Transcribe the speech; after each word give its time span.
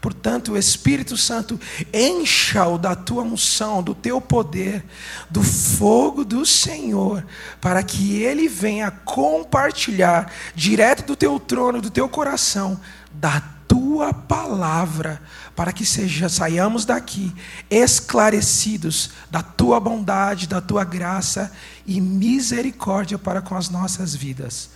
Portanto, 0.00 0.52
o 0.52 0.56
Espírito 0.56 1.16
Santo 1.16 1.60
encha-o 1.92 2.78
da 2.78 2.94
tua 2.94 3.22
unção, 3.22 3.82
do 3.82 3.94
teu 3.94 4.20
poder, 4.20 4.84
do 5.28 5.42
fogo 5.42 6.24
do 6.24 6.46
Senhor, 6.46 7.24
para 7.60 7.82
que 7.82 8.22
ele 8.22 8.48
venha 8.48 8.90
compartilhar 8.90 10.32
direto 10.54 11.04
do 11.06 11.14
teu 11.14 11.38
trono, 11.38 11.82
do 11.82 11.90
teu 11.90 12.08
coração, 12.08 12.80
da 13.12 13.42
tua 13.68 14.14
palavra, 14.14 15.20
para 15.54 15.72
que 15.72 15.84
seja 15.84 16.28
saiamos 16.30 16.86
daqui 16.86 17.32
esclarecidos 17.70 19.10
da 19.30 19.42
tua 19.42 19.78
bondade, 19.78 20.48
da 20.48 20.60
tua 20.62 20.82
graça 20.82 21.52
e 21.86 22.00
misericórdia 22.00 23.18
para 23.18 23.42
com 23.42 23.54
as 23.54 23.68
nossas 23.68 24.14
vidas. 24.14 24.70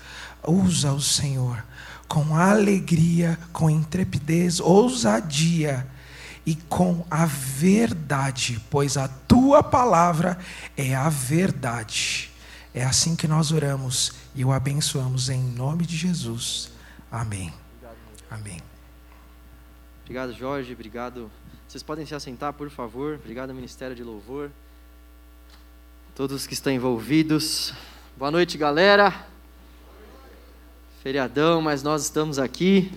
Usa 0.46 0.92
o 0.92 1.00
Senhor 1.00 1.64
com 2.08 2.36
alegria, 2.36 3.38
com 3.52 3.68
intrepidez, 3.68 4.60
ousadia 4.60 5.86
e 6.46 6.54
com 6.54 7.04
a 7.10 7.24
verdade, 7.26 8.60
pois 8.70 8.96
a 8.96 9.08
tua 9.08 9.62
palavra 9.62 10.38
é 10.76 10.94
a 10.94 11.08
verdade. 11.08 12.30
É 12.74 12.84
assim 12.84 13.16
que 13.16 13.26
nós 13.26 13.52
oramos 13.52 14.12
e 14.34 14.44
o 14.44 14.52
abençoamos 14.52 15.28
em 15.28 15.40
nome 15.40 15.86
de 15.86 15.96
Jesus. 15.96 16.70
Amém. 17.10 17.52
Amém. 18.30 18.60
Obrigado, 20.02 20.32
Jorge. 20.32 20.72
Obrigado. 20.72 21.30
Vocês 21.66 21.82
podem 21.82 22.04
se 22.04 22.14
assentar, 22.14 22.52
por 22.52 22.68
favor. 22.68 23.14
Obrigado, 23.14 23.54
Ministério 23.54 23.96
de 23.96 24.02
Louvor. 24.02 24.50
Todos 26.14 26.46
que 26.46 26.54
estão 26.54 26.72
envolvidos. 26.72 27.72
Boa 28.16 28.30
noite, 28.30 28.58
galera. 28.58 29.33
Feriadão, 31.04 31.60
mas 31.60 31.82
nós 31.82 32.02
estamos 32.04 32.38
aqui. 32.38 32.90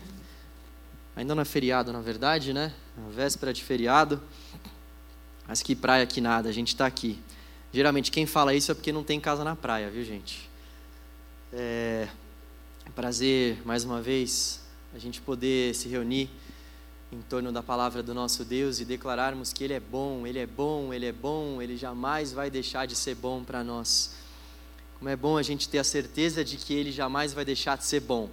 Ainda 1.14 1.36
não 1.36 1.42
é 1.42 1.46
feriado, 1.46 1.92
na 1.92 2.00
verdade, 2.00 2.54
né? 2.54 2.74
Na 2.96 3.10
véspera 3.10 3.52
de 3.52 3.62
feriado. 3.62 4.24
Mas 5.46 5.62
que 5.62 5.76
praia 5.76 6.08
que 6.08 6.22
nada, 6.22 6.48
a 6.48 6.52
gente 6.54 6.70
está 6.70 6.86
aqui. 6.86 7.20
Geralmente 7.74 8.10
quem 8.10 8.26
fala 8.26 8.56
isso 8.56 8.72
é 8.72 8.74
porque 8.74 8.94
não 8.94 9.04
tem 9.04 9.20
casa 9.20 9.44
na 9.44 9.58
praia, 9.58 9.90
viu, 9.90 10.06
gente? 10.06 10.50
É, 11.52 12.08
é 12.86 12.90
prazer, 12.96 13.62
mais 13.66 13.84
uma 13.84 14.02
vez, 14.02 14.62
a 14.96 14.98
gente 14.98 15.20
poder 15.20 15.76
se 15.76 15.90
reunir 15.90 16.30
em 17.12 17.20
torno 17.24 17.52
da 17.52 17.62
palavra 17.62 18.02
do 18.02 18.14
nosso 18.14 18.46
Deus 18.46 18.80
e 18.80 18.86
declararmos 18.86 19.52
que 19.52 19.66
Ele 19.66 19.74
é 19.74 19.82
bom, 19.82 20.26
Ele 20.26 20.40
é 20.40 20.48
bom, 20.48 20.94
Ele 20.94 21.08
é 21.08 21.12
bom, 21.12 21.62
Ele 21.62 21.76
jamais 21.76 22.32
vai 22.32 22.50
deixar 22.50 22.86
de 22.86 22.96
ser 22.96 23.16
bom 23.16 23.44
para 23.44 23.66
nós. 23.66 24.16
Como 24.98 25.10
é 25.10 25.16
bom 25.16 25.38
a 25.38 25.44
gente 25.44 25.70
ter 25.70 25.78
a 25.78 25.84
certeza 25.84 26.44
de 26.44 26.58
que 26.58 26.74
Ele 26.74 26.92
jamais 26.92 27.32
vai 27.32 27.46
deixar 27.46 27.78
de 27.78 27.86
ser 27.86 28.00
bom. 28.00 28.30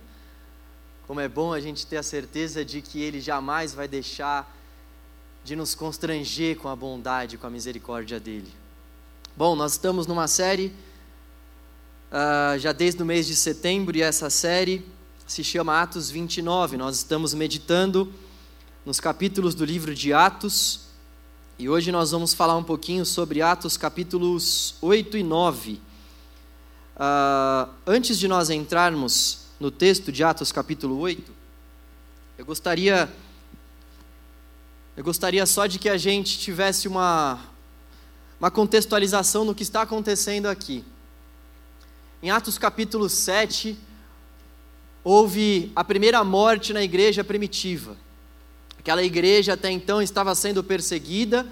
Como 1.06 1.20
é 1.20 1.28
bom 1.28 1.52
a 1.52 1.60
gente 1.60 1.86
ter 1.86 1.98
a 1.98 2.02
certeza 2.02 2.64
de 2.64 2.80
que 2.80 3.02
Ele 3.02 3.20
jamais 3.20 3.74
vai 3.74 3.86
deixar 3.86 4.50
de 5.44 5.54
nos 5.54 5.74
constranger 5.74 6.56
com 6.56 6.68
a 6.68 6.74
bondade, 6.74 7.36
com 7.36 7.46
a 7.46 7.50
misericórdia 7.50 8.18
dEle. 8.18 8.50
Bom, 9.36 9.54
nós 9.54 9.72
estamos 9.72 10.06
numa 10.06 10.26
série, 10.26 10.72
uh, 12.10 12.58
já 12.58 12.72
desde 12.72 13.02
o 13.02 13.06
mês 13.06 13.26
de 13.26 13.36
setembro, 13.36 13.94
e 13.94 14.00
essa 14.00 14.30
série 14.30 14.82
se 15.26 15.44
chama 15.44 15.82
Atos 15.82 16.08
29. 16.08 16.78
Nós 16.78 16.96
estamos 16.96 17.34
meditando 17.34 18.10
nos 18.86 19.00
capítulos 19.00 19.54
do 19.54 19.66
livro 19.66 19.94
de 19.94 20.14
Atos. 20.14 20.80
E 21.58 21.68
hoje 21.68 21.92
nós 21.92 22.10
vamos 22.10 22.32
falar 22.32 22.56
um 22.56 22.64
pouquinho 22.64 23.04
sobre 23.04 23.42
Atos 23.42 23.76
capítulos 23.76 24.76
8 24.80 25.18
e 25.18 25.22
9. 25.22 25.80
Uh, 26.96 27.68
antes 27.84 28.18
de 28.18 28.28
nós 28.28 28.50
entrarmos 28.50 29.46
no 29.58 29.68
texto 29.68 30.12
de 30.12 30.22
Atos 30.22 30.52
capítulo 30.52 30.96
8, 30.98 31.32
eu 32.38 32.44
gostaria, 32.44 33.12
eu 34.96 35.02
gostaria 35.02 35.44
só 35.44 35.66
de 35.66 35.80
que 35.80 35.88
a 35.88 35.96
gente 35.96 36.38
tivesse 36.38 36.86
uma, 36.86 37.40
uma 38.38 38.48
contextualização 38.48 39.44
no 39.44 39.56
que 39.56 39.64
está 39.64 39.82
acontecendo 39.82 40.46
aqui. 40.46 40.84
Em 42.22 42.30
Atos 42.30 42.58
capítulo 42.58 43.08
7, 43.08 43.77
houve 45.02 45.72
a 45.74 45.83
primeira 45.83 46.22
morte 46.22 46.72
na 46.72 46.83
igreja 46.83 47.24
primitiva. 47.24 47.96
Aquela 48.78 49.02
igreja 49.02 49.54
até 49.54 49.68
então 49.68 50.00
estava 50.00 50.33
sendo 50.34 50.62
perseguida, 50.62 51.44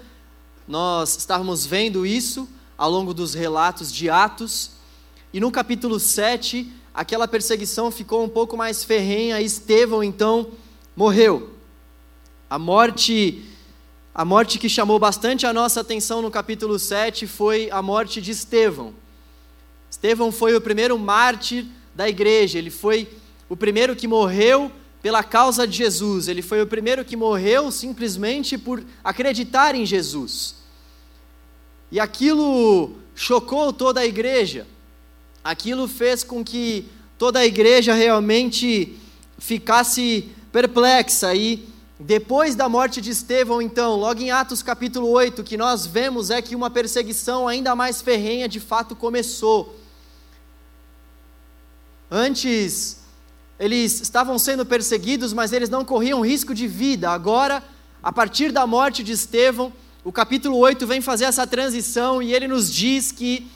nós 0.65 1.17
estávamos 1.17 1.65
vendo 1.65 2.05
isso 2.05 2.47
ao 2.77 2.89
longo 2.89 3.13
dos 3.13 3.33
relatos 3.33 3.91
de 3.91 4.09
Atos, 4.09 4.71
e 5.33 5.39
no 5.39 5.51
capítulo 5.51 5.99
7, 5.99 6.71
aquela 6.93 7.27
perseguição 7.27 7.89
ficou 7.89 8.23
um 8.23 8.29
pouco 8.29 8.55
mais 8.55 8.83
ferrenha, 8.83 9.41
Estevão 9.41 10.03
então 10.03 10.51
morreu. 10.95 11.49
A 12.49 12.59
morte 12.59 13.43
a 14.15 14.23
morte 14.23 14.59
que 14.59 14.69
chamou 14.69 14.99
bastante 14.99 15.43
a 15.47 15.51
nossa 15.51 15.81
atenção 15.81 16.21
no 16.21 16.29
capítulo 16.29 16.77
7 16.77 17.25
foi 17.25 17.67
a 17.71 17.81
morte 17.81 18.21
de 18.21 18.29
Estevão. 18.29 18.93
Estevão 19.89 20.31
foi 20.31 20.55
o 20.55 20.61
primeiro 20.61 20.99
mártir 20.99 21.65
da 21.95 22.07
igreja, 22.07 22.59
ele 22.59 22.69
foi 22.69 23.09
o 23.49 23.57
primeiro 23.57 23.95
que 23.95 24.07
morreu 24.07 24.71
pela 25.01 25.21
causa 25.21 25.67
de 25.67 25.77
Jesus. 25.77 26.27
Ele 26.27 26.41
foi 26.41 26.61
o 26.61 26.67
primeiro 26.67 27.03
que 27.03 27.15
morreu 27.15 27.71
simplesmente 27.71 28.57
por 28.57 28.83
acreditar 29.03 29.75
em 29.75 29.85
Jesus. 29.85 30.55
E 31.91 31.99
aquilo 31.99 32.95
chocou 33.13 33.73
toda 33.73 33.99
a 33.99 34.05
igreja. 34.05 34.65
Aquilo 35.43 35.87
fez 35.87 36.23
com 36.23 36.43
que 36.43 36.85
toda 37.17 37.39
a 37.39 37.45
igreja 37.45 37.93
realmente 37.93 38.97
ficasse 39.37 40.29
perplexa 40.51 41.35
e 41.35 41.67
depois 41.99 42.55
da 42.55 42.67
morte 42.67 42.99
de 42.99 43.11
Estevão, 43.11 43.61
então, 43.61 43.95
logo 43.95 44.21
em 44.21 44.31
Atos 44.31 44.63
capítulo 44.63 45.09
8, 45.09 45.41
o 45.41 45.43
que 45.43 45.55
nós 45.55 45.85
vemos 45.85 46.29
é 46.29 46.41
que 46.41 46.55
uma 46.55 46.69
perseguição 46.69 47.47
ainda 47.47 47.75
mais 47.75 48.01
ferrenha 48.01 48.47
de 48.47 48.59
fato 48.59 48.95
começou. 48.95 49.79
Antes 52.09 53.03
eles 53.59 54.01
estavam 54.01 54.37
sendo 54.37 54.65
perseguidos, 54.65 55.31
mas 55.31 55.53
eles 55.53 55.69
não 55.69 55.85
corriam 55.85 56.21
risco 56.21 56.53
de 56.53 56.67
vida. 56.67 57.09
Agora, 57.09 57.63
a 58.01 58.11
partir 58.11 58.51
da 58.51 58.67
morte 58.67 59.03
de 59.03 59.13
Estevão, 59.13 59.71
o 60.03 60.11
capítulo 60.11 60.57
8 60.57 60.85
vem 60.85 60.99
fazer 60.99 61.25
essa 61.25 61.47
transição 61.47 62.21
e 62.21 62.33
ele 62.33 62.47
nos 62.47 62.69
diz 62.69 63.11
que 63.11 63.49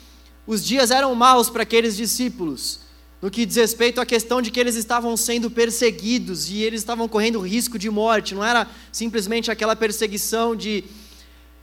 os 0.48 0.64
dias 0.64 0.90
eram 0.90 1.14
maus 1.14 1.50
para 1.50 1.62
aqueles 1.62 1.94
discípulos, 1.94 2.80
no 3.20 3.30
que 3.30 3.44
diz 3.44 3.56
respeito 3.56 4.00
à 4.00 4.06
questão 4.06 4.40
de 4.40 4.50
que 4.50 4.58
eles 4.58 4.76
estavam 4.76 5.14
sendo 5.14 5.50
perseguidos 5.50 6.48
e 6.48 6.62
eles 6.62 6.80
estavam 6.80 7.06
correndo 7.06 7.38
risco 7.38 7.78
de 7.78 7.90
morte. 7.90 8.34
Não 8.34 8.42
era 8.42 8.66
simplesmente 8.90 9.50
aquela 9.50 9.76
perseguição 9.76 10.56
de 10.56 10.84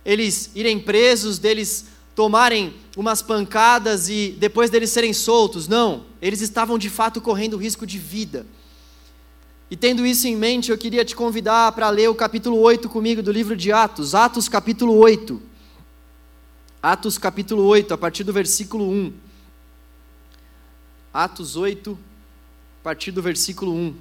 eles 0.06 0.52
irem 0.54 0.78
presos, 0.78 1.40
deles 1.40 1.86
tomarem 2.14 2.76
umas 2.96 3.24
pancadas 3.24 4.08
e 4.08 4.36
depois 4.38 4.70
deles 4.70 4.92
serem 4.92 5.14
soltos. 5.14 5.68
Não, 5.68 6.06
eles 6.22 6.42
estavam 6.42 6.78
de 6.78 6.92
fato 6.92 7.20
correndo 7.20 7.58
risco 7.58 7.88
de 7.88 7.98
vida. 7.98 8.46
E 9.72 9.76
tendo 9.76 10.06
isso 10.06 10.28
em 10.28 10.36
mente, 10.36 10.70
eu 10.70 10.78
queria 10.78 11.04
te 11.04 11.16
convidar 11.16 11.72
para 11.72 11.90
ler 11.90 12.08
o 12.08 12.14
capítulo 12.14 12.60
8 12.60 12.88
comigo 12.88 13.24
do 13.24 13.32
livro 13.32 13.58
de 13.58 13.72
Atos, 13.72 14.14
Atos 14.14 14.48
capítulo 14.48 14.96
8. 14.96 15.55
Atos 16.86 17.18
capítulo 17.18 17.64
8, 17.64 17.96
a 17.96 17.98
partir 17.98 18.24
do 18.24 18.32
versículo 18.32 18.88
1. 18.88 19.12
Atos 21.12 21.56
8, 21.56 21.98
a 22.80 22.84
partir 22.84 23.10
do 23.10 23.24
versículo 23.24 23.74
1. 23.74 23.96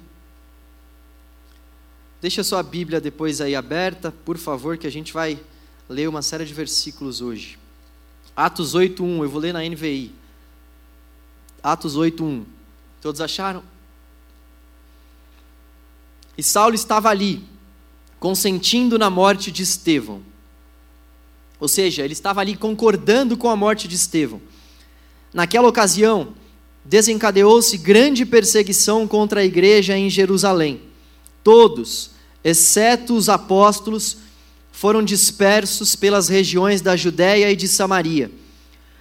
Deixa 2.21 2.43
sua 2.43 2.61
Bíblia 2.61 3.01
depois 3.01 3.41
aí 3.41 3.55
aberta, 3.55 4.11
por 4.11 4.37
favor, 4.37 4.77
que 4.77 4.85
a 4.85 4.91
gente 4.91 5.11
vai 5.11 5.39
ler 5.89 6.07
uma 6.07 6.21
série 6.21 6.45
de 6.45 6.53
versículos 6.53 7.21
hoje. 7.21 7.57
Atos 8.35 8.75
8:1, 8.75 9.23
eu 9.23 9.29
vou 9.31 9.41
ler 9.41 9.51
na 9.51 9.63
NVI. 9.67 10.13
Atos 11.63 11.95
8:1. 11.97 12.45
Todos 13.01 13.19
acharam? 13.19 13.63
E 16.37 16.43
Saulo 16.43 16.75
estava 16.75 17.09
ali, 17.09 17.43
consentindo 18.19 18.99
na 18.99 19.09
morte 19.09 19.51
de 19.51 19.63
Estevão. 19.63 20.34
Ou 21.59 21.67
seja, 21.67 22.03
ele 22.03 22.13
estava 22.13 22.41
ali 22.41 22.55
concordando 22.55 23.37
com 23.37 23.49
a 23.49 23.55
morte 23.55 23.87
de 23.87 23.95
Estevão. 23.95 24.41
Naquela 25.33 25.67
ocasião, 25.67 26.33
desencadeou-se 26.83 27.77
grande 27.77 28.25
perseguição 28.25 29.07
contra 29.07 29.41
a 29.41 29.45
igreja 29.45 29.97
em 29.97 30.09
Jerusalém. 30.09 30.81
Todos, 31.43 32.11
exceto 32.43 33.15
os 33.15 33.29
apóstolos, 33.29 34.17
foram 34.71 35.03
dispersos 35.03 35.95
pelas 35.95 36.27
regiões 36.27 36.81
da 36.81 36.95
Judéia 36.95 37.51
e 37.51 37.55
de 37.55 37.67
Samaria. 37.67 38.29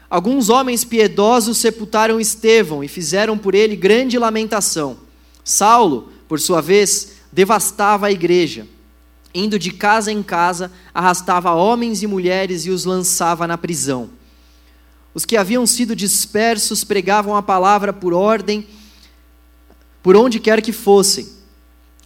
Alguns 0.08 0.48
homens 0.48 0.84
piedosos 0.84 1.58
sepultaram 1.58 2.20
Estevão 2.20 2.84
e 2.84 2.88
fizeram 2.88 3.36
por 3.36 3.54
ele 3.54 3.74
grande 3.74 4.18
lamentação. 4.18 4.98
Saulo, 5.42 6.12
por 6.28 6.38
sua 6.38 6.60
vez, 6.60 7.16
devastava 7.32 8.06
a 8.06 8.12
igreja. 8.12 8.66
Indo 9.34 9.58
de 9.58 9.72
casa 9.72 10.12
em 10.12 10.22
casa, 10.22 10.70
arrastava 10.94 11.52
homens 11.52 12.02
e 12.02 12.06
mulheres 12.06 12.66
e 12.66 12.70
os 12.70 12.84
lançava 12.84 13.46
na 13.46 13.58
prisão. 13.58 14.10
Os 15.12 15.24
que 15.24 15.36
haviam 15.36 15.66
sido 15.66 15.96
dispersos 15.96 16.84
pregavam 16.84 17.34
a 17.34 17.42
palavra 17.42 17.92
por 17.92 18.12
ordem, 18.12 18.66
por 20.02 20.16
onde 20.16 20.38
quer 20.38 20.62
que 20.62 20.72
fossem. 20.72 21.28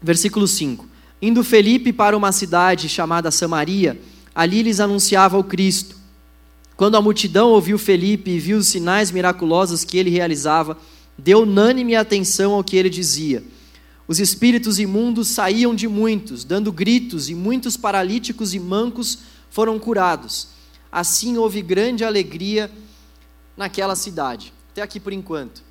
Versículo 0.02 0.46
5. 0.46 0.86
Indo 1.20 1.44
Felipe 1.44 1.92
para 1.92 2.16
uma 2.16 2.32
cidade 2.32 2.88
chamada 2.88 3.31
Samaria, 3.31 4.00
ali 4.34 4.62
lhes 4.62 4.81
anunciava 4.81 5.36
o 5.36 5.44
Cristo. 5.44 5.96
Quando 6.76 6.96
a 6.96 7.02
multidão 7.02 7.50
ouviu 7.50 7.76
Felipe 7.76 8.31
e 8.31 8.38
viu 8.38 8.58
os 8.58 8.69
sinais 8.69 9.10
miraculosos 9.10 9.84
que 9.84 9.98
ele 9.98 10.10
realizava, 10.10 10.78
deu 11.19 11.40
unânime 11.42 11.96
atenção 11.96 12.52
ao 12.52 12.62
que 12.62 12.76
ele 12.76 12.88
dizia. 12.88 13.42
Os 14.08 14.19
espíritos 14.19 14.78
imundos 14.78 15.28
saíam 15.28 15.75
de 15.75 15.87
muitos, 15.87 16.43
dando 16.43 16.72
gritos, 16.72 17.28
e 17.28 17.34
muitos 17.34 17.76
paralíticos 17.76 18.55
e 18.55 18.58
mancos 18.58 19.19
foram 19.50 19.78
curados. 19.78 20.49
Assim 20.90 21.37
houve 21.37 21.60
grande 21.60 22.02
alegria 22.02 22.70
naquela 23.55 23.94
cidade. 23.94 24.55
Até 24.72 24.81
aqui 24.81 24.99
por 24.99 25.12
enquanto. 25.12 25.62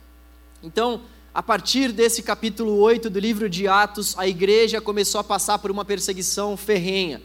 Então, 0.62 1.02
a 1.34 1.42
partir 1.42 1.92
desse 1.92 2.22
capítulo 2.22 2.78
8 2.78 3.10
do 3.10 3.20
livro 3.20 3.50
de 3.50 3.68
Atos, 3.68 4.16
a 4.20 4.28
igreja 4.28 4.80
começou 4.80 5.20
a 5.20 5.24
passar 5.24 5.58
por 5.58 5.72
uma 5.72 5.84
perseguição 5.84 6.56
ferrenha. 6.56 7.20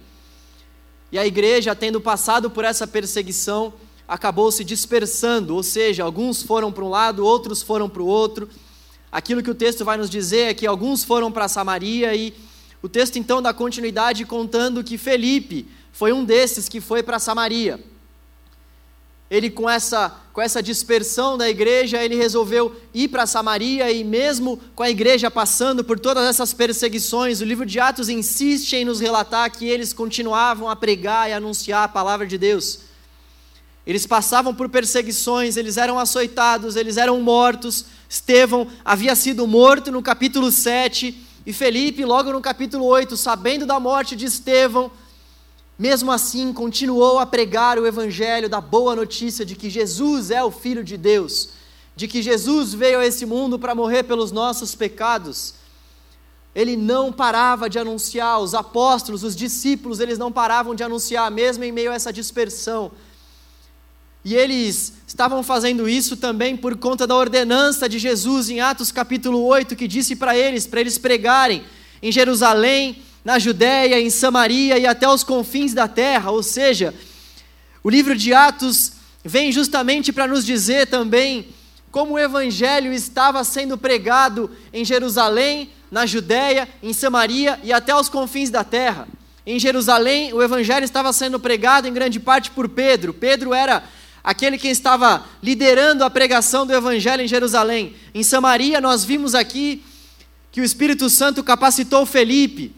E 1.11 1.19
a 1.19 1.27
igreja, 1.27 1.75
tendo 1.75 2.01
passado 2.01 2.51
por 2.51 2.65
essa 2.65 2.87
perseguição, 2.87 3.75
acabou 4.09 4.51
se 4.51 4.65
dispersando, 4.65 5.55
ou 5.55 5.63
seja, 5.63 6.05
alguns 6.05 6.43
foram 6.43 6.73
para 6.73 6.85
um 6.85 6.89
lado, 6.89 7.23
outros 7.23 7.63
foram 7.63 7.87
para 7.87 8.03
o 8.03 8.07
outro. 8.07 8.49
Aquilo 9.13 9.43
que 9.43 9.51
o 9.51 9.55
texto 9.55 9.85
vai 9.85 9.97
nos 9.97 10.11
dizer 10.11 10.49
é 10.49 10.55
que 10.55 10.67
alguns 10.67 11.05
foram 11.05 11.31
para 11.31 11.47
Samaria 11.47 12.13
e 12.17 12.35
o 12.83 12.89
texto 12.89 13.17
então 13.19 13.41
dá 13.41 13.53
continuidade 13.53 14.25
contando 14.25 14.83
que 14.83 14.99
Felipe 14.99 15.69
foi 15.93 16.13
um 16.13 16.25
desses 16.25 16.69
que 16.69 16.81
foi 16.81 17.03
para 17.03 17.19
Samaria 17.19 17.79
ele 19.33 19.49
com 19.49 19.69
essa, 19.69 20.15
com 20.31 20.43
essa 20.43 20.63
dispersão 20.63 21.39
da 21.39 21.49
igreja, 21.49 22.05
ele 22.05 22.15
resolveu 22.15 22.77
ir 22.93 23.09
para 23.09 23.27
Samaria 23.27 23.91
e 23.91 24.05
mesmo 24.05 24.61
com 24.75 24.83
a 24.83 24.91
igreja 24.91 25.31
passando 25.31 25.83
por 25.83 25.99
todas 25.99 26.29
essas 26.29 26.53
perseguições, 26.53 27.41
o 27.41 27.45
livro 27.47 27.65
de 27.65 27.81
Atos 27.81 28.11
insiste 28.11 28.75
em 28.75 28.85
nos 28.85 29.01
relatar 29.01 29.51
que 29.51 29.67
eles 29.67 29.95
continuavam 29.95 30.69
a 30.69 30.77
pregar 30.77 31.31
e 31.31 31.33
anunciar 31.33 31.85
a 31.85 31.89
palavra 31.89 32.27
de 32.27 32.37
Deus. 32.37 32.81
Eles 33.87 34.07
passavam 34.07 34.55
por 34.55 34.69
perseguições, 34.69 35.57
eles 35.57 35.79
eram 35.79 35.99
açoitados, 35.99 36.77
eles 36.77 36.99
eram 36.99 37.19
mortos. 37.23 37.87
Estevão 38.13 38.67
havia 38.85 39.17
sido 39.17 39.47
morto 39.47 39.91
no 39.91 40.03
capítulo 40.03 40.53
7 40.53 41.17
e 41.47 41.51
Felipe, 41.51 42.05
logo 42.05 42.31
no 42.31 42.43
capítulo 42.43 42.85
8, 42.85 43.17
sabendo 43.17 43.65
da 43.65 43.81
morte 43.81 44.15
de 44.15 44.27
Estevão, 44.27 44.91
mesmo 45.79 46.13
assim, 46.13 46.53
continuou 46.53 47.19
a 47.19 47.25
pregar 47.25 47.79
o 47.79 47.87
evangelho 47.87 48.51
da 48.51 48.61
boa 48.61 48.95
notícia 48.95 49.47
de 49.47 49.57
que 49.57 49.71
Jesus 49.71 50.31
é 50.31 50.45
o 50.45 50.51
Filho 50.51 50.85
de 50.85 50.99
Deus, 50.99 51.53
de 51.97 52.07
que 52.07 52.21
Jesus 52.21 52.75
veio 52.75 52.99
a 52.99 53.07
esse 53.07 53.25
mundo 53.25 53.59
para 53.59 53.75
morrer 53.75 54.03
pelos 54.03 54.31
nossos 54.31 54.75
pecados. 54.75 55.55
Ele 56.55 56.77
não 56.77 57.11
parava 57.11 57.67
de 57.67 57.79
anunciar, 57.79 58.41
os 58.41 58.55
apóstolos, 58.55 59.25
os 59.25 59.35
discípulos, 59.35 60.01
eles 60.01 60.19
não 60.19 60.31
paravam 60.31 60.75
de 60.75 60.85
anunciar, 60.85 61.31
mesmo 61.31 61.65
em 61.65 61.73
meio 61.73 61.91
a 61.91 61.95
essa 61.95 62.13
dispersão. 62.13 62.93
E 64.25 64.35
eles 64.35 64.93
estavam 65.07 65.43
fazendo 65.43 65.89
isso 65.89 66.17
também 66.17 66.57
por 66.57 66.77
conta 66.77 67.07
da 67.07 67.17
ordenança 67.17 67.89
de 67.89 67.99
Jesus 67.99 68.49
em 68.49 68.61
Atos 68.61 68.93
capítulo 68.93 69.43
8, 69.45 69.75
que 69.75 69.89
disse 69.89 70.15
para 70.15 70.37
eles, 70.37 70.67
para 70.67 70.81
eles 70.81 70.97
pregarem 70.97 71.65
em 72.01 72.13
Jerusalém, 72.13 73.03
na 73.25 73.39
Judéia, 73.39 74.01
em 74.01 74.11
Samaria 74.11 74.79
e 74.79 74.87
até 74.87 75.09
os 75.09 75.25
confins 75.25 75.75
da 75.75 75.89
terra. 75.89 76.31
Ou 76.31 76.43
seja, 76.43 76.95
o 77.83 77.91
livro 77.91 78.17
de 78.17 78.33
Atos 78.33 78.93
vem 79.25 79.51
justamente 79.51 80.13
para 80.13 80.29
nos 80.29 80.47
dizer 80.47 80.87
também 80.87 81.49
como 81.91 82.15
o 82.15 82.19
evangelho 82.19 82.93
estava 82.93 83.45
sendo 83.45 83.77
pregado 83.77 84.51
em 84.73 84.85
Jerusalém, 84.85 85.71
na 85.91 86.07
Judéia, 86.07 86.69
em 86.83 86.93
Samaria 86.93 87.61
e 87.63 87.73
até 87.73 87.95
os 87.95 88.09
confins 88.09 88.51
da 88.51 88.65
terra. 88.65 89.07
Em 89.45 89.59
Jerusalém, 89.59 90.33
o 90.33 90.41
evangelho 90.41 90.85
estava 90.85 91.13
sendo 91.13 91.39
pregado 91.39 91.87
em 91.87 91.93
grande 91.93 92.19
parte 92.19 92.51
por 92.51 92.69
Pedro. 92.69 93.13
Pedro 93.13 93.53
era 93.53 93.83
aquele 94.23 94.57
que 94.57 94.69
estava 94.69 95.25
liderando 95.43 96.05
a 96.05 96.11
pregação 96.11 96.67
do 96.67 96.73
evangelho 96.73 97.23
em 97.23 97.29
Jerusalém. 97.29 97.97
Em 98.15 98.23
Samaria, 98.23 98.81
nós 98.81 99.05
vimos 99.05 99.35
aqui 99.35 99.85
que 100.51 100.61
o 100.61 100.65
Espírito 100.65 101.09
Santo 101.11 101.43
capacitou 101.43 102.07
Felipe. 102.07 102.75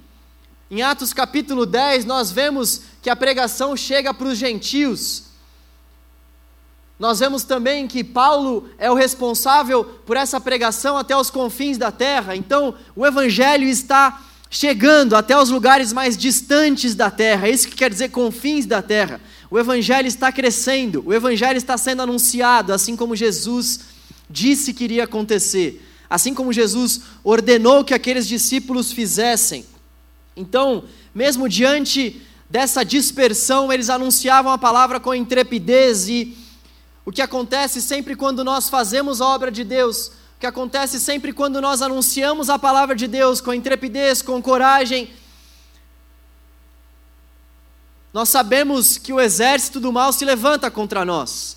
Em 0.71 0.83
Atos 0.83 1.13
capítulo 1.13 1.67
10, 1.67 2.05
nós 2.05 2.31
vemos 2.31 2.83
que 3.03 3.11
a 3.11 3.17
pregação 3.17 3.77
chega 3.77 4.15
para 4.15 4.29
os 4.29 4.39
gentios. 4.39 5.25
Nós 6.99 7.19
vemos 7.19 7.43
também 7.43 7.87
que 7.87 8.05
Paulo 8.05 8.69
é 8.79 8.91
o 8.91 8.95
responsável 8.95 9.85
por 9.85 10.17
essa 10.17 10.41
pregação 10.41 10.97
até 10.97 11.17
os 11.17 11.29
confins 11.29 11.77
da 11.77 11.91
terra. 11.91 12.37
Então, 12.37 12.75
o 12.95 13.05
evangelho 13.05 13.67
está 13.67 14.23
chegando 14.49 15.17
até 15.17 15.37
os 15.37 15.51
lugares 15.51 15.93
mais 15.93 16.17
distantes 16.17 16.95
da 16.95 17.11
terra. 17.11 17.49
É 17.49 17.51
isso 17.51 17.69
que 17.69 17.75
quer 17.75 17.91
dizer 17.91 18.11
confins 18.11 18.65
da 18.65 18.81
terra. 18.81 19.21
O 19.55 19.59
evangelho 19.61 20.09
está 20.09 20.33
crescendo, 20.33 21.05
o 21.07 21.15
evangelho 21.15 21.57
está 21.57 21.79
sendo 21.79 22.03
anunciado, 22.03 22.73
assim 22.73 22.97
como 22.97 23.15
Jesus 23.15 23.79
disse 24.29 24.75
que 24.75 24.83
iria 24.83 25.05
acontecer, 25.05 25.81
assim 26.11 26.35
como 26.35 26.53
Jesus 26.53 27.03
ordenou 27.23 27.85
que 27.85 27.95
aqueles 27.95 28.27
discípulos 28.27 28.91
fizessem. 28.91 29.65
Então, 30.37 30.87
mesmo 31.15 31.49
diante 31.49 32.21
dessa 32.51 32.85
dispersão, 32.85 33.73
eles 33.73 33.91
anunciavam 33.91 34.51
a 34.51 34.59
palavra 34.59 34.99
com 34.99 35.15
intrepidez 35.15 36.09
e 36.09 36.37
o 37.07 37.13
que 37.13 37.23
acontece 37.23 37.81
sempre 37.81 38.17
quando 38.17 38.43
nós 38.43 38.69
fazemos 38.69 39.21
a 39.21 39.27
obra 39.29 39.53
de 39.53 39.63
Deus, 39.63 40.09
o 40.09 40.41
que 40.41 40.47
acontece 40.47 40.99
sempre 40.99 41.33
quando 41.33 41.61
nós 41.61 41.81
anunciamos 41.81 42.51
a 42.51 42.59
palavra 42.59 42.97
de 42.97 43.07
Deus 43.07 43.41
com 43.41 43.55
intrepidez, 43.55 44.21
com 44.21 44.43
coragem, 44.43 45.11
nós 48.15 48.29
sabemos 48.29 48.97
que 48.97 49.13
o 49.13 49.21
exército 49.21 49.81
do 49.81 49.93
mal 49.93 50.13
se 50.13 50.25
levanta 50.25 50.71
contra 50.71 51.05
nós. 51.05 51.57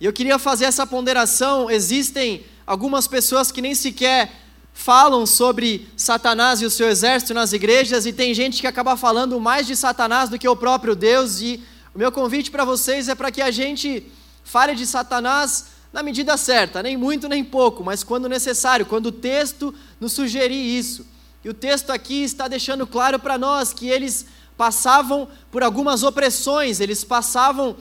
E 0.00 0.06
eu 0.06 0.12
queria 0.12 0.38
fazer 0.38 0.64
essa 0.64 0.86
ponderação: 0.86 1.70
existem 1.70 2.46
algumas 2.66 3.06
pessoas 3.06 3.52
que 3.52 3.60
nem 3.60 3.74
sequer 3.74 4.32
falam 4.72 5.26
sobre 5.26 5.86
Satanás 5.98 6.62
e 6.62 6.64
o 6.64 6.70
seu 6.70 6.88
exército 6.88 7.34
nas 7.34 7.52
igrejas 7.52 8.06
e 8.06 8.12
tem 8.12 8.32
gente 8.32 8.62
que 8.62 8.66
acaba 8.66 8.96
falando 8.96 9.38
mais 9.38 9.66
de 9.66 9.76
Satanás 9.76 10.30
do 10.30 10.38
que 10.38 10.48
o 10.48 10.56
próprio 10.56 10.96
Deus. 10.96 11.42
E 11.42 11.62
o 11.94 11.98
meu 11.98 12.10
convite 12.10 12.50
para 12.50 12.64
vocês 12.64 13.06
é 13.10 13.14
para 13.14 13.30
que 13.30 13.42
a 13.42 13.50
gente 13.50 14.10
fale 14.44 14.74
de 14.74 14.86
Satanás 14.86 15.66
na 15.92 16.02
medida 16.02 16.38
certa, 16.38 16.82
nem 16.82 16.96
muito 16.96 17.28
nem 17.28 17.44
pouco, 17.44 17.84
mas 17.84 18.02
quando 18.02 18.30
necessário, 18.30 18.86
quando 18.86 19.06
o 19.06 19.12
texto 19.12 19.74
nos 20.00 20.14
sugerir 20.14 20.78
isso. 20.78 21.06
E 21.44 21.50
o 21.50 21.54
texto 21.54 21.90
aqui 21.90 22.24
está 22.24 22.48
deixando 22.48 22.86
claro 22.86 23.18
para 23.18 23.36
nós 23.38 23.74
que 23.74 23.88
eles 23.88 24.26
passavam 24.56 25.28
por 25.50 25.62
algumas 25.62 26.02
opressões, 26.02 26.80
eles 26.80 27.04
passavam 27.04 27.76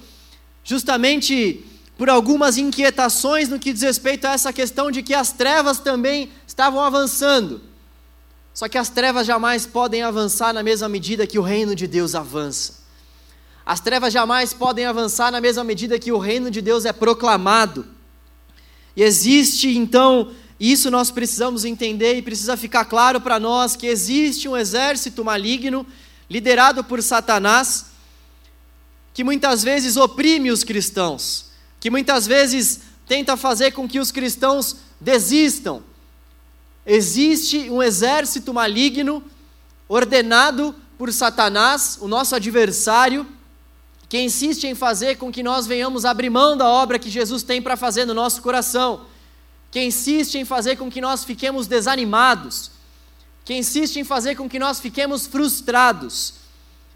justamente 0.63 1.63
por 1.97 2.09
algumas 2.09 2.57
inquietações 2.57 3.47
no 3.47 3.59
que 3.59 3.71
diz 3.71 3.81
respeito 3.81 4.25
a 4.25 4.33
essa 4.33 4.51
questão 4.51 4.91
de 4.91 5.01
que 5.01 5.13
as 5.13 5.31
trevas 5.31 5.79
também 5.79 6.29
estavam 6.45 6.81
avançando. 6.81 7.61
Só 8.53 8.67
que 8.67 8.77
as 8.77 8.89
trevas 8.89 9.27
jamais 9.27 9.65
podem 9.65 10.01
avançar 10.01 10.53
na 10.53 10.63
mesma 10.63 10.89
medida 10.89 11.27
que 11.27 11.39
o 11.39 11.41
reino 11.41 11.75
de 11.75 11.87
Deus 11.87 12.15
avança. 12.15 12.85
As 13.65 13.79
trevas 13.79 14.13
jamais 14.13 14.53
podem 14.53 14.85
avançar 14.85 15.31
na 15.31 15.41
mesma 15.41 15.63
medida 15.63 15.99
que 15.99 16.11
o 16.11 16.17
reino 16.17 16.51
de 16.51 16.61
Deus 16.61 16.85
é 16.85 16.93
proclamado. 16.93 17.85
E 18.95 19.03
existe 19.03 19.75
então, 19.75 20.31
isso 20.59 20.91
nós 20.91 21.11
precisamos 21.11 21.65
entender 21.65 22.15
e 22.15 22.21
precisa 22.21 22.55
ficar 22.55 22.85
claro 22.85 23.19
para 23.19 23.39
nós 23.39 23.75
que 23.75 23.87
existe 23.87 24.47
um 24.47 24.55
exército 24.55 25.23
maligno 25.25 25.85
liderado 26.29 26.83
por 26.83 27.01
Satanás 27.01 27.87
que 29.13 29.23
muitas 29.23 29.63
vezes 29.63 29.97
oprime 29.97 30.51
os 30.51 30.63
cristãos 30.63 31.45
que 31.85 31.91
muitas 31.91 32.25
vezes 32.25 32.79
tenta 33.07 33.37
fazer 33.37 33.69
com 33.69 33.87
que 33.87 33.99
os 33.99 34.11
cristãos 34.11 34.77
desistam. 34.99 35.83
Existe 36.83 37.69
um 37.69 37.79
exército 37.79 38.51
maligno 38.51 39.23
ordenado 39.87 40.73
por 40.97 41.13
Satanás, 41.13 41.99
o 42.01 42.07
nosso 42.07 42.35
adversário, 42.35 43.27
que 44.09 44.19
insiste 44.19 44.63
em 44.63 44.73
fazer 44.73 45.17
com 45.17 45.31
que 45.31 45.43
nós 45.43 45.67
venhamos 45.67 46.05
abrir 46.05 46.31
mão 46.31 46.57
da 46.57 46.67
obra 46.67 46.97
que 46.97 47.07
Jesus 47.07 47.43
tem 47.43 47.61
para 47.61 47.77
fazer 47.77 48.03
no 48.05 48.15
nosso 48.15 48.41
coração, 48.41 49.05
que 49.69 49.79
insiste 49.79 50.39
em 50.39 50.43
fazer 50.43 50.77
com 50.77 50.89
que 50.89 50.99
nós 50.99 51.23
fiquemos 51.23 51.67
desanimados, 51.67 52.71
que 53.45 53.53
insiste 53.53 53.97
em 53.97 54.03
fazer 54.03 54.35
com 54.35 54.49
que 54.49 54.59
nós 54.59 54.79
fiquemos 54.79 55.25
frustrados. 55.25 56.33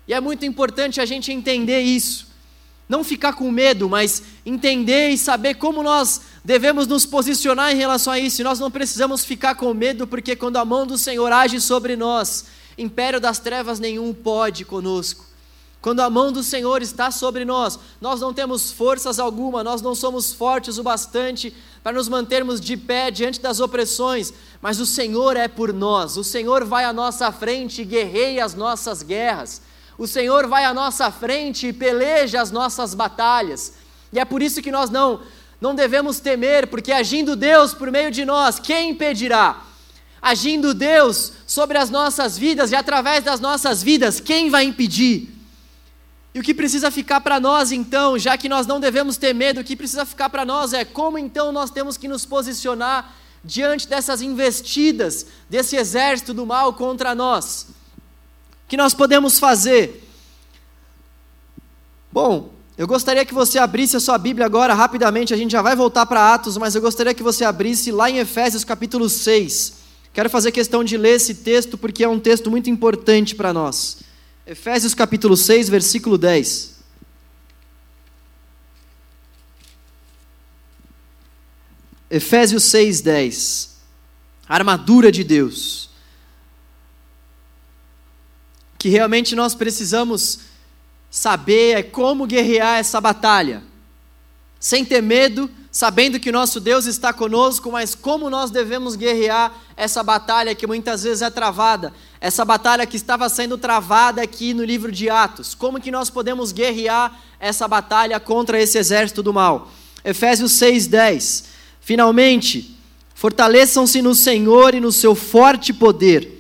E 0.08 0.14
é 0.14 0.20
muito 0.20 0.46
importante 0.46 1.00
a 1.00 1.06
gente 1.06 1.32
entender 1.32 1.80
isso 1.80 2.30
não 2.90 3.04
ficar 3.04 3.34
com 3.34 3.52
medo, 3.52 3.88
mas 3.88 4.24
entender 4.44 5.10
e 5.10 5.18
saber 5.18 5.54
como 5.54 5.84
nós 5.84 6.22
devemos 6.44 6.88
nos 6.88 7.06
posicionar 7.06 7.72
em 7.72 7.78
relação 7.78 8.12
a 8.12 8.20
isso. 8.20 8.42
E 8.42 8.44
nós 8.44 8.60
não 8.60 8.72
precisamos 8.72 9.24
ficar 9.24 9.54
com 9.54 9.72
medo, 9.76 10.08
porque 10.08 10.36
quando 10.36 10.58
a 10.58 10.66
mão 10.66 10.88
do 10.88 10.98
Senhor 10.98 11.32
age 11.32 11.62
sobre 11.62 11.96
nós, 11.96 12.46
império 12.76 13.20
das 13.20 13.38
trevas 13.38 13.80
nenhum 13.80 14.12
pode 14.12 14.66
conosco. 14.66 15.29
Quando 15.82 16.02
a 16.02 16.10
mão 16.10 16.32
do 16.32 16.44
Senhor 16.44 16.82
está 16.82 17.10
sobre 17.10 17.46
nós, 17.46 17.80
nós 18.02 18.20
não 18.20 18.34
temos 18.34 18.70
forças 18.70 19.18
alguma, 19.18 19.64
nós 19.64 19.82
não 19.82 19.96
somos 19.96 20.34
fortes 20.34 20.78
o 20.78 20.84
bastante 20.84 21.56
para 21.82 21.94
nos 21.94 22.10
mantermos 22.10 22.60
de 22.60 22.76
pé 22.76 23.10
diante 23.10 23.40
das 23.40 23.62
opressões, 23.62 24.34
mas 24.62 24.82
o 24.82 24.86
Senhor 24.86 25.38
é 25.38 25.48
por 25.48 25.72
nós, 25.72 26.18
o 26.18 26.24
Senhor 26.24 26.66
vai 26.66 26.84
à 26.84 26.92
nossa 26.92 27.32
frente 27.32 27.82
e 27.82 27.86
guerreia 27.86 28.44
as 28.44 28.54
nossas 28.54 29.02
guerras, 29.02 29.62
o 29.98 30.06
Senhor 30.06 30.48
vai 30.48 30.66
à 30.66 30.74
nossa 30.74 31.10
frente 31.12 31.68
e 31.68 31.74
peleja 31.74 32.42
as 32.42 32.52
nossas 32.52 32.94
batalhas, 32.94 33.74
e 34.12 34.20
é 34.20 34.26
por 34.26 34.42
isso 34.42 34.62
que 34.62 34.72
nós 34.72 34.90
não, 34.90 35.22
não 35.62 35.74
devemos 35.74 36.20
temer, 36.20 36.68
porque 36.68 36.92
agindo 36.92 37.38
Deus 37.38 37.74
por 37.74 37.90
meio 37.90 38.12
de 38.12 38.26
nós, 38.26 38.60
quem 38.60 38.90
impedirá? 38.90 39.62
Agindo 40.22 40.74
Deus 40.74 41.32
sobre 41.48 41.78
as 41.78 41.90
nossas 41.90 42.38
vidas 42.38 42.74
e 42.74 42.76
através 42.76 43.24
das 43.24 43.40
nossas 43.40 43.82
vidas, 43.82 44.20
quem 44.20 44.50
vai 44.50 44.66
impedir? 44.66 45.39
E 46.34 46.40
o 46.40 46.44
que 46.44 46.54
precisa 46.54 46.92
ficar 46.92 47.22
para 47.22 47.40
nós 47.40 47.72
então, 47.72 48.18
já 48.18 48.38
que 48.38 48.48
nós 48.48 48.68
não 48.68 48.80
devemos 48.80 49.18
ter 49.18 49.34
medo, 49.34 49.62
o 49.62 49.64
que 49.64 49.76
precisa 49.76 50.06
ficar 50.06 50.30
para 50.30 50.46
nós 50.46 50.74
é 50.74 50.86
como 50.86 51.18
então 51.18 51.52
nós 51.52 51.72
temos 51.72 51.98
que 51.98 52.08
nos 52.08 52.26
posicionar 52.26 53.16
diante 53.44 53.88
dessas 53.88 54.22
investidas, 54.22 55.26
desse 55.50 55.76
exército 55.76 56.34
do 56.34 56.46
mal 56.46 56.74
contra 56.74 57.16
nós. 57.16 57.68
O 58.66 58.70
que 58.70 58.78
nós 58.78 58.94
podemos 58.94 59.40
fazer? 59.40 60.08
Bom, 62.12 62.52
eu 62.78 62.88
gostaria 62.88 63.26
que 63.26 63.34
você 63.34 63.58
abrisse 63.58 63.98
a 63.98 64.00
sua 64.00 64.18
Bíblia 64.18 64.46
agora 64.46 64.74
rapidamente, 64.74 65.34
a 65.34 65.38
gente 65.38 65.52
já 65.52 65.62
vai 65.62 65.76
voltar 65.76 66.06
para 66.06 66.34
Atos, 66.34 66.58
mas 66.58 66.76
eu 66.76 66.82
gostaria 66.82 67.14
que 67.14 67.24
você 67.24 67.44
abrisse 67.44 67.92
lá 67.92 68.10
em 68.10 68.20
Efésios 68.20 68.64
capítulo 68.64 69.10
6. 69.10 69.74
Quero 70.14 70.30
fazer 70.30 70.52
questão 70.52 70.84
de 70.84 70.96
ler 70.96 71.16
esse 71.16 71.36
texto 71.36 71.78
porque 71.78 72.04
é 72.04 72.08
um 72.08 72.20
texto 72.20 72.50
muito 72.50 72.70
importante 72.70 73.36
para 73.36 73.52
nós. 73.52 74.09
Efésios 74.52 74.96
capítulo 74.96 75.38
6, 75.38 75.70
versículo 75.70 76.18
10. 76.18 76.80
Efésios 82.10 82.64
6, 82.64 83.02
10. 83.02 83.78
armadura 84.48 85.12
de 85.12 85.24
Deus. 85.24 85.92
Que 88.80 88.90
realmente 88.90 89.36
nós 89.36 89.54
precisamos 89.54 90.40
saber 91.12 91.78
é 91.78 91.84
como 91.84 92.26
guerrear 92.26 92.80
essa 92.80 93.00
batalha. 93.00 93.62
Sem 94.60 94.84
ter 94.84 95.04
medo, 95.04 95.48
sabendo 95.72 96.20
que 96.20 96.32
nosso 96.32 96.60
Deus 96.60 96.86
está 96.86 97.14
conosco, 97.14 97.72
mas 97.72 97.94
como 97.94 98.30
nós 98.30 98.50
devemos 98.50 98.96
guerrear 98.96 99.54
essa 99.78 100.02
batalha 100.02 100.56
que 100.56 100.66
muitas 100.66 101.04
vezes 101.04 101.22
é 101.22 101.30
travada, 101.30 101.94
essa 102.20 102.44
batalha 102.44 102.86
que 102.86 102.98
estava 102.98 103.30
sendo 103.30 103.58
travada 103.58 104.22
aqui 104.22 104.54
no 104.54 104.64
livro 104.64 104.92
de 104.92 105.10
Atos. 105.10 105.54
Como 105.54 105.80
que 105.80 105.92
nós 105.92 106.10
podemos 106.10 106.52
guerrear 106.52 107.20
essa 107.40 107.68
batalha 107.68 108.20
contra 108.20 108.60
esse 108.60 108.78
exército 108.78 109.22
do 109.22 109.34
mal? 109.34 109.72
Efésios 110.04 110.54
6:10. 110.54 111.46
Finalmente, 111.80 112.78
fortaleçam-se 113.14 114.02
no 114.02 114.16
Senhor 114.16 114.74
e 114.74 114.80
no 114.80 114.92
seu 114.92 115.16
forte 115.16 115.72
poder. 115.74 116.39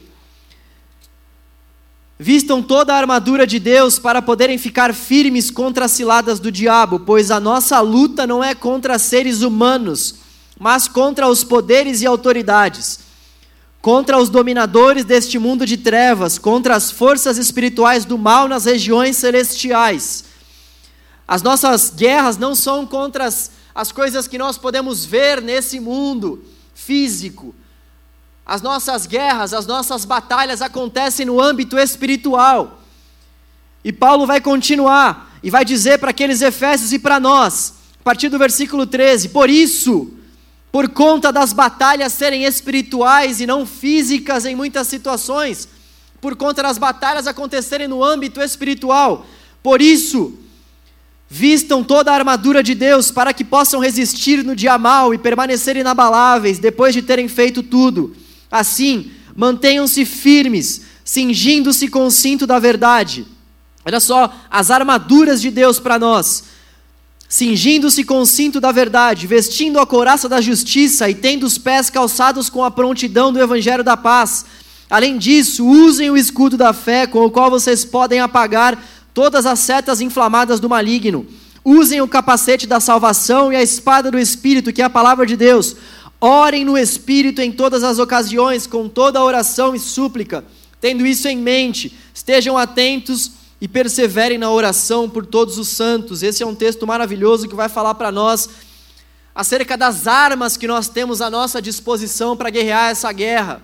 Vistam 2.21 2.61
toda 2.61 2.93
a 2.93 2.97
armadura 2.97 3.47
de 3.47 3.59
Deus 3.59 3.97
para 3.97 4.21
poderem 4.21 4.57
ficar 4.57 4.93
firmes 4.93 5.49
contra 5.49 5.85
as 5.85 5.91
ciladas 5.91 6.37
do 6.37 6.51
diabo, 6.51 6.99
pois 6.99 7.31
a 7.31 7.39
nossa 7.39 7.79
luta 7.79 8.27
não 8.27 8.43
é 8.43 8.53
contra 8.53 8.99
seres 8.99 9.41
humanos, 9.41 10.15
mas 10.59 10.85
contra 10.85 11.29
os 11.29 11.45
poderes 11.45 12.01
e 12.01 12.05
autoridades, 12.05 12.99
contra 13.81 14.17
os 14.17 14.27
dominadores 14.27 15.05
deste 15.05 15.39
mundo 15.39 15.65
de 15.65 15.77
trevas, 15.77 16.37
contra 16.37 16.75
as 16.75 16.91
forças 16.91 17.37
espirituais 17.37 18.03
do 18.03 18.17
mal 18.17 18.49
nas 18.49 18.65
regiões 18.65 19.15
celestiais. 19.15 20.25
As 21.25 21.41
nossas 21.41 21.89
guerras 21.89 22.37
não 22.37 22.53
são 22.53 22.85
contra 22.85 23.27
as, 23.27 23.49
as 23.73 23.93
coisas 23.93 24.27
que 24.27 24.37
nós 24.37 24.57
podemos 24.57 25.05
ver 25.05 25.41
nesse 25.41 25.79
mundo 25.79 26.43
físico, 26.75 27.55
as 28.49 28.63
nossas 28.63 29.05
guerras, 29.05 29.53
as 29.53 29.67
nossas 29.67 30.03
batalhas 30.05 30.59
acontecem 30.59 31.23
no 31.23 31.39
âmbito 31.39 31.77
espiritual. 31.77 32.81
E 33.83 33.93
Paulo 33.93 34.25
vai 34.25 34.41
continuar 34.41 35.37
e 35.43 35.51
vai 35.51 35.63
dizer 35.63 35.99
para 35.99 36.09
aqueles 36.09 36.41
Efésios 36.41 36.91
e 36.91 36.97
para 36.97 37.19
nós, 37.19 37.75
a 37.99 38.03
partir 38.03 38.27
do 38.27 38.39
versículo 38.39 38.87
13: 38.87 39.29
Por 39.29 39.51
isso, 39.51 40.11
por 40.71 40.89
conta 40.89 41.31
das 41.31 41.53
batalhas 41.53 42.11
serem 42.11 42.43
espirituais 42.43 43.39
e 43.39 43.45
não 43.45 43.67
físicas 43.67 44.47
em 44.47 44.55
muitas 44.55 44.87
situações, 44.87 45.69
por 46.19 46.35
conta 46.35 46.63
das 46.63 46.79
batalhas 46.79 47.27
acontecerem 47.27 47.87
no 47.87 48.03
âmbito 48.03 48.41
espiritual, 48.41 49.27
por 49.61 49.79
isso, 49.79 50.33
vistam 51.29 51.83
toda 51.83 52.11
a 52.11 52.15
armadura 52.15 52.63
de 52.63 52.73
Deus 52.73 53.11
para 53.11 53.31
que 53.31 53.43
possam 53.43 53.79
resistir 53.79 54.43
no 54.43 54.55
dia 54.55 54.75
mal 54.79 55.13
e 55.13 55.19
permanecer 55.19 55.77
inabaláveis 55.77 56.57
depois 56.57 56.95
de 56.95 57.03
terem 57.03 57.27
feito 57.27 57.61
tudo. 57.61 58.15
Assim, 58.51 59.11
mantenham-se 59.35 60.05
firmes, 60.05 60.81
cingindo-se 61.03 61.87
com 61.87 62.05
o 62.05 62.11
cinto 62.11 62.47
da 62.47 62.59
verdade. 62.59 63.25
Olha 63.85 63.99
só, 63.99 64.33
as 64.49 64.69
armaduras 64.69 65.41
de 65.41 65.49
Deus 65.49 65.79
para 65.79 65.97
nós. 65.97 66.43
Cingindo-se 67.27 68.03
com 68.03 68.21
o 68.21 68.25
cinto 68.25 68.59
da 68.59 68.71
verdade, 68.71 69.27
vestindo 69.27 69.79
a 69.79 69.85
couraça 69.85 70.27
da 70.27 70.41
justiça 70.41 71.07
e 71.09 71.13
tendo 71.13 71.45
os 71.45 71.57
pés 71.59 71.89
calçados 71.89 72.49
com 72.49 72.63
a 72.63 72.71
prontidão 72.71 73.31
do 73.31 73.39
evangelho 73.39 73.83
da 73.83 73.95
paz. 73.95 74.45
Além 74.89 75.17
disso, 75.17 75.63
usem 75.63 76.09
o 76.09 76.17
escudo 76.17 76.57
da 76.57 76.73
fé, 76.73 77.05
com 77.05 77.23
o 77.23 77.29
qual 77.29 77.51
vocês 77.51 77.85
podem 77.85 78.19
apagar 78.19 78.83
todas 79.13 79.45
as 79.45 79.59
setas 79.59 80.01
inflamadas 80.01 80.59
do 80.59 80.67
maligno. 80.67 81.27
Usem 81.63 82.01
o 82.01 82.07
capacete 82.07 82.65
da 82.65 82.79
salvação 82.79 83.53
e 83.53 83.55
a 83.55 83.61
espada 83.61 84.09
do 84.09 84.17
Espírito, 84.17 84.73
que 84.73 84.81
é 84.81 84.85
a 84.85 84.89
palavra 84.89 85.25
de 85.25 85.37
Deus. 85.37 85.75
Orem 86.21 86.65
no 86.65 86.77
Espírito 86.77 87.41
em 87.41 87.51
todas 87.51 87.81
as 87.81 87.97
ocasiões, 87.97 88.67
com 88.67 88.89
toda 88.89 89.23
oração 89.23 89.73
e 89.73 89.79
súplica. 89.79 90.43
Tendo 90.81 91.05
isso 91.05 91.27
em 91.27 91.37
mente, 91.37 91.97
estejam 92.13 92.57
atentos 92.57 93.31
e 93.61 93.67
perseverem 93.67 94.37
na 94.37 94.51
oração 94.51 95.09
por 95.09 95.25
todos 95.25 95.57
os 95.57 95.69
santos. 95.69 96.21
Esse 96.21 96.43
é 96.43 96.45
um 96.45 96.55
texto 96.55 96.85
maravilhoso 96.85 97.47
que 97.47 97.55
vai 97.55 97.69
falar 97.69 97.95
para 97.95 98.11
nós 98.11 98.49
acerca 99.33 99.77
das 99.77 100.07
armas 100.07 100.57
que 100.57 100.67
nós 100.67 100.89
temos 100.89 101.21
à 101.21 101.29
nossa 101.29 101.61
disposição 101.61 102.35
para 102.35 102.49
guerrear 102.49 102.89
essa 102.89 103.11
guerra. 103.13 103.61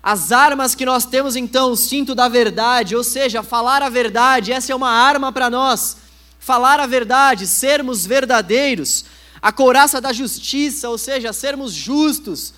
As 0.00 0.30
armas 0.30 0.76
que 0.76 0.86
nós 0.86 1.04
temos 1.04 1.34
então, 1.34 1.72
o 1.72 1.76
cinto 1.76 2.14
da 2.14 2.28
verdade, 2.28 2.94
ou 2.94 3.02
seja, 3.02 3.42
falar 3.42 3.82
a 3.82 3.88
verdade, 3.88 4.52
essa 4.52 4.70
é 4.70 4.76
uma 4.76 4.90
arma 4.90 5.32
para 5.32 5.50
nós. 5.50 5.96
Falar 6.38 6.78
a 6.78 6.86
verdade, 6.86 7.44
sermos 7.44 8.06
verdadeiros 8.06 9.05
a 9.46 9.52
couraça 9.52 10.00
da 10.00 10.12
justiça, 10.12 10.90
ou 10.90 10.98
seja, 10.98 11.32
sermos 11.32 11.72
justos, 11.72 12.52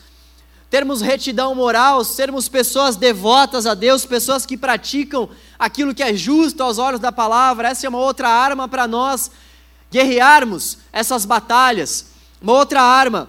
termos 0.71 1.03
retidão 1.03 1.55
moral, 1.55 2.03
sermos 2.03 2.49
pessoas 2.49 2.97
devotas 2.97 3.67
a 3.67 3.75
Deus, 3.75 4.07
pessoas 4.07 4.47
que 4.47 4.57
praticam 4.57 5.29
aquilo 5.59 5.95
que 5.95 6.03
é 6.03 6.15
justo 6.15 6.63
aos 6.63 6.79
olhos 6.79 6.99
da 6.99 7.13
palavra. 7.13 7.69
Essa 7.69 7.85
é 7.85 7.91
uma 7.91 7.99
outra 7.99 8.31
arma 8.31 8.67
para 8.67 8.89
nós 8.89 9.31
guerrearmos 9.91 10.79
essas 10.91 11.27
batalhas. 11.27 12.07
Uma 12.41 12.55
outra 12.55 12.81
arma, 12.81 13.29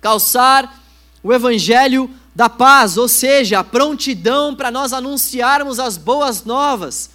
calçar 0.00 0.72
o 1.24 1.32
evangelho 1.32 2.08
da 2.32 2.48
paz, 2.48 2.96
ou 2.96 3.08
seja, 3.08 3.58
a 3.58 3.64
prontidão 3.64 4.54
para 4.54 4.70
nós 4.70 4.92
anunciarmos 4.92 5.80
as 5.80 5.96
boas 5.96 6.44
novas 6.44 7.10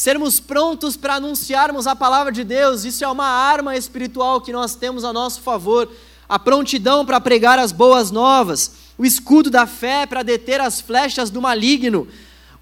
sermos 0.00 0.40
prontos 0.40 0.96
para 0.96 1.16
anunciarmos 1.16 1.86
a 1.86 1.94
palavra 1.94 2.32
de 2.32 2.42
Deus, 2.42 2.84
isso 2.84 3.04
é 3.04 3.08
uma 3.08 3.26
arma 3.26 3.76
espiritual 3.76 4.40
que 4.40 4.50
nós 4.50 4.74
temos 4.74 5.04
a 5.04 5.12
nosso 5.12 5.42
favor. 5.42 5.92
A 6.26 6.38
prontidão 6.38 7.04
para 7.04 7.20
pregar 7.20 7.58
as 7.58 7.70
boas 7.70 8.10
novas, 8.10 8.72
o 8.96 9.04
escudo 9.04 9.50
da 9.50 9.66
fé 9.66 10.06
para 10.06 10.22
deter 10.22 10.58
as 10.58 10.80
flechas 10.80 11.28
do 11.28 11.42
maligno, 11.42 12.08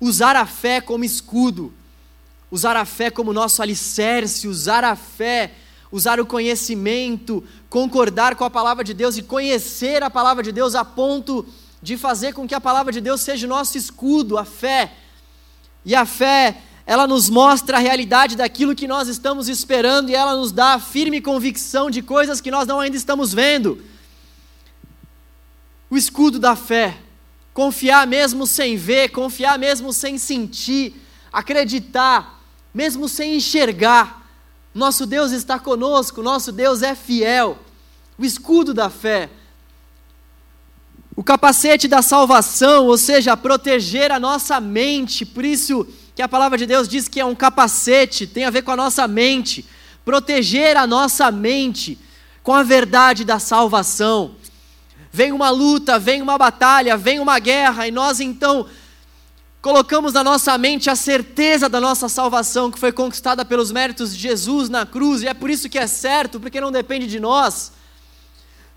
usar 0.00 0.34
a 0.34 0.44
fé 0.46 0.80
como 0.80 1.04
escudo, 1.04 1.72
usar 2.50 2.76
a 2.76 2.84
fé 2.84 3.08
como 3.08 3.32
nosso 3.32 3.62
alicerce, 3.62 4.48
usar 4.48 4.82
a 4.82 4.96
fé, 4.96 5.52
usar 5.92 6.18
o 6.18 6.26
conhecimento, 6.26 7.44
concordar 7.70 8.34
com 8.34 8.42
a 8.42 8.50
palavra 8.50 8.82
de 8.82 8.92
Deus 8.92 9.16
e 9.16 9.22
conhecer 9.22 10.02
a 10.02 10.10
palavra 10.10 10.42
de 10.42 10.50
Deus 10.50 10.74
a 10.74 10.84
ponto 10.84 11.46
de 11.80 11.96
fazer 11.96 12.32
com 12.34 12.48
que 12.48 12.54
a 12.54 12.60
palavra 12.60 12.92
de 12.92 13.00
Deus 13.00 13.20
seja 13.20 13.46
o 13.46 13.48
nosso 13.48 13.78
escudo, 13.78 14.36
a 14.36 14.44
fé. 14.44 14.92
E 15.84 15.94
a 15.94 16.04
fé 16.04 16.62
ela 16.88 17.06
nos 17.06 17.28
mostra 17.28 17.76
a 17.76 17.80
realidade 17.80 18.34
daquilo 18.34 18.74
que 18.74 18.88
nós 18.88 19.08
estamos 19.08 19.46
esperando 19.46 20.08
e 20.08 20.14
ela 20.14 20.34
nos 20.34 20.50
dá 20.50 20.72
a 20.72 20.80
firme 20.80 21.20
convicção 21.20 21.90
de 21.90 22.00
coisas 22.00 22.40
que 22.40 22.50
nós 22.50 22.66
não 22.66 22.80
ainda 22.80 22.96
estamos 22.96 23.34
vendo. 23.34 23.84
O 25.90 25.98
escudo 25.98 26.38
da 26.38 26.56
fé, 26.56 26.96
confiar 27.52 28.06
mesmo 28.06 28.46
sem 28.46 28.78
ver, 28.78 29.10
confiar 29.10 29.58
mesmo 29.58 29.92
sem 29.92 30.16
sentir, 30.16 30.94
acreditar, 31.30 32.42
mesmo 32.72 33.06
sem 33.06 33.36
enxergar. 33.36 34.26
Nosso 34.74 35.04
Deus 35.04 35.30
está 35.30 35.58
conosco, 35.58 36.22
nosso 36.22 36.50
Deus 36.50 36.80
é 36.80 36.94
fiel. 36.94 37.58
O 38.16 38.24
escudo 38.24 38.72
da 38.72 38.88
fé, 38.88 39.28
o 41.14 41.22
capacete 41.22 41.86
da 41.86 42.00
salvação, 42.00 42.86
ou 42.86 42.96
seja, 42.96 43.36
proteger 43.36 44.10
a 44.10 44.18
nossa 44.18 44.58
mente, 44.58 45.26
por 45.26 45.44
isso 45.44 45.86
que 46.18 46.22
a 46.22 46.26
palavra 46.26 46.58
de 46.58 46.66
Deus 46.66 46.88
diz 46.88 47.06
que 47.06 47.20
é 47.20 47.24
um 47.24 47.32
capacete, 47.32 48.26
tem 48.26 48.44
a 48.44 48.50
ver 48.50 48.62
com 48.62 48.72
a 48.72 48.76
nossa 48.76 49.06
mente, 49.06 49.64
proteger 50.04 50.76
a 50.76 50.84
nossa 50.84 51.30
mente 51.30 51.96
com 52.42 52.52
a 52.52 52.64
verdade 52.64 53.24
da 53.24 53.38
salvação. 53.38 54.34
Vem 55.12 55.30
uma 55.30 55.48
luta, 55.50 55.96
vem 55.96 56.20
uma 56.20 56.36
batalha, 56.36 56.96
vem 56.96 57.20
uma 57.20 57.38
guerra, 57.38 57.86
e 57.86 57.92
nós 57.92 58.18
então 58.18 58.66
colocamos 59.62 60.12
na 60.12 60.24
nossa 60.24 60.58
mente 60.58 60.90
a 60.90 60.96
certeza 60.96 61.68
da 61.68 61.80
nossa 61.80 62.08
salvação 62.08 62.68
que 62.68 62.80
foi 62.80 62.90
conquistada 62.90 63.44
pelos 63.44 63.70
méritos 63.70 64.12
de 64.12 64.20
Jesus 64.20 64.68
na 64.68 64.84
cruz, 64.84 65.22
e 65.22 65.28
é 65.28 65.34
por 65.34 65.48
isso 65.48 65.68
que 65.68 65.78
é 65.78 65.86
certo, 65.86 66.40
porque 66.40 66.60
não 66.60 66.72
depende 66.72 67.06
de 67.06 67.20
nós. 67.20 67.70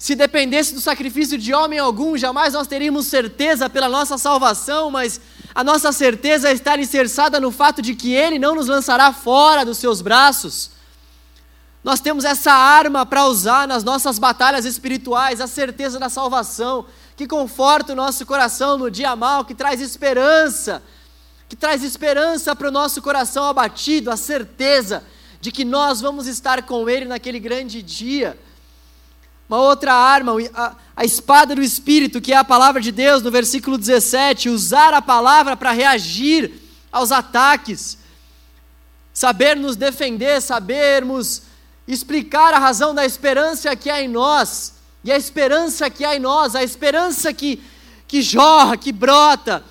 Se 0.01 0.15
dependesse 0.15 0.73
do 0.73 0.81
sacrifício 0.81 1.37
de 1.37 1.53
homem 1.53 1.77
algum, 1.77 2.17
jamais 2.17 2.53
nós 2.53 2.65
teríamos 2.65 3.05
certeza 3.05 3.69
pela 3.69 3.87
nossa 3.87 4.17
salvação, 4.17 4.89
mas 4.89 5.21
a 5.53 5.63
nossa 5.63 5.91
certeza 5.91 6.51
está 6.51 6.73
alicerçada 6.73 7.39
no 7.39 7.51
fato 7.51 7.83
de 7.83 7.93
que 7.93 8.11
Ele 8.11 8.39
não 8.39 8.55
nos 8.55 8.65
lançará 8.65 9.13
fora 9.13 9.63
dos 9.63 9.77
seus 9.77 10.01
braços. 10.01 10.71
Nós 11.83 11.99
temos 11.99 12.25
essa 12.25 12.51
arma 12.51 13.05
para 13.05 13.27
usar 13.27 13.67
nas 13.67 13.83
nossas 13.83 14.17
batalhas 14.17 14.65
espirituais, 14.65 15.39
a 15.39 15.45
certeza 15.45 15.99
da 15.99 16.09
salvação 16.09 16.87
que 17.15 17.27
conforta 17.27 17.93
o 17.93 17.95
nosso 17.95 18.25
coração 18.25 18.79
no 18.79 18.89
dia 18.89 19.15
mal, 19.15 19.45
que 19.45 19.53
traz 19.53 19.79
esperança, 19.79 20.81
que 21.47 21.55
traz 21.55 21.83
esperança 21.83 22.55
para 22.55 22.69
o 22.69 22.71
nosso 22.71 23.03
coração 23.03 23.43
abatido, 23.43 24.09
a 24.09 24.17
certeza 24.17 25.03
de 25.39 25.51
que 25.51 25.63
nós 25.63 26.01
vamos 26.01 26.25
estar 26.25 26.63
com 26.63 26.89
Ele 26.89 27.05
naquele 27.05 27.39
grande 27.39 27.83
dia. 27.83 28.35
Uma 29.51 29.59
outra 29.59 29.93
arma, 29.93 30.31
a, 30.53 30.75
a 30.95 31.03
espada 31.03 31.53
do 31.53 31.61
Espírito, 31.61 32.21
que 32.21 32.31
é 32.31 32.37
a 32.37 32.43
palavra 32.43 32.79
de 32.79 32.89
Deus, 32.89 33.21
no 33.21 33.29
versículo 33.29 33.77
17, 33.77 34.47
usar 34.47 34.93
a 34.93 35.01
palavra 35.01 35.57
para 35.57 35.73
reagir 35.73 36.53
aos 36.89 37.11
ataques, 37.11 37.97
saber 39.13 39.57
nos 39.57 39.75
defender, 39.75 40.41
sabermos 40.41 41.41
explicar 41.85 42.53
a 42.53 42.59
razão 42.59 42.95
da 42.95 43.05
esperança 43.05 43.75
que 43.75 43.89
há 43.89 44.01
em 44.01 44.07
nós. 44.07 44.75
E 45.03 45.11
a 45.11 45.17
esperança 45.17 45.89
que 45.89 46.05
há 46.05 46.15
em 46.15 46.19
nós, 46.19 46.55
a 46.55 46.63
esperança 46.63 47.33
que, 47.33 47.61
que 48.07 48.21
jorra, 48.21 48.77
que 48.77 48.93
brota, 48.93 49.65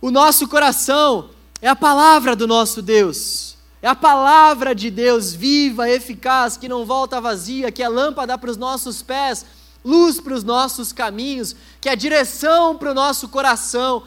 o 0.00 0.08
nosso 0.08 0.46
coração, 0.46 1.30
é 1.60 1.66
a 1.66 1.74
palavra 1.74 2.36
do 2.36 2.46
nosso 2.46 2.80
Deus. 2.80 3.53
É 3.84 3.88
a 3.88 3.94
palavra 3.94 4.74
de 4.74 4.90
Deus 4.90 5.34
viva, 5.34 5.90
eficaz, 5.90 6.56
que 6.56 6.70
não 6.70 6.86
volta 6.86 7.20
vazia, 7.20 7.70
que 7.70 7.82
é 7.82 7.88
lâmpada 7.88 8.38
para 8.38 8.50
os 8.50 8.56
nossos 8.56 9.02
pés, 9.02 9.44
luz 9.84 10.18
para 10.18 10.32
os 10.32 10.42
nossos 10.42 10.90
caminhos, 10.90 11.54
que 11.82 11.90
é 11.90 11.94
direção 11.94 12.78
para 12.78 12.92
o 12.92 12.94
nosso 12.94 13.28
coração, 13.28 14.04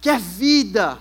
que 0.00 0.08
é 0.08 0.16
vida 0.16 1.00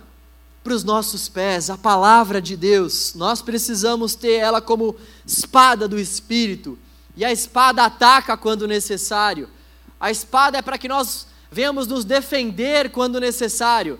para 0.64 0.74
os 0.74 0.84
nossos 0.84 1.30
pés, 1.30 1.70
a 1.70 1.78
palavra 1.78 2.42
de 2.42 2.58
Deus. 2.58 3.14
Nós 3.14 3.44
precisamos 3.44 4.16
ter 4.16 4.38
ela 4.38 4.60
como 4.60 4.96
espada 5.24 5.88
do 5.88 6.00
Espírito 6.00 6.80
e 7.16 7.24
a 7.24 7.32
espada 7.32 7.84
ataca 7.84 8.36
quando 8.36 8.68
necessário. 8.68 9.48
A 10.00 10.10
espada 10.10 10.58
é 10.58 10.62
para 10.64 10.80
que 10.80 10.88
nós 10.88 11.28
venhamos 11.52 11.86
nos 11.86 12.04
defender 12.04 12.90
quando 12.90 13.20
necessário. 13.20 14.00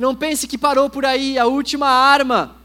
E 0.00 0.02
não 0.02 0.16
pense 0.16 0.48
que 0.48 0.56
parou 0.56 0.88
por 0.88 1.04
aí. 1.04 1.38
A 1.38 1.44
última 1.44 1.86
arma, 1.86 2.56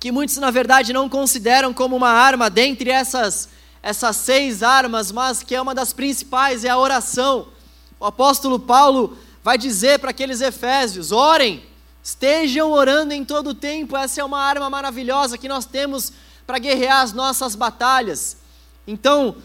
que 0.00 0.10
muitos 0.10 0.38
na 0.38 0.50
verdade 0.50 0.90
não 0.90 1.06
consideram 1.06 1.74
como 1.74 1.94
uma 1.94 2.08
arma 2.08 2.48
dentre 2.48 2.88
essas, 2.88 3.50
essas 3.82 4.16
seis 4.16 4.62
armas, 4.62 5.12
mas 5.12 5.42
que 5.42 5.54
é 5.54 5.60
uma 5.60 5.74
das 5.74 5.92
principais, 5.92 6.64
é 6.64 6.70
a 6.70 6.78
oração. 6.78 7.48
O 8.00 8.06
apóstolo 8.06 8.58
Paulo 8.58 9.18
vai 9.44 9.58
dizer 9.58 9.98
para 9.98 10.12
aqueles 10.12 10.40
efésios: 10.40 11.12
orem, 11.12 11.62
estejam 12.02 12.72
orando 12.72 13.12
em 13.12 13.22
todo 13.22 13.50
o 13.50 13.54
tempo. 13.54 13.94
Essa 13.94 14.22
é 14.22 14.24
uma 14.24 14.40
arma 14.40 14.70
maravilhosa 14.70 15.36
que 15.36 15.46
nós 15.46 15.66
temos 15.66 16.10
para 16.46 16.58
guerrear 16.58 17.02
as 17.02 17.12
nossas 17.12 17.54
batalhas. 17.54 18.38
Então, 18.86 19.36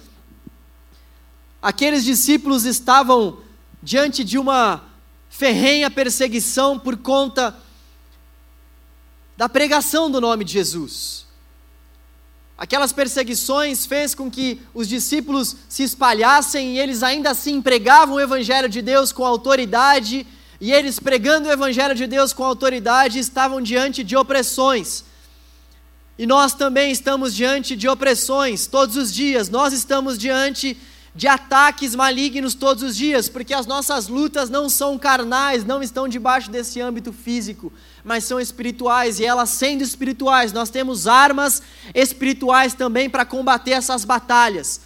aqueles 1.62 2.06
discípulos 2.06 2.64
estavam 2.64 3.40
diante 3.82 4.24
de 4.24 4.38
uma 4.40 4.93
ferrenha 5.36 5.90
perseguição 5.90 6.78
por 6.78 6.96
conta 6.96 7.58
da 9.36 9.50
pregação 9.50 10.10
do 10.10 10.22
nome 10.22 10.46
de 10.46 10.54
Jesus. 10.54 11.26
Aquelas 12.56 12.94
perseguições 12.94 13.84
fez 13.84 14.14
com 14.14 14.30
que 14.30 14.62
os 14.76 14.88
discípulos 14.88 15.56
se 15.68 15.82
espalhassem 15.82 16.76
e 16.76 16.80
eles 16.80 17.02
ainda 17.02 17.32
assim 17.32 17.64
pregavam 17.64 18.18
o 18.18 18.20
evangelho 18.20 18.70
de 18.70 18.80
Deus 18.80 19.12
com 19.12 19.26
autoridade, 19.26 20.26
e 20.62 20.72
eles 20.72 21.00
pregando 21.00 21.50
o 21.50 21.52
evangelho 21.52 21.96
de 21.96 22.06
Deus 22.06 22.32
com 22.32 22.44
autoridade 22.44 23.18
estavam 23.18 23.60
diante 23.60 24.04
de 24.04 24.16
opressões. 24.16 25.04
E 26.16 26.28
nós 26.28 26.54
também 26.54 26.92
estamos 26.92 27.34
diante 27.34 27.76
de 27.76 27.90
opressões 27.90 28.68
todos 28.68 28.96
os 28.96 29.12
dias, 29.12 29.50
nós 29.50 29.74
estamos 29.74 30.16
diante 30.16 30.78
ataques 31.28 31.94
malignos 31.94 32.54
todos 32.56 32.82
os 32.82 32.96
dias, 32.96 33.30
porque 33.30 33.54
as 33.54 33.66
nossas 33.66 34.08
lutas 34.08 34.50
não 34.50 34.68
são 34.68 34.98
carnais, 34.98 35.64
não 35.64 35.84
estão 35.84 36.08
debaixo 36.08 36.50
desse 36.50 36.82
âmbito 36.82 37.14
físico, 37.14 37.72
mas 38.04 38.24
são 38.24 38.40
espirituais, 38.40 39.20
e 39.20 39.26
elas 39.26 39.50
sendo 39.50 39.84
espirituais, 39.84 40.52
nós 40.52 40.70
temos 40.70 41.08
armas 41.08 41.62
espirituais 41.94 42.74
também 42.74 43.10
para 43.10 43.26
combater 43.26 43.72
essas 43.72 44.04
batalhas. 44.04 44.82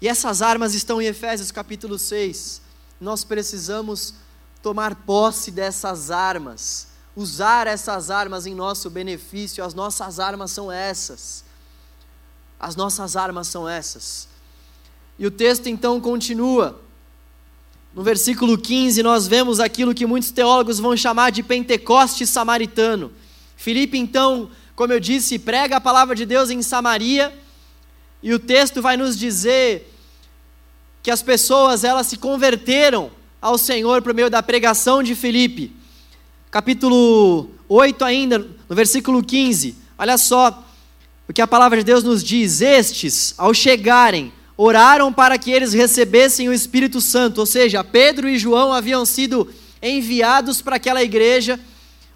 E 0.00 0.08
essas 0.08 0.40
armas 0.40 0.74
estão 0.74 1.02
em 1.02 1.06
Efésios 1.06 1.50
capítulo 1.50 1.98
6. 1.98 2.62
Nós 3.00 3.24
precisamos 3.24 4.14
tomar 4.62 4.94
posse 4.94 5.50
dessas 5.50 6.10
armas 6.10 6.90
usar 7.14 7.66
essas 7.66 8.10
armas 8.10 8.46
em 8.46 8.54
nosso 8.54 8.88
benefício. 8.88 9.64
As 9.64 9.74
nossas 9.74 10.18
armas 10.18 10.50
são 10.50 10.70
essas. 10.70 11.44
As 12.58 12.76
nossas 12.76 13.16
armas 13.16 13.48
são 13.48 13.68
essas. 13.68 14.28
E 15.20 15.26
o 15.26 15.30
texto 15.30 15.68
então 15.68 16.00
continua. 16.00 16.82
No 17.94 18.02
versículo 18.02 18.58
15, 18.58 19.02
nós 19.02 19.28
vemos 19.28 19.60
aquilo 19.60 19.94
que 19.94 20.06
muitos 20.06 20.32
teólogos 20.32 20.80
vão 20.80 20.96
chamar 20.96 21.30
de 21.30 21.42
Pentecoste 21.42 22.26
samaritano. 22.26 23.12
Filipe, 23.56 23.96
então, 23.96 24.50
como 24.74 24.92
eu 24.92 24.98
disse, 24.98 25.38
prega 25.38 25.76
a 25.76 25.80
palavra 25.80 26.16
de 26.16 26.26
Deus 26.26 26.50
em 26.50 26.62
Samaria, 26.62 27.32
e 28.22 28.34
o 28.34 28.38
texto 28.38 28.82
vai 28.82 28.96
nos 28.96 29.16
dizer 29.16 29.94
que 31.02 31.10
as 31.12 31.22
pessoas 31.22 31.84
elas 31.84 32.08
se 32.08 32.16
converteram 32.16 33.10
ao 33.40 33.56
Senhor 33.56 34.02
por 34.02 34.12
meio 34.12 34.28
da 34.28 34.42
pregação 34.42 35.02
de 35.02 35.14
Filipe 35.14 35.78
capítulo 36.50 37.48
8 37.68 38.04
ainda, 38.04 38.38
no 38.38 38.74
versículo 38.74 39.22
15. 39.22 39.76
Olha 39.96 40.18
só 40.18 40.66
o 41.28 41.32
que 41.32 41.40
a 41.40 41.46
palavra 41.46 41.78
de 41.78 41.84
Deus 41.84 42.02
nos 42.02 42.24
diz: 42.24 42.60
Estes, 42.60 43.34
ao 43.38 43.54
chegarem, 43.54 44.32
oraram 44.62 45.12
para 45.12 45.38
que 45.38 45.50
eles 45.50 45.72
recebessem 45.72 46.48
o 46.48 46.52
Espírito 46.52 47.00
Santo, 47.00 47.38
ou 47.38 47.46
seja, 47.46 47.84
Pedro 47.84 48.28
e 48.28 48.38
João 48.38 48.72
haviam 48.72 49.06
sido 49.06 49.48
enviados 49.82 50.60
para 50.60 50.76
aquela 50.76 51.02
igreja, 51.02 51.58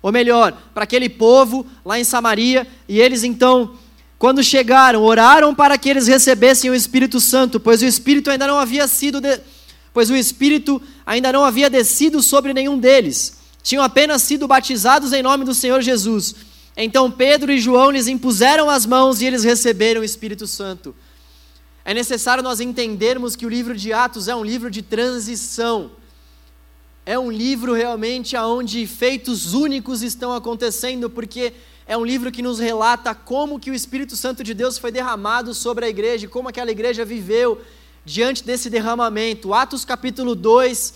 ou 0.03 0.13
melhor, 0.13 0.53
para 0.75 0.85
aquele 0.85 1.09
povo 1.09 1.65
lá 1.85 1.99
em 1.99 2.05
Samaria, 2.05 2.67
e 2.89 3.01
eles 3.01 3.25
então, 3.25 3.75
quando 4.19 4.43
chegaram, 4.43 5.03
oraram 5.03 5.55
para 5.55 5.79
que 5.79 5.89
eles 5.89 6.07
recebessem 6.07 6.71
o 6.71 6.75
Espírito 6.75 7.21
Santo, 7.21 7.59
pois 7.59 7.81
o 7.81 7.87
Espírito 7.87 8.31
ainda 8.31 8.47
não 8.47 8.59
havia 8.59 8.87
sido 8.87 9.21
de... 9.21 9.41
pois 9.93 10.11
o 10.11 10.17
Espírito 10.17 10.83
ainda 11.07 11.33
não 11.33 11.45
havia 11.45 11.71
descido 11.71 12.23
sobre 12.23 12.53
nenhum 12.53 12.79
deles 12.79 13.45
tinham 13.65 13.83
apenas 13.83 14.23
sido 14.23 14.47
batizados 14.47 15.13
em 15.15 15.23
nome 15.23 15.43
do 15.43 15.55
Senhor 15.55 15.81
Jesus. 15.81 16.35
Então 16.77 17.11
Pedro 17.11 17.51
e 17.51 17.59
João 17.59 17.91
lhes 17.91 18.07
impuseram 18.07 18.69
as 18.69 18.85
mãos 18.85 19.23
e 19.23 19.25
eles 19.25 19.43
receberam 19.43 20.03
o 20.03 20.05
Espírito 20.05 20.47
Santo. 20.47 20.95
É 21.85 21.93
necessário 21.93 22.43
nós 22.43 22.61
entendermos 22.61 23.37
que 23.37 23.45
o 23.45 23.49
livro 23.49 23.77
de 23.77 23.93
Atos 23.93 24.27
é 24.27 24.35
um 24.35 24.43
livro 24.43 24.71
de 24.71 24.81
transição. 24.81 25.91
É 27.05 27.19
um 27.19 27.31
livro 27.31 27.75
realmente 27.75 28.35
onde 28.37 28.87
feitos 28.87 29.53
únicos 29.53 30.03
estão 30.03 30.33
acontecendo, 30.33 31.11
porque 31.11 31.53
é 31.87 31.95
um 31.95 32.05
livro 32.05 32.33
que 32.33 32.41
nos 32.41 32.59
relata 32.59 33.15
como 33.15 33.61
que 33.61 33.71
o 33.71 33.75
Espírito 33.75 34.17
Santo 34.17 34.43
de 34.43 34.55
Deus 34.55 34.79
foi 34.79 34.91
derramado 34.91 35.53
sobre 35.53 35.85
a 35.85 35.89
igreja, 35.89 36.27
como 36.27 36.49
aquela 36.49 36.71
igreja 36.71 37.05
viveu 37.05 37.61
diante 38.07 38.43
desse 38.43 38.71
derramamento. 38.71 39.53
Atos 39.53 39.85
capítulo 39.85 40.35
2 40.35 40.95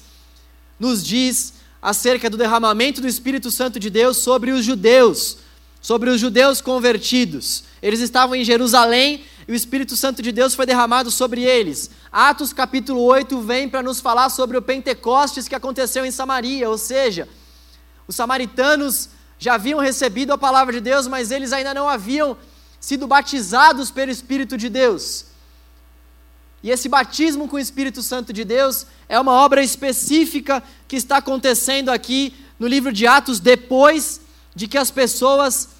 nos 0.80 1.04
diz 1.04 1.52
acerca 1.82 2.30
do 2.30 2.38
derramamento 2.38 3.02
do 3.02 3.06
Espírito 3.06 3.50
Santo 3.50 3.78
de 3.78 3.90
Deus 3.90 4.16
sobre 4.16 4.50
os 4.50 4.64
judeus, 4.64 5.38
sobre 5.82 6.08
os 6.08 6.18
judeus 6.18 6.62
convertidos. 6.62 7.64
Eles 7.82 8.00
estavam 8.00 8.34
em 8.34 8.44
Jerusalém 8.44 9.24
e 9.48 9.52
o 9.52 9.54
Espírito 9.54 9.96
Santo 9.96 10.20
de 10.20 10.30
Deus 10.30 10.54
foi 10.54 10.66
derramado 10.66 11.10
sobre 11.10 11.42
eles. 11.42 11.90
Atos 12.12 12.52
capítulo 12.52 13.00
8 13.00 13.40
vem 13.40 13.66
para 13.66 13.82
nos 13.82 13.98
falar 13.98 14.28
sobre 14.28 14.58
o 14.58 14.62
Pentecostes 14.62 15.48
que 15.48 15.54
aconteceu 15.54 16.04
em 16.04 16.10
Samaria, 16.10 16.68
ou 16.68 16.76
seja, 16.76 17.26
os 18.06 18.14
samaritanos 18.14 19.08
já 19.38 19.54
haviam 19.54 19.80
recebido 19.80 20.34
a 20.34 20.38
palavra 20.38 20.74
de 20.74 20.80
Deus, 20.80 21.06
mas 21.06 21.30
eles 21.30 21.54
ainda 21.54 21.72
não 21.72 21.88
haviam 21.88 22.36
sido 22.78 23.06
batizados 23.06 23.90
pelo 23.90 24.10
Espírito 24.10 24.58
de 24.58 24.68
Deus. 24.68 25.24
E 26.62 26.70
esse 26.70 26.86
batismo 26.86 27.48
com 27.48 27.56
o 27.56 27.60
Espírito 27.60 28.02
Santo 28.02 28.34
de 28.34 28.44
Deus 28.44 28.84
é 29.08 29.18
uma 29.18 29.32
obra 29.32 29.62
específica 29.62 30.62
que 30.86 30.96
está 30.96 31.16
acontecendo 31.16 31.88
aqui 31.88 32.34
no 32.58 32.66
livro 32.66 32.92
de 32.92 33.06
Atos 33.06 33.40
depois 33.40 34.20
de 34.54 34.68
que 34.68 34.76
as 34.76 34.90
pessoas 34.90 35.70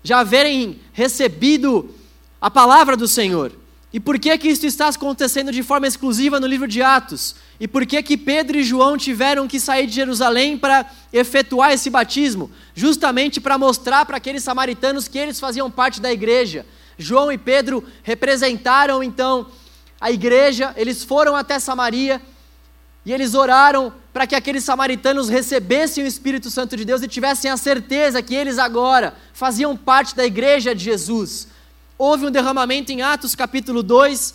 já 0.00 0.20
haverem 0.20 0.80
recebido 0.92 1.92
a 2.40 2.50
palavra 2.50 2.96
do 2.96 3.06
Senhor. 3.06 3.52
E 3.92 3.98
por 3.98 4.18
que 4.18 4.36
que 4.38 4.48
isso 4.48 4.64
está 4.66 4.88
acontecendo 4.88 5.50
de 5.50 5.64
forma 5.64 5.86
exclusiva 5.86 6.38
no 6.38 6.46
livro 6.46 6.68
de 6.68 6.80
Atos? 6.80 7.34
E 7.58 7.66
por 7.66 7.84
que 7.84 8.00
que 8.02 8.16
Pedro 8.16 8.56
e 8.56 8.62
João 8.62 8.96
tiveram 8.96 9.48
que 9.48 9.58
sair 9.58 9.86
de 9.86 9.94
Jerusalém 9.94 10.56
para 10.56 10.88
efetuar 11.12 11.72
esse 11.72 11.90
batismo? 11.90 12.50
Justamente 12.72 13.40
para 13.40 13.58
mostrar 13.58 14.06
para 14.06 14.16
aqueles 14.16 14.44
samaritanos 14.44 15.08
que 15.08 15.18
eles 15.18 15.40
faziam 15.40 15.68
parte 15.68 16.00
da 16.00 16.12
igreja. 16.12 16.64
João 16.96 17.32
e 17.32 17.38
Pedro 17.38 17.82
representaram 18.02 19.02
então 19.02 19.48
a 20.00 20.10
igreja, 20.10 20.72
eles 20.76 21.02
foram 21.02 21.34
até 21.34 21.58
Samaria 21.58 22.22
e 23.04 23.12
eles 23.12 23.34
oraram 23.34 23.92
para 24.12 24.26
que 24.26 24.34
aqueles 24.34 24.62
samaritanos 24.62 25.28
recebessem 25.28 26.04
o 26.04 26.06
Espírito 26.06 26.50
Santo 26.50 26.76
de 26.76 26.84
Deus 26.84 27.02
e 27.02 27.08
tivessem 27.08 27.50
a 27.50 27.56
certeza 27.56 28.22
que 28.22 28.34
eles 28.34 28.58
agora 28.58 29.14
faziam 29.32 29.76
parte 29.76 30.14
da 30.14 30.24
igreja 30.24 30.74
de 30.74 30.84
Jesus. 30.84 31.48
Houve 32.02 32.24
um 32.24 32.30
derramamento 32.30 32.90
em 32.90 33.02
Atos 33.02 33.34
capítulo 33.34 33.82
2, 33.82 34.32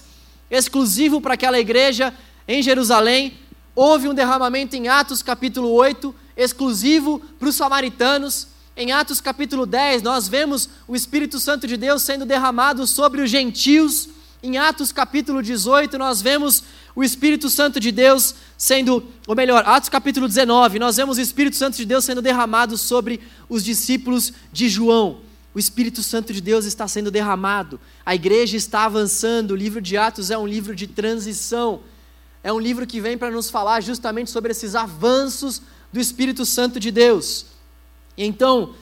exclusivo 0.51 1.19
para 1.19 1.33
aquela 1.33 1.59
igreja 1.59 2.13
em 2.47 2.61
Jerusalém. 2.61 3.39
Houve 3.75 4.07
um 4.07 4.13
derramamento 4.13 4.75
em 4.75 4.87
Atos 4.87 5.23
capítulo 5.23 5.71
8, 5.71 6.13
exclusivo 6.37 7.19
para 7.39 7.49
os 7.49 7.55
samaritanos. 7.55 8.49
Em 8.77 8.91
Atos 8.91 9.19
capítulo 9.19 9.65
10, 9.65 10.03
nós 10.03 10.27
vemos 10.27 10.69
o 10.87 10.95
Espírito 10.95 11.39
Santo 11.39 11.65
de 11.65 11.75
Deus 11.75 12.03
sendo 12.03 12.23
derramado 12.23 12.85
sobre 12.85 13.23
os 13.23 13.31
gentios. 13.31 14.09
Em 14.43 14.59
Atos 14.59 14.91
capítulo 14.91 15.41
18, 15.41 15.97
nós 15.97 16.21
vemos 16.21 16.63
o 16.95 17.03
Espírito 17.03 17.49
Santo 17.49 17.79
de 17.79 17.91
Deus 17.91 18.35
sendo, 18.55 19.03
ou 19.25 19.35
melhor, 19.35 19.63
Atos 19.65 19.89
capítulo 19.89 20.27
19, 20.27 20.77
nós 20.77 20.97
vemos 20.97 21.17
o 21.17 21.21
Espírito 21.21 21.55
Santo 21.55 21.77
de 21.77 21.85
Deus 21.85 22.05
sendo 22.05 22.21
derramado 22.21 22.77
sobre 22.77 23.19
os 23.49 23.63
discípulos 23.63 24.31
de 24.53 24.69
João. 24.69 25.24
O 25.55 25.59
Espírito 25.59 26.03
Santo 26.03 26.33
de 26.33 26.41
Deus 26.41 26.65
está 26.65 26.85
sendo 26.85 27.09
derramado, 27.09 27.79
a 28.05 28.13
igreja 28.13 28.57
está 28.57 28.83
avançando. 28.83 29.51
O 29.51 29.55
livro 29.55 29.81
de 29.81 29.95
Atos 29.95 30.29
é 30.29 30.37
um 30.37 30.45
livro 30.45 30.75
de 30.75 30.85
transição, 30.85 31.79
é 32.43 32.51
um 32.51 32.59
livro 32.59 32.85
que 32.85 32.99
vem 32.99 33.17
para 33.17 33.31
nos 33.31 33.49
falar 33.49 33.79
justamente 33.79 34.29
sobre 34.29 34.51
esses 34.51 34.75
avanços 34.75 35.61
do 35.93 35.99
Espírito 35.99 36.45
Santo 36.45 36.77
de 36.77 36.91
Deus. 36.91 37.45
Então, 38.17 38.75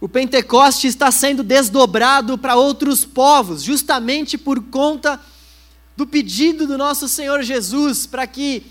o 0.00 0.08
Pentecoste 0.08 0.86
está 0.86 1.10
sendo 1.10 1.42
desdobrado 1.42 2.38
para 2.38 2.54
outros 2.54 3.04
povos, 3.04 3.60
justamente 3.60 4.38
por 4.38 4.62
conta 4.62 5.20
do 5.96 6.06
pedido 6.06 6.64
do 6.68 6.78
nosso 6.78 7.08
Senhor 7.08 7.42
Jesus 7.42 8.06
para 8.06 8.24
que 8.24 8.64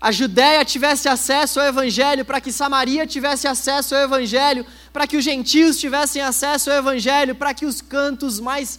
a 0.00 0.12
Judéia 0.12 0.64
tivesse 0.64 1.08
acesso 1.08 1.58
ao 1.58 1.66
Evangelho, 1.66 2.24
para 2.24 2.40
que 2.40 2.52
Samaria 2.52 3.06
tivesse 3.06 3.48
acesso 3.48 3.94
ao 3.94 4.02
Evangelho, 4.02 4.66
para 4.92 5.06
que 5.06 5.16
os 5.16 5.24
gentios 5.24 5.78
tivessem 5.78 6.20
acesso 6.20 6.70
ao 6.70 6.76
Evangelho, 6.76 7.34
para 7.34 7.54
que 7.54 7.64
os 7.64 7.80
cantos 7.80 8.38
mais, 8.38 8.78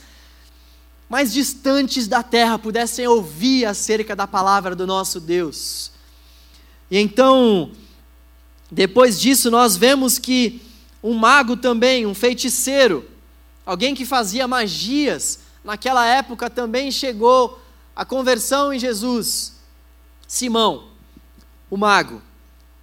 mais 1.10 1.34
distantes 1.34 2.08
da 2.08 2.22
terra 2.22 2.60
pudessem 2.60 3.08
ouvir 3.08 3.66
acerca 3.66 4.16
da 4.16 4.28
palavra 4.28 4.76
do 4.76 4.86
nosso 4.86 5.20
Deus. 5.20 5.92
E 6.90 7.00
então, 7.00 7.72
depois 8.70 9.20
disso, 9.20 9.50
nós 9.50 9.76
vemos 9.76 10.20
que 10.20 10.62
um 11.02 11.16
mago 11.16 11.58
também, 11.58 12.06
um 12.06 12.14
feiticeiro, 12.14 13.10
alguém 13.66 13.96
que 13.96 14.06
fazia 14.06 14.48
magias, 14.48 15.40
naquela 15.64 16.06
época 16.06 16.48
também 16.50 16.92
chegou 16.92 17.60
à 17.96 18.06
conversão 18.06 18.72
em 18.72 18.78
Jesus. 18.78 19.54
Simão, 20.28 20.97
o 21.70 21.78
mago. 21.78 22.22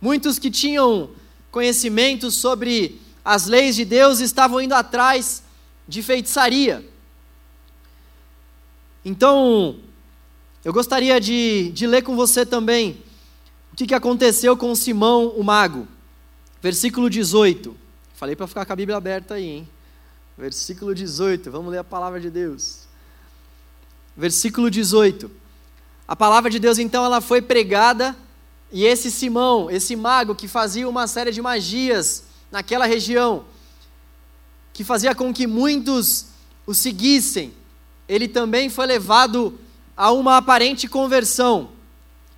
Muitos 0.00 0.38
que 0.38 0.50
tinham 0.50 1.10
conhecimento 1.50 2.30
sobre 2.30 3.00
as 3.24 3.46
leis 3.46 3.76
de 3.76 3.84
Deus 3.84 4.20
estavam 4.20 4.60
indo 4.60 4.74
atrás 4.74 5.42
de 5.86 6.02
feitiçaria. 6.02 6.84
Então, 9.04 9.78
eu 10.64 10.72
gostaria 10.72 11.20
de, 11.20 11.70
de 11.72 11.86
ler 11.86 12.02
com 12.02 12.16
você 12.16 12.44
também 12.44 13.02
o 13.72 13.76
que, 13.76 13.86
que 13.86 13.94
aconteceu 13.94 14.56
com 14.56 14.74
Simão, 14.74 15.28
o 15.28 15.42
mago. 15.42 15.86
Versículo 16.62 17.10
18. 17.10 17.76
Falei 18.14 18.36
para 18.36 18.46
ficar 18.46 18.64
com 18.64 18.72
a 18.72 18.76
Bíblia 18.76 18.96
aberta 18.96 19.34
aí, 19.34 19.44
hein? 19.44 19.68
Versículo 20.36 20.94
18, 20.94 21.50
vamos 21.50 21.70
ler 21.70 21.78
a 21.78 21.84
palavra 21.84 22.20
de 22.20 22.30
Deus. 22.30 22.88
Versículo 24.16 24.70
18. 24.70 25.30
A 26.06 26.16
palavra 26.16 26.50
de 26.50 26.58
Deus, 26.58 26.78
então, 26.78 27.04
ela 27.04 27.20
foi 27.20 27.40
pregada, 27.40 28.16
e 28.76 28.84
esse 28.84 29.08
Simão, 29.08 29.70
esse 29.70 29.94
mago 29.94 30.34
que 30.34 30.48
fazia 30.48 30.88
uma 30.88 31.06
série 31.06 31.30
de 31.30 31.40
magias 31.40 32.24
naquela 32.50 32.86
região, 32.86 33.44
que 34.72 34.82
fazia 34.82 35.14
com 35.14 35.32
que 35.32 35.46
muitos 35.46 36.26
o 36.66 36.74
seguissem, 36.74 37.54
ele 38.08 38.26
também 38.26 38.68
foi 38.68 38.84
levado 38.86 39.56
a 39.96 40.10
uma 40.10 40.38
aparente 40.38 40.88
conversão. 40.88 41.68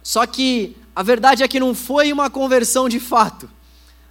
Só 0.03 0.27
que 0.27 0.77
a 0.95 1.03
verdade 1.03 1.43
é 1.43 1.49
que 1.49 1.59
não 1.59 1.75
foi 1.75 2.13
uma 2.13 2.29
conversão 2.29 2.87
de 2.87 3.01
fato. 3.01 3.49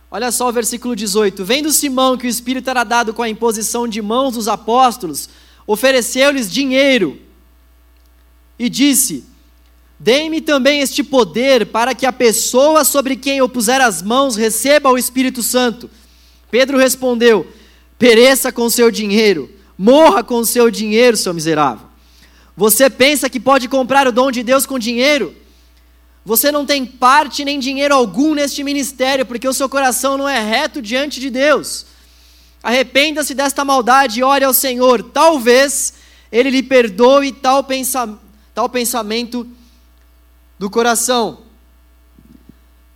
Olha 0.10 0.32
só 0.32 0.50
o 0.50 0.52
versículo 0.52 0.96
18: 0.96 1.46
Vendo 1.46 1.72
Simão 1.72 2.18
que 2.18 2.26
o 2.26 2.28
Espírito 2.28 2.72
era 2.72 2.84
dado 2.84 3.14
com 3.14 3.22
a 3.22 3.30
imposição 3.30 3.88
de 3.88 4.02
mãos 4.02 4.34
dos 4.34 4.48
apóstolos, 4.48 5.30
ofereceu-lhes 5.68 6.52
dinheiro 6.52 7.22
e 8.58 8.68
disse: 8.68 9.35
Dê-me 10.00 10.42
também 10.42 10.82
este 10.82 11.04
poder 11.04 11.68
para 11.68 11.96
que 11.96 12.06
a 12.06 12.12
pessoa 12.12 12.84
sobre 12.84 13.16
quem 13.16 13.38
eu 13.38 13.48
puser 13.48 13.80
as 13.80 14.02
mãos 14.02 14.36
receba 14.36 14.92
o 14.92 14.98
Espírito 14.98 15.42
Santo. 15.42 15.90
Pedro 16.52 16.78
respondeu: 16.78 17.48
Pereça 17.98 18.52
com 18.52 18.70
seu 18.70 18.92
dinheiro, 18.92 19.50
morra 19.78 20.24
com 20.24 20.44
seu 20.44 20.70
dinheiro, 20.70 21.16
seu 21.16 21.34
miserável. 21.34 21.88
Você 22.58 22.90
pensa 22.90 23.30
que 23.30 23.40
pode 23.40 23.68
comprar 23.68 24.08
o 24.08 24.12
dom 24.12 24.32
de 24.32 24.44
Deus 24.44 24.66
com 24.66 24.78
dinheiro? 24.78 25.36
Você 26.26 26.52
não 26.52 26.66
tem 26.66 26.86
parte 26.86 27.46
nem 27.46 27.60
dinheiro 27.60 27.94
algum 27.94 28.34
neste 28.34 28.64
ministério, 28.64 29.26
porque 29.26 29.48
o 29.48 29.54
seu 29.54 29.70
coração 29.70 30.18
não 30.18 30.28
é 30.28 30.40
reto 30.40 30.82
diante 30.82 31.20
de 31.20 31.30
Deus. 31.30 31.86
Arrependa-se 32.64 33.34
desta 33.34 33.64
maldade 33.64 34.20
e 34.20 34.24
ore 34.24 34.44
ao 34.44 34.54
Senhor. 34.54 35.04
Talvez 35.04 35.94
Ele 36.32 36.50
lhe 36.50 36.64
perdoe 36.64 37.32
tal, 37.32 37.64
pensa, 37.64 38.18
tal 38.56 38.68
pensamento 38.68 39.48
do 40.58 40.70
coração. 40.70 41.40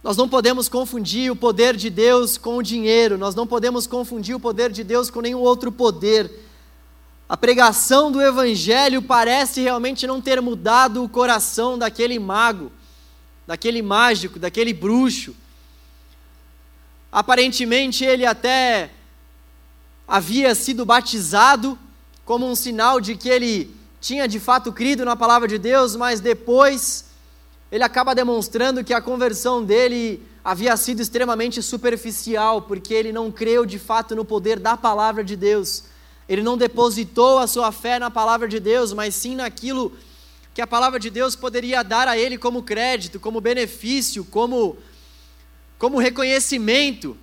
Nós 0.03 0.15
não 0.15 0.29
podemos 0.29 0.69
confundir 0.69 1.31
o 1.31 1.35
poder 1.35 1.75
de 1.75 1.89
Deus 1.89 2.37
com 2.37 2.57
o 2.57 2.63
dinheiro, 2.63 3.17
nós 3.17 3.35
não 3.35 3.45
podemos 3.45 3.85
confundir 3.85 4.35
o 4.35 4.39
poder 4.39 4.71
de 4.71 4.83
Deus 4.83 5.09
com 5.09 5.21
nenhum 5.21 5.39
outro 5.39 5.71
poder. 5.71 6.47
A 7.27 7.35
pregação 7.35 8.11
do 8.11 8.21
Evangelho 8.21 9.01
parece 9.01 9.61
realmente 9.61 10.07
não 10.07 10.21
ter 10.21 10.41
mudado 10.41 11.03
o 11.03 11.09
coração 11.09 11.77
daquele 11.77 12.17
mago 12.17 12.71
daquele 13.49 13.81
mágico, 13.81 14.37
daquele 14.37 14.71
bruxo. 14.71 15.35
Aparentemente 17.11 18.05
ele 18.05 18.23
até 18.23 18.91
havia 20.07 20.53
sido 20.53 20.85
batizado 20.85 21.75
como 22.23 22.47
um 22.47 22.53
sinal 22.53 23.01
de 23.01 23.15
que 23.15 23.27
ele 23.27 23.75
tinha 23.99 24.27
de 24.27 24.39
fato 24.39 24.71
crido 24.71 25.03
na 25.03 25.15
palavra 25.15 25.47
de 25.47 25.57
Deus, 25.57 25.95
mas 25.95 26.19
depois 26.19 27.05
ele 27.71 27.83
acaba 27.83 28.15
demonstrando 28.15 28.83
que 28.83 28.93
a 28.93 29.01
conversão 29.01 29.63
dele 29.63 30.23
havia 30.43 30.75
sido 30.75 31.01
extremamente 31.01 31.61
superficial, 31.61 32.63
porque 32.63 32.93
ele 32.93 33.11
não 33.11 33.31
creu 33.31 33.65
de 33.65 33.77
fato 33.77 34.15
no 34.15 34.25
poder 34.25 34.59
da 34.59 34.75
palavra 34.75 35.23
de 35.23 35.35
Deus. 35.35 35.83
Ele 36.27 36.41
não 36.41 36.57
depositou 36.57 37.37
a 37.39 37.47
sua 37.47 37.71
fé 37.71 37.99
na 37.99 38.09
palavra 38.09 38.47
de 38.47 38.59
Deus, 38.59 38.93
mas 38.93 39.13
sim 39.13 39.35
naquilo 39.35 39.93
que 40.53 40.61
a 40.61 40.67
palavra 40.67 40.99
de 40.99 41.09
Deus 41.09 41.35
poderia 41.35 41.83
dar 41.83 42.07
a 42.07 42.17
ele 42.17 42.37
como 42.37 42.63
crédito, 42.63 43.19
como 43.19 43.39
benefício, 43.39 44.25
como, 44.25 44.77
como 45.77 45.99
reconhecimento. 45.99 47.15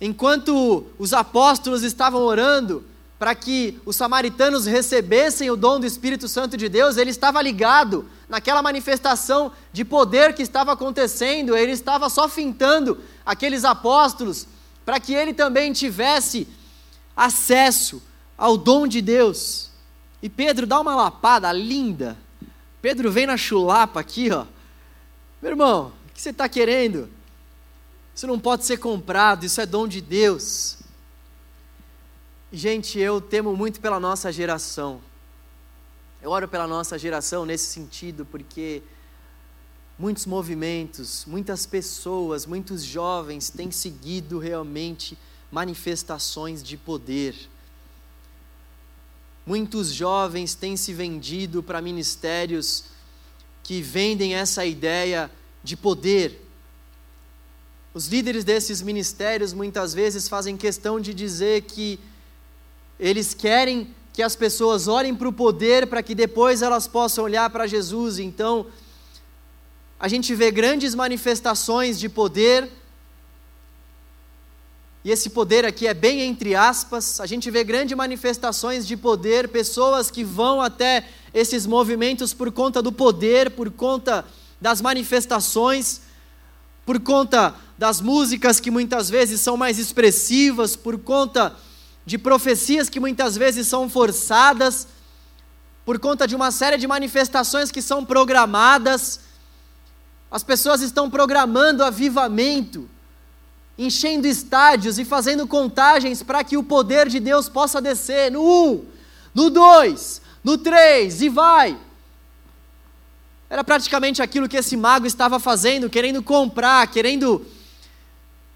Enquanto 0.00 0.86
os 0.98 1.12
apóstolos 1.12 1.84
estavam 1.84 2.22
orando 2.22 2.84
para 3.18 3.36
que 3.36 3.78
os 3.86 3.94
samaritanos 3.94 4.66
recebessem 4.66 5.48
o 5.48 5.56
dom 5.56 5.78
do 5.78 5.86
Espírito 5.86 6.26
Santo 6.26 6.56
de 6.56 6.68
Deus, 6.68 6.96
ele 6.96 7.10
estava 7.10 7.40
ligado 7.40 8.04
naquela 8.32 8.62
manifestação 8.62 9.52
de 9.74 9.84
poder 9.84 10.34
que 10.34 10.40
estava 10.40 10.72
acontecendo, 10.72 11.54
ele 11.54 11.72
estava 11.72 12.08
só 12.08 12.26
fintando 12.26 12.98
aqueles 13.26 13.62
apóstolos 13.62 14.46
para 14.86 14.98
que 14.98 15.12
ele 15.12 15.34
também 15.34 15.70
tivesse 15.70 16.48
acesso 17.14 18.02
ao 18.38 18.56
dom 18.56 18.86
de 18.86 19.02
Deus. 19.02 19.68
E 20.22 20.30
Pedro 20.30 20.66
dá 20.66 20.80
uma 20.80 20.96
lapada 20.96 21.52
linda. 21.52 22.16
Pedro 22.80 23.12
vem 23.12 23.26
na 23.26 23.36
chulapa 23.36 24.00
aqui, 24.00 24.30
ó. 24.30 24.46
Meu 25.42 25.50
irmão, 25.50 25.92
o 26.08 26.14
que 26.14 26.22
você 26.22 26.30
está 26.30 26.48
querendo? 26.48 27.10
Isso 28.14 28.26
não 28.26 28.38
pode 28.38 28.64
ser 28.64 28.78
comprado, 28.78 29.44
isso 29.44 29.60
é 29.60 29.66
dom 29.66 29.86
de 29.86 30.00
Deus. 30.00 30.78
Gente, 32.50 32.98
eu 32.98 33.20
temo 33.20 33.54
muito 33.54 33.78
pela 33.78 34.00
nossa 34.00 34.32
geração. 34.32 35.02
Eu 36.22 36.30
oro 36.30 36.46
pela 36.46 36.68
nossa 36.68 36.96
geração 36.96 37.44
nesse 37.44 37.66
sentido, 37.66 38.24
porque 38.24 38.80
muitos 39.98 40.24
movimentos, 40.24 41.24
muitas 41.26 41.66
pessoas, 41.66 42.46
muitos 42.46 42.84
jovens 42.84 43.50
têm 43.50 43.72
seguido 43.72 44.38
realmente 44.38 45.18
manifestações 45.50 46.62
de 46.62 46.76
poder. 46.76 47.34
Muitos 49.44 49.88
jovens 49.88 50.54
têm 50.54 50.76
se 50.76 50.94
vendido 50.94 51.60
para 51.60 51.82
ministérios 51.82 52.84
que 53.64 53.82
vendem 53.82 54.36
essa 54.36 54.64
ideia 54.64 55.28
de 55.64 55.76
poder. 55.76 56.40
Os 57.92 58.06
líderes 58.06 58.44
desses 58.44 58.80
ministérios 58.80 59.52
muitas 59.52 59.92
vezes 59.92 60.28
fazem 60.28 60.56
questão 60.56 61.00
de 61.00 61.12
dizer 61.12 61.62
que 61.62 61.98
eles 62.96 63.34
querem 63.34 63.92
que 64.12 64.22
as 64.22 64.36
pessoas 64.36 64.88
olhem 64.88 65.14
para 65.14 65.28
o 65.28 65.32
poder 65.32 65.86
para 65.86 66.02
que 66.02 66.14
depois 66.14 66.60
elas 66.60 66.86
possam 66.86 67.24
olhar 67.24 67.48
para 67.50 67.66
Jesus. 67.66 68.18
Então, 68.18 68.66
a 69.98 70.08
gente 70.08 70.34
vê 70.34 70.50
grandes 70.50 70.94
manifestações 70.94 71.98
de 71.98 72.08
poder, 72.08 72.68
e 75.04 75.10
esse 75.10 75.30
poder 75.30 75.64
aqui 75.64 75.86
é 75.86 75.94
bem 75.94 76.20
entre 76.20 76.54
aspas, 76.54 77.20
a 77.20 77.26
gente 77.26 77.50
vê 77.50 77.64
grandes 77.64 77.96
manifestações 77.96 78.86
de 78.86 78.96
poder, 78.96 79.48
pessoas 79.48 80.10
que 80.10 80.22
vão 80.22 80.60
até 80.60 81.08
esses 81.32 81.66
movimentos 81.66 82.34
por 82.34 82.52
conta 82.52 82.82
do 82.82 82.92
poder, 82.92 83.50
por 83.50 83.70
conta 83.70 84.24
das 84.60 84.80
manifestações, 84.80 86.02
por 86.84 87.00
conta 87.00 87.54
das 87.78 88.00
músicas 88.00 88.60
que 88.60 88.70
muitas 88.70 89.08
vezes 89.08 89.40
são 89.40 89.56
mais 89.56 89.78
expressivas, 89.78 90.76
por 90.76 90.98
conta 90.98 91.56
de 92.04 92.18
profecias 92.18 92.88
que 92.88 93.00
muitas 93.00 93.36
vezes 93.36 93.66
são 93.66 93.88
forçadas, 93.88 94.88
por 95.84 95.98
conta 95.98 96.26
de 96.26 96.36
uma 96.36 96.50
série 96.50 96.76
de 96.76 96.86
manifestações 96.86 97.70
que 97.70 97.82
são 97.82 98.04
programadas. 98.04 99.20
As 100.30 100.42
pessoas 100.42 100.80
estão 100.80 101.10
programando 101.10 101.82
avivamento 101.82 102.88
enchendo 103.76 104.26
estádios 104.26 104.98
e 104.98 105.04
fazendo 105.04 105.46
contagens 105.46 106.22
para 106.22 106.44
que 106.44 106.56
o 106.56 106.62
poder 106.62 107.08
de 107.08 107.18
Deus 107.18 107.48
possa 107.48 107.80
descer 107.80 108.30
no 108.30 108.42
1, 108.42 108.70
um, 108.70 108.84
no 109.34 109.50
2, 109.50 110.22
no 110.44 110.58
3 110.58 111.22
e 111.22 111.28
vai. 111.28 111.78
Era 113.48 113.64
praticamente 113.64 114.22
aquilo 114.22 114.48
que 114.48 114.56
esse 114.56 114.76
mago 114.76 115.06
estava 115.06 115.38
fazendo, 115.38 115.90
querendo 115.90 116.22
comprar, 116.22 116.86
querendo 116.86 117.44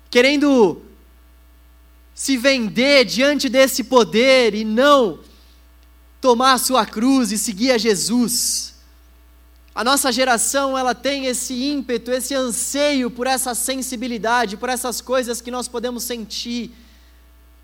querendo 0.09 0.83
se 2.17 2.39
vender 2.39 3.05
diante 3.05 3.47
desse 3.47 3.85
poder 3.85 4.55
e 4.55 4.65
não 4.65 5.21
tomar 6.19 6.55
a 6.55 6.59
sua 6.59 6.87
cruz 6.87 7.31
e 7.31 7.37
seguir 7.37 7.73
a 7.73 7.79
Jesus. 7.79 8.75
A 9.75 9.85
nossa 9.85 10.11
geração, 10.11 10.79
ela 10.79 10.95
tem 10.95 11.27
esse 11.27 11.53
ímpeto, 11.53 12.11
esse 12.11 12.35
anseio 12.35 13.11
por 13.11 13.27
essa 13.27 13.55
sensibilidade, 13.55 14.57
por 14.57 14.71
essas 14.71 15.03
coisas 15.03 15.43
que 15.43 15.51
nós 15.51 15.69
podemos 15.69 16.05
sentir, 16.05 16.75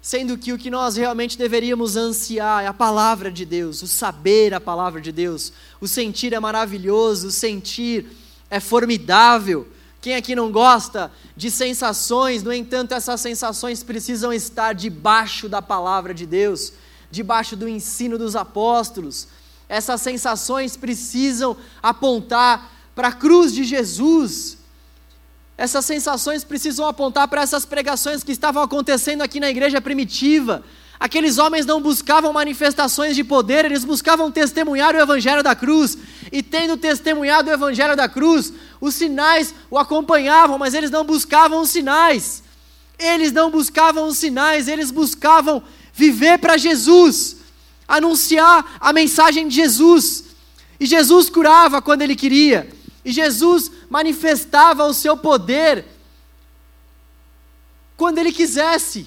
sendo 0.03 0.37
que 0.37 0.53
o 0.53 0.59
que 0.59 0.69
nós 0.69 0.97
realmente 0.97 1.39
deveríamos 1.39 1.97
ansiar 1.97 2.63
é 2.63 2.67
a 2.67 2.75
palavra 2.75 3.33
de 3.33 3.47
Deus, 3.47 3.81
o 3.81 3.87
saber 3.87 4.53
a 4.53 4.61
palavra 4.61 5.01
de 5.01 5.13
Deus. 5.13 5.51
O 5.81 5.89
sentir 5.89 6.35
é 6.35 6.39
maravilhoso, 6.39 7.29
o 7.29 7.33
sentir 7.33 8.07
é 8.51 8.61
formidável. 8.61 9.67
Quem 10.03 10.15
aqui 10.15 10.35
não 10.35 10.53
gosta 10.53 11.11
de 11.35 11.51
sensações, 11.51 12.43
no 12.43 12.53
entanto, 12.53 12.93
essas 12.93 13.19
sensações 13.23 13.83
precisam 13.83 14.31
estar 14.31 14.75
debaixo 14.75 15.49
da 15.49 15.63
palavra 15.63 16.13
de 16.13 16.27
Deus, 16.27 16.75
debaixo 17.11 17.57
do 17.57 17.67
ensino 17.67 18.19
dos 18.19 18.37
apóstolos 18.37 19.29
essas 19.73 20.03
sensações 20.03 20.77
precisam 20.77 21.57
apontar 21.83 22.71
para 22.95 23.09
a 23.09 23.13
cruz 23.13 23.55
de 23.55 23.65
Jesus. 23.65 24.59
Essas 25.57 25.87
sensações 25.87 26.45
precisam 26.45 26.87
apontar 26.87 27.27
para 27.27 27.41
essas 27.41 27.65
pregações 27.65 28.23
que 28.23 28.33
estavam 28.33 28.63
acontecendo 28.63 29.23
aqui 29.23 29.41
na 29.41 29.49
igreja 29.49 29.81
primitiva. 29.81 30.63
Aqueles 31.01 31.39
homens 31.39 31.65
não 31.65 31.81
buscavam 31.81 32.35
manifestações 32.35 33.17
de 33.17 33.25
poder, 33.25 33.65
eles 33.65 33.83
buscavam 33.83 34.31
testemunhar 34.31 34.95
o 34.95 35.01
evangelho 35.01 35.43
da 35.43 35.55
cruz. 35.55 35.97
E 36.31 36.43
tendo 36.43 36.77
testemunhado 36.77 37.49
o 37.49 37.55
evangelho 37.55 37.97
da 37.97 38.07
cruz, 38.07 38.53
os 38.83 38.97
sinais 38.97 39.55
o 39.71 39.79
acompanhavam, 39.79 40.59
mas 40.59 40.75
eles 40.75 40.91
não 40.91 41.05
buscavam 41.05 41.61
os 41.61 41.71
sinais. 41.71 42.43
Eles 42.99 43.31
não 43.31 43.49
buscavam 43.49 44.09
os 44.09 44.19
sinais, 44.19 44.67
eles 44.67 44.91
buscavam 44.91 45.63
viver 45.95 46.39
para 46.39 46.57
Jesus 46.57 47.37
anunciar 47.87 48.77
a 48.81 48.93
mensagem 48.93 49.47
de 49.47 49.55
Jesus. 49.55 50.25
E 50.81 50.85
Jesus 50.85 51.31
curava 51.31 51.81
quando 51.81 52.03
ele 52.03 52.17
queria. 52.17 52.73
E 53.05 53.13
Jesus 53.13 53.71
manifestava 53.89 54.85
o 54.85 54.93
seu 54.93 55.17
poder 55.17 55.85
quando 57.97 58.19
ele 58.19 58.33
quisesse. 58.33 59.07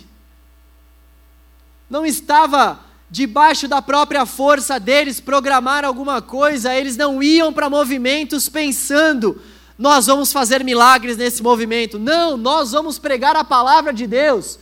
Não 1.90 2.06
estava 2.06 2.80
debaixo 3.12 3.68
da 3.68 3.82
própria 3.82 4.26
força 4.26 4.80
deles 4.80 5.20
programar 5.20 5.84
alguma 5.84 6.22
coisa, 6.22 6.74
eles 6.74 6.96
não 6.96 7.22
iam 7.22 7.52
para 7.52 7.70
movimentos 7.70 8.48
pensando, 8.48 9.42
nós 9.78 10.06
vamos 10.06 10.32
fazer 10.32 10.64
milagres 10.64 11.18
nesse 11.18 11.44
movimento. 11.44 12.00
Não, 12.00 12.38
nós 12.38 12.72
vamos 12.72 12.98
pregar 12.98 13.36
a 13.36 13.44
palavra 13.44 13.92
de 13.92 14.08
Deus. 14.08 14.58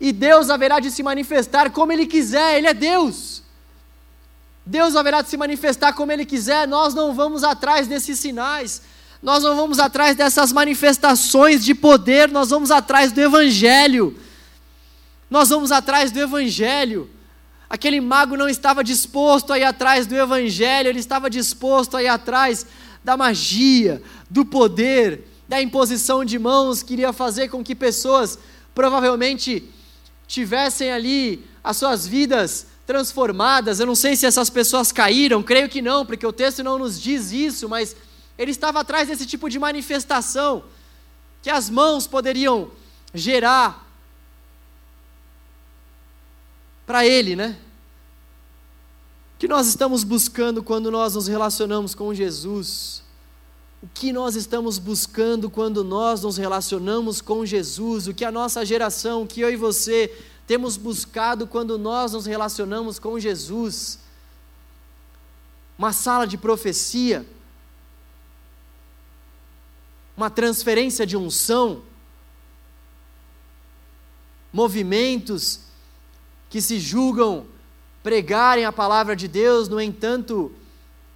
E 0.00 0.12
Deus 0.12 0.50
haverá 0.50 0.78
de 0.78 0.90
se 0.90 1.02
manifestar 1.02 1.70
como 1.70 1.92
Ele 1.92 2.06
quiser, 2.06 2.58
Ele 2.58 2.66
é 2.66 2.74
Deus. 2.74 3.42
Deus 4.64 4.94
haverá 4.94 5.22
de 5.22 5.30
se 5.30 5.36
manifestar 5.36 5.94
como 5.94 6.12
Ele 6.12 6.26
quiser, 6.26 6.68
nós 6.68 6.94
não 6.94 7.14
vamos 7.14 7.42
atrás 7.42 7.86
desses 7.86 8.18
sinais, 8.18 8.82
nós 9.22 9.42
não 9.42 9.56
vamos 9.56 9.78
atrás 9.78 10.14
dessas 10.14 10.52
manifestações 10.52 11.64
de 11.64 11.74
poder, 11.74 12.30
nós 12.30 12.50
vamos 12.50 12.70
atrás 12.70 13.10
do 13.10 13.20
Evangelho. 13.20 14.16
Nós 15.30 15.48
vamos 15.48 15.72
atrás 15.72 16.12
do 16.12 16.20
Evangelho. 16.20 17.10
Aquele 17.68 18.00
mago 18.00 18.36
não 18.36 18.48
estava 18.48 18.84
disposto 18.84 19.52
a 19.52 19.58
ir 19.58 19.64
atrás 19.64 20.06
do 20.06 20.14
Evangelho, 20.14 20.88
ele 20.88 21.00
estava 21.00 21.28
disposto 21.28 21.96
a 21.96 22.02
ir 22.02 22.08
atrás 22.08 22.66
da 23.08 23.16
magia, 23.16 24.02
do 24.28 24.44
poder, 24.44 25.26
da 25.48 25.62
imposição 25.62 26.26
de 26.26 26.38
mãos, 26.38 26.82
queria 26.82 27.10
fazer 27.10 27.48
com 27.48 27.64
que 27.64 27.74
pessoas 27.74 28.38
provavelmente 28.74 29.64
tivessem 30.26 30.92
ali 30.92 31.42
as 31.64 31.78
suas 31.78 32.06
vidas 32.06 32.66
transformadas. 32.86 33.80
Eu 33.80 33.86
não 33.86 33.94
sei 33.94 34.14
se 34.14 34.26
essas 34.26 34.50
pessoas 34.50 34.92
caíram, 34.92 35.42
creio 35.42 35.70
que 35.70 35.80
não, 35.80 36.04
porque 36.04 36.26
o 36.26 36.32
texto 36.34 36.62
não 36.62 36.78
nos 36.78 37.00
diz 37.00 37.32
isso, 37.32 37.66
mas 37.66 37.96
ele 38.36 38.50
estava 38.50 38.80
atrás 38.80 39.08
desse 39.08 39.24
tipo 39.24 39.48
de 39.48 39.58
manifestação 39.58 40.64
que 41.40 41.48
as 41.48 41.70
mãos 41.70 42.06
poderiam 42.06 42.70
gerar 43.14 43.88
para 46.84 47.06
ele, 47.06 47.34
né? 47.34 47.56
Que 49.38 49.46
nós 49.46 49.68
estamos 49.68 50.02
buscando 50.02 50.62
quando 50.62 50.90
nós 50.90 51.14
nos 51.14 51.28
relacionamos 51.28 51.94
com 51.94 52.12
Jesus? 52.12 53.04
O 53.80 53.88
que 53.94 54.12
nós 54.12 54.34
estamos 54.34 54.78
buscando 54.78 55.48
quando 55.48 55.84
nós 55.84 56.22
nos 56.22 56.36
relacionamos 56.36 57.20
com 57.20 57.46
Jesus? 57.46 58.08
O 58.08 58.14
que 58.14 58.24
a 58.24 58.32
nossa 58.32 58.64
geração, 58.64 59.26
que 59.26 59.40
eu 59.40 59.50
e 59.50 59.54
você 59.54 60.12
temos 60.48 60.76
buscado 60.76 61.46
quando 61.46 61.78
nós 61.78 62.14
nos 62.14 62.26
relacionamos 62.26 62.98
com 62.98 63.20
Jesus. 63.20 64.00
Uma 65.78 65.92
sala 65.92 66.26
de 66.26 66.36
profecia, 66.36 67.24
uma 70.16 70.30
transferência 70.30 71.06
de 71.06 71.16
unção, 71.16 71.82
movimentos 74.52 75.60
que 76.50 76.60
se 76.60 76.80
julgam 76.80 77.46
pregarem 78.08 78.64
a 78.64 78.72
palavra 78.72 79.14
de 79.14 79.28
Deus, 79.28 79.68
no 79.68 79.78
entanto, 79.78 80.50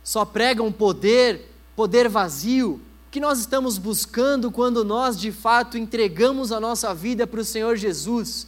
só 0.05 0.26
pregam 0.26 0.70
poder, 0.70 1.50
poder 1.74 2.07
vazio. 2.07 2.83
O 3.09 3.11
que 3.11 3.18
nós 3.18 3.38
estamos 3.38 3.78
buscando 3.78 4.50
quando 4.50 4.85
nós 4.85 5.18
de 5.18 5.33
fato 5.33 5.78
entregamos 5.78 6.52
a 6.52 6.61
nossa 6.61 6.94
vida 6.94 7.26
para 7.26 7.40
o 7.40 7.44
Senhor 7.44 7.76
Jesus? 7.76 8.46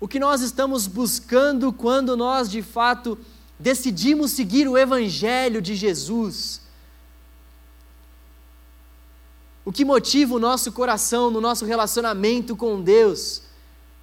o 0.00 0.06
que 0.06 0.20
nós 0.20 0.40
estamos 0.40 0.86
buscando 0.86 1.72
quando 1.72 2.16
nós 2.16 2.48
de 2.48 2.62
fato 2.62 3.18
decidimos 3.58 4.30
seguir 4.30 4.68
o 4.68 4.78
Evangelho 4.78 5.60
de 5.60 5.74
Jesus. 5.74 6.60
O 9.64 9.72
que 9.72 9.84
motiva 9.84 10.34
o 10.34 10.38
nosso 10.38 10.70
coração 10.70 11.30
no 11.30 11.40
nosso 11.40 11.64
relacionamento 11.64 12.54
com 12.56 12.80
Deus, 12.80 13.42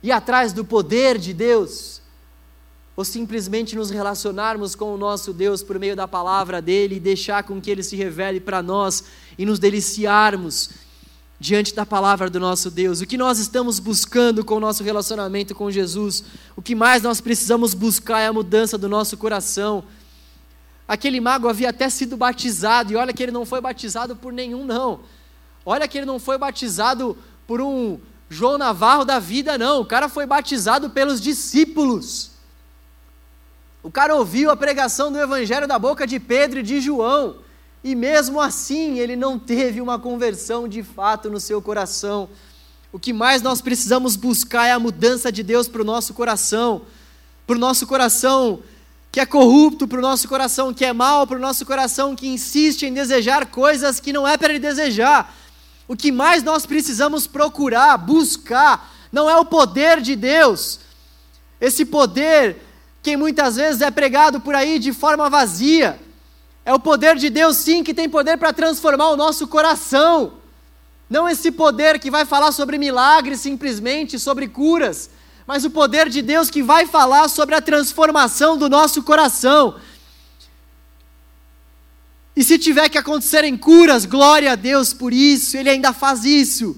e 0.03 0.11
atrás 0.11 0.51
do 0.51 0.65
poder 0.65 1.17
de 1.17 1.33
Deus, 1.33 2.01
ou 2.95 3.03
simplesmente 3.03 3.75
nos 3.75 3.89
relacionarmos 3.89 4.75
com 4.75 4.93
o 4.93 4.97
nosso 4.97 5.33
Deus 5.33 5.61
por 5.61 5.77
meio 5.77 5.95
da 5.95 6.07
palavra 6.07 6.61
dele 6.61 6.95
e 6.95 6.99
deixar 6.99 7.43
com 7.43 7.59
que 7.59 7.69
ele 7.69 7.83
se 7.83 7.95
revele 7.95 8.39
para 8.39 8.61
nós 8.61 9.03
e 9.37 9.45
nos 9.45 9.59
deliciarmos 9.59 10.69
diante 11.37 11.75
da 11.75 11.85
palavra 11.85 12.29
do 12.29 12.39
nosso 12.39 12.71
Deus, 12.71 13.01
o 13.01 13.05
que 13.05 13.17
nós 13.17 13.39
estamos 13.39 13.77
buscando 13.77 14.43
com 14.45 14.55
o 14.55 14.59
nosso 14.59 14.83
relacionamento 14.83 15.53
com 15.53 15.69
Jesus, 15.69 16.23
o 16.55 16.61
que 16.61 16.73
mais 16.73 17.03
nós 17.03 17.19
precisamos 17.19 17.73
buscar 17.73 18.21
é 18.21 18.27
a 18.27 18.33
mudança 18.33 18.77
do 18.77 18.87
nosso 18.87 19.17
coração. 19.17 19.83
aquele 20.87 21.19
mago 21.19 21.49
havia 21.49 21.69
até 21.69 21.89
sido 21.89 22.15
batizado, 22.15 22.93
e 22.93 22.95
olha 22.95 23.11
que 23.11 23.21
ele 23.21 23.31
não 23.31 23.45
foi 23.45 23.59
batizado 23.59 24.15
por 24.15 24.31
nenhum, 24.31 24.63
não. 24.63 25.01
Olha 25.65 25.87
que 25.87 25.97
ele 25.97 26.05
não 26.05 26.19
foi 26.19 26.37
batizado 26.37 27.17
por 27.47 27.59
um 27.59 27.99
João 28.29 28.57
Navarro 28.57 29.03
da 29.03 29.17
vida, 29.17 29.57
não. 29.57 29.81
O 29.81 29.85
cara 29.85 30.07
foi 30.07 30.25
batizado 30.25 30.91
pelos 30.91 31.19
discípulos. 31.19 32.34
O 33.85 33.91
cara 33.91 34.15
ouviu 34.15 34.49
a 34.49 34.55
pregação 34.57 35.11
do 35.11 35.19
Evangelho 35.19 35.67
da 35.67 35.77
boca 35.77 36.07
de 36.07 36.19
Pedro 36.19 36.61
e 36.61 36.63
de 36.63 36.81
João, 36.81 37.35
e 37.83 37.93
mesmo 37.93 38.41
assim 38.41 38.97
ele 38.97 39.15
não 39.15 39.37
teve 39.37 39.79
uma 39.79 39.99
conversão 39.99 40.67
de 40.67 40.81
fato 40.81 41.29
no 41.29 41.39
seu 41.39 41.61
coração. 41.61 42.27
O 42.91 42.97
que 42.97 43.13
mais 43.13 43.43
nós 43.43 43.61
precisamos 43.61 44.15
buscar 44.15 44.65
é 44.65 44.71
a 44.71 44.79
mudança 44.79 45.31
de 45.31 45.43
Deus 45.43 45.67
para 45.67 45.83
o 45.83 45.85
nosso 45.85 46.15
coração, 46.15 46.81
para 47.45 47.55
o 47.55 47.59
nosso 47.59 47.85
coração 47.85 48.63
que 49.11 49.19
é 49.19 49.25
corrupto, 49.25 49.87
para 49.87 49.99
o 49.99 50.01
nosso 50.01 50.27
coração 50.27 50.73
que 50.73 50.83
é 50.83 50.91
mau, 50.91 51.27
para 51.27 51.37
o 51.37 51.39
nosso 51.39 51.63
coração 51.63 52.15
que 52.15 52.27
insiste 52.27 52.87
em 52.87 52.91
desejar 52.91 53.45
coisas 53.45 53.99
que 53.99 54.11
não 54.11 54.27
é 54.27 54.35
para 54.35 54.49
ele 54.49 54.57
desejar. 54.57 55.31
O 55.87 55.95
que 55.95 56.11
mais 56.11 56.41
nós 56.41 56.65
precisamos 56.65 57.27
procurar, 57.27 57.99
buscar, 57.99 58.91
não 59.11 59.29
é 59.29 59.37
o 59.37 59.45
poder 59.45 60.01
de 60.01 60.15
Deus, 60.15 60.79
esse 61.61 61.85
poder 61.85 62.65
que 63.05 63.15
muitas 63.15 63.55
vezes 63.55 63.81
é 63.81 63.91
pregado 63.91 64.39
por 64.39 64.55
aí 64.55 64.79
de 64.79 64.91
forma 64.91 65.29
vazia. 65.29 65.99
É 66.65 66.73
o 66.73 66.79
poder 66.79 67.15
de 67.15 67.29
Deus, 67.29 67.57
sim, 67.57 67.83
que 67.83 67.93
tem 67.93 68.09
poder 68.09 68.35
para 68.35 68.51
transformar 68.51 69.09
o 69.09 69.15
nosso 69.15 69.47
coração. 69.47 70.39
Não 71.07 71.29
esse 71.29 71.51
poder 71.51 71.99
que 71.99 72.09
vai 72.09 72.25
falar 72.25 72.51
sobre 72.51 72.79
milagres 72.79 73.41
simplesmente, 73.41 74.17
sobre 74.17 74.47
curas, 74.47 75.11
mas 75.45 75.63
o 75.63 75.69
poder 75.69 76.09
de 76.09 76.23
Deus 76.23 76.49
que 76.49 76.63
vai 76.63 76.87
falar 76.87 77.27
sobre 77.27 77.53
a 77.53 77.61
transformação 77.61 78.57
do 78.57 78.67
nosso 78.67 79.03
coração. 79.03 79.75
E 82.35 82.43
se 82.43 82.57
tiver 82.57 82.89
que 82.89 82.97
acontecerem 82.97 83.55
curas, 83.55 84.03
glória 84.03 84.53
a 84.53 84.55
Deus 84.55 84.93
por 84.95 85.13
isso, 85.13 85.55
Ele 85.55 85.69
ainda 85.69 85.93
faz 85.93 86.25
isso. 86.25 86.75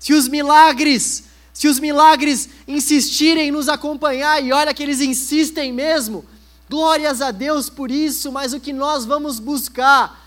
Se 0.00 0.12
os 0.14 0.26
milagres, 0.26 1.29
se 1.52 1.68
os 1.68 1.78
milagres 1.78 2.48
insistirem 2.66 3.48
em 3.48 3.50
nos 3.50 3.68
acompanhar, 3.68 4.42
e 4.42 4.52
olha 4.52 4.72
que 4.72 4.82
eles 4.82 5.00
insistem 5.00 5.72
mesmo, 5.72 6.24
glórias 6.68 7.20
a 7.20 7.30
Deus 7.30 7.68
por 7.68 7.90
isso, 7.90 8.30
mas 8.30 8.52
o 8.52 8.60
que 8.60 8.72
nós 8.72 9.04
vamos 9.04 9.38
buscar 9.38 10.20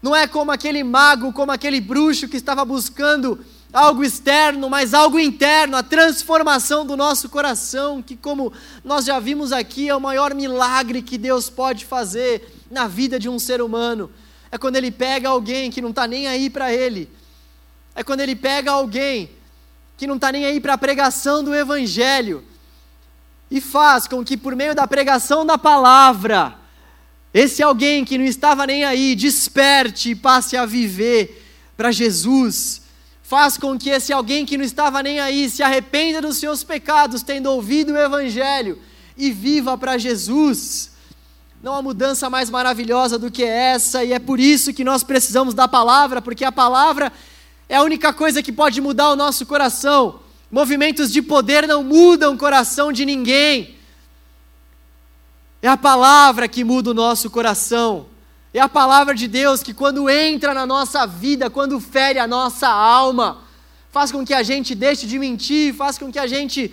não 0.00 0.14
é 0.14 0.26
como 0.26 0.52
aquele 0.52 0.84
mago, 0.84 1.32
como 1.32 1.50
aquele 1.50 1.80
bruxo 1.80 2.28
que 2.28 2.36
estava 2.36 2.64
buscando 2.64 3.44
algo 3.72 4.04
externo, 4.04 4.70
mas 4.70 4.94
algo 4.94 5.18
interno, 5.18 5.76
a 5.76 5.82
transformação 5.82 6.86
do 6.86 6.96
nosso 6.96 7.28
coração, 7.28 8.00
que, 8.00 8.16
como 8.16 8.52
nós 8.84 9.04
já 9.04 9.18
vimos 9.18 9.52
aqui, 9.52 9.88
é 9.88 9.96
o 9.96 10.00
maior 10.00 10.34
milagre 10.34 11.02
que 11.02 11.18
Deus 11.18 11.50
pode 11.50 11.84
fazer 11.84 12.54
na 12.70 12.86
vida 12.86 13.18
de 13.18 13.28
um 13.28 13.38
ser 13.38 13.60
humano. 13.60 14.10
É 14.50 14.56
quando 14.56 14.76
ele 14.76 14.90
pega 14.90 15.28
alguém 15.28 15.70
que 15.70 15.82
não 15.82 15.90
está 15.90 16.06
nem 16.06 16.26
aí 16.26 16.48
para 16.48 16.72
ele, 16.72 17.10
é 17.94 18.02
quando 18.02 18.20
ele 18.20 18.36
pega 18.36 18.70
alguém 18.70 19.30
que 19.98 20.06
não 20.06 20.14
está 20.14 20.30
nem 20.30 20.44
aí 20.44 20.60
para 20.60 20.74
a 20.74 20.78
pregação 20.78 21.42
do 21.42 21.52
Evangelho 21.52 22.44
e 23.50 23.60
faz 23.60 24.06
com 24.06 24.24
que, 24.24 24.36
por 24.36 24.54
meio 24.54 24.72
da 24.72 24.86
pregação 24.86 25.44
da 25.44 25.58
palavra, 25.58 26.56
esse 27.34 27.64
alguém 27.64 28.04
que 28.04 28.16
não 28.16 28.24
estava 28.24 28.64
nem 28.64 28.84
aí 28.84 29.16
desperte 29.16 30.10
e 30.10 30.14
passe 30.14 30.56
a 30.56 30.64
viver 30.64 31.44
para 31.76 31.90
Jesus. 31.90 32.82
Faz 33.24 33.58
com 33.58 33.76
que 33.76 33.90
esse 33.90 34.12
alguém 34.12 34.46
que 34.46 34.56
não 34.56 34.64
estava 34.64 35.02
nem 35.02 35.18
aí 35.18 35.50
se 35.50 35.64
arrependa 35.64 36.22
dos 36.22 36.38
seus 36.38 36.62
pecados, 36.62 37.22
tendo 37.22 37.50
ouvido 37.50 37.92
o 37.92 37.98
Evangelho, 37.98 38.78
e 39.16 39.32
viva 39.32 39.76
para 39.76 39.98
Jesus. 39.98 40.92
Não 41.60 41.74
há 41.74 41.82
mudança 41.82 42.30
mais 42.30 42.48
maravilhosa 42.48 43.18
do 43.18 43.32
que 43.32 43.42
essa, 43.42 44.04
e 44.04 44.12
é 44.12 44.20
por 44.20 44.38
isso 44.38 44.72
que 44.72 44.84
nós 44.84 45.02
precisamos 45.02 45.54
da 45.54 45.66
palavra, 45.66 46.22
porque 46.22 46.44
a 46.44 46.52
palavra 46.52 47.12
é 47.68 47.76
a 47.76 47.82
única 47.82 48.12
coisa 48.12 48.42
que 48.42 48.50
pode 48.50 48.80
mudar 48.80 49.10
o 49.10 49.16
nosso 49.16 49.44
coração. 49.44 50.20
Movimentos 50.50 51.12
de 51.12 51.20
poder 51.20 51.68
não 51.68 51.84
mudam 51.84 52.34
o 52.34 52.38
coração 52.38 52.90
de 52.90 53.04
ninguém. 53.04 53.76
É 55.60 55.68
a 55.68 55.76
palavra 55.76 56.48
que 56.48 56.64
muda 56.64 56.90
o 56.90 56.94
nosso 56.94 57.28
coração. 57.28 58.06
É 58.54 58.60
a 58.60 58.68
palavra 58.68 59.14
de 59.14 59.28
Deus 59.28 59.62
que, 59.62 59.74
quando 59.74 60.08
entra 60.08 60.54
na 60.54 60.64
nossa 60.64 61.06
vida, 61.06 61.50
quando 61.50 61.78
fere 61.78 62.18
a 62.18 62.26
nossa 62.26 62.68
alma, 62.68 63.42
faz 63.90 64.10
com 64.10 64.24
que 64.24 64.32
a 64.32 64.42
gente 64.42 64.74
deixe 64.74 65.06
de 65.06 65.18
mentir, 65.18 65.74
faz 65.74 65.98
com 65.98 66.10
que 66.10 66.18
a 66.18 66.26
gente 66.26 66.72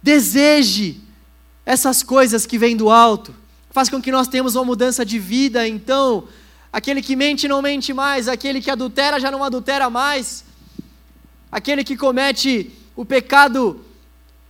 deseje 0.00 1.00
essas 1.66 2.02
coisas 2.02 2.46
que 2.46 2.56
vêm 2.56 2.76
do 2.76 2.88
alto, 2.90 3.34
faz 3.70 3.88
com 3.88 4.00
que 4.00 4.12
nós 4.12 4.28
tenhamos 4.28 4.54
uma 4.54 4.64
mudança 4.64 5.04
de 5.04 5.18
vida. 5.18 5.66
Então, 5.66 6.28
aquele 6.72 7.02
que 7.02 7.16
mente 7.16 7.48
não 7.48 7.60
mente 7.62 7.92
mais, 7.92 8.28
aquele 8.28 8.60
que 8.60 8.70
adultera 8.70 9.18
já 9.18 9.30
não 9.30 9.42
adultera 9.42 9.90
mais, 9.90 10.44
aquele 11.50 11.82
que 11.82 11.96
comete 11.96 12.70
o 12.94 13.04
pecado 13.04 13.84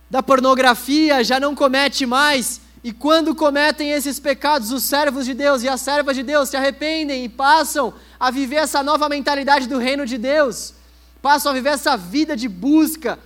da 0.09 0.21
pornografia 0.21 1.23
já 1.23 1.39
não 1.39 1.55
comete 1.55 2.05
mais. 2.05 2.61
E 2.83 2.91
quando 2.91 3.35
cometem 3.35 3.91
esses 3.91 4.19
pecados, 4.19 4.71
os 4.71 4.83
servos 4.83 5.25
de 5.25 5.33
Deus 5.33 5.61
e 5.63 5.69
as 5.69 5.81
servas 5.81 6.15
de 6.15 6.23
Deus 6.23 6.49
se 6.49 6.57
arrependem 6.57 7.23
e 7.23 7.29
passam 7.29 7.93
a 8.19 8.31
viver 8.31 8.55
essa 8.55 8.81
nova 8.81 9.07
mentalidade 9.07 9.67
do 9.67 9.77
reino 9.77 10.05
de 10.05 10.17
Deus, 10.17 10.73
passam 11.21 11.51
a 11.51 11.55
viver 11.55 11.69
essa 11.69 11.95
vida 11.95 12.35
de 12.35 12.49
busca 12.49 13.19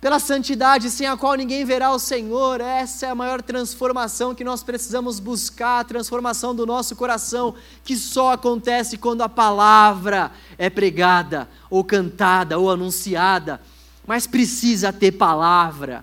pela 0.00 0.18
santidade 0.18 0.90
sem 0.90 1.06
a 1.06 1.16
qual 1.16 1.34
ninguém 1.34 1.64
verá 1.64 1.90
o 1.90 1.98
Senhor. 1.98 2.60
Essa 2.60 3.06
é 3.06 3.10
a 3.10 3.14
maior 3.14 3.42
transformação 3.42 4.34
que 4.34 4.44
nós 4.44 4.62
precisamos 4.62 5.18
buscar, 5.20 5.80
a 5.80 5.84
transformação 5.84 6.54
do 6.54 6.64
nosso 6.64 6.94
coração, 6.94 7.54
que 7.84 7.96
só 7.96 8.32
acontece 8.32 8.96
quando 8.96 9.22
a 9.22 9.28
palavra 9.28 10.30
é 10.56 10.70
pregada, 10.70 11.48
ou 11.68 11.82
cantada, 11.82 12.58
ou 12.58 12.70
anunciada 12.70 13.60
mas 14.08 14.26
precisa 14.26 14.90
ter 14.90 15.12
palavra, 15.12 16.02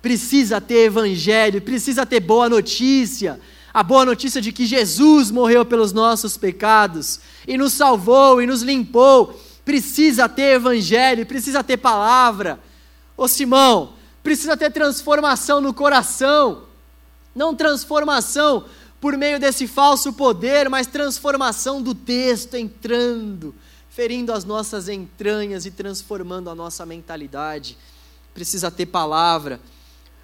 precisa 0.00 0.60
ter 0.60 0.84
evangelho, 0.84 1.60
precisa 1.60 2.06
ter 2.06 2.20
boa 2.20 2.48
notícia. 2.48 3.40
A 3.74 3.82
boa 3.82 4.04
notícia 4.04 4.40
de 4.40 4.52
que 4.52 4.64
Jesus 4.64 5.32
morreu 5.32 5.64
pelos 5.64 5.92
nossos 5.92 6.36
pecados 6.36 7.18
e 7.48 7.58
nos 7.58 7.72
salvou 7.72 8.40
e 8.40 8.46
nos 8.46 8.62
limpou. 8.62 9.34
Precisa 9.64 10.28
ter 10.28 10.54
evangelho, 10.54 11.26
precisa 11.26 11.64
ter 11.64 11.76
palavra. 11.76 12.60
Ô 13.20 13.28
Simão, 13.28 13.92
precisa 14.22 14.56
ter 14.56 14.72
transformação 14.72 15.60
no 15.60 15.74
coração. 15.74 16.62
Não 17.34 17.54
transformação 17.54 18.64
por 18.98 19.14
meio 19.14 19.38
desse 19.38 19.66
falso 19.66 20.14
poder, 20.14 20.70
mas 20.70 20.86
transformação 20.86 21.82
do 21.82 21.94
texto 21.94 22.54
entrando 22.54 23.54
ferindo 23.90 24.32
as 24.32 24.46
nossas 24.46 24.88
entranhas 24.88 25.66
e 25.66 25.70
transformando 25.70 26.48
a 26.48 26.54
nossa 26.54 26.86
mentalidade. 26.86 27.76
Precisa 28.32 28.70
ter 28.70 28.86
palavra. 28.86 29.60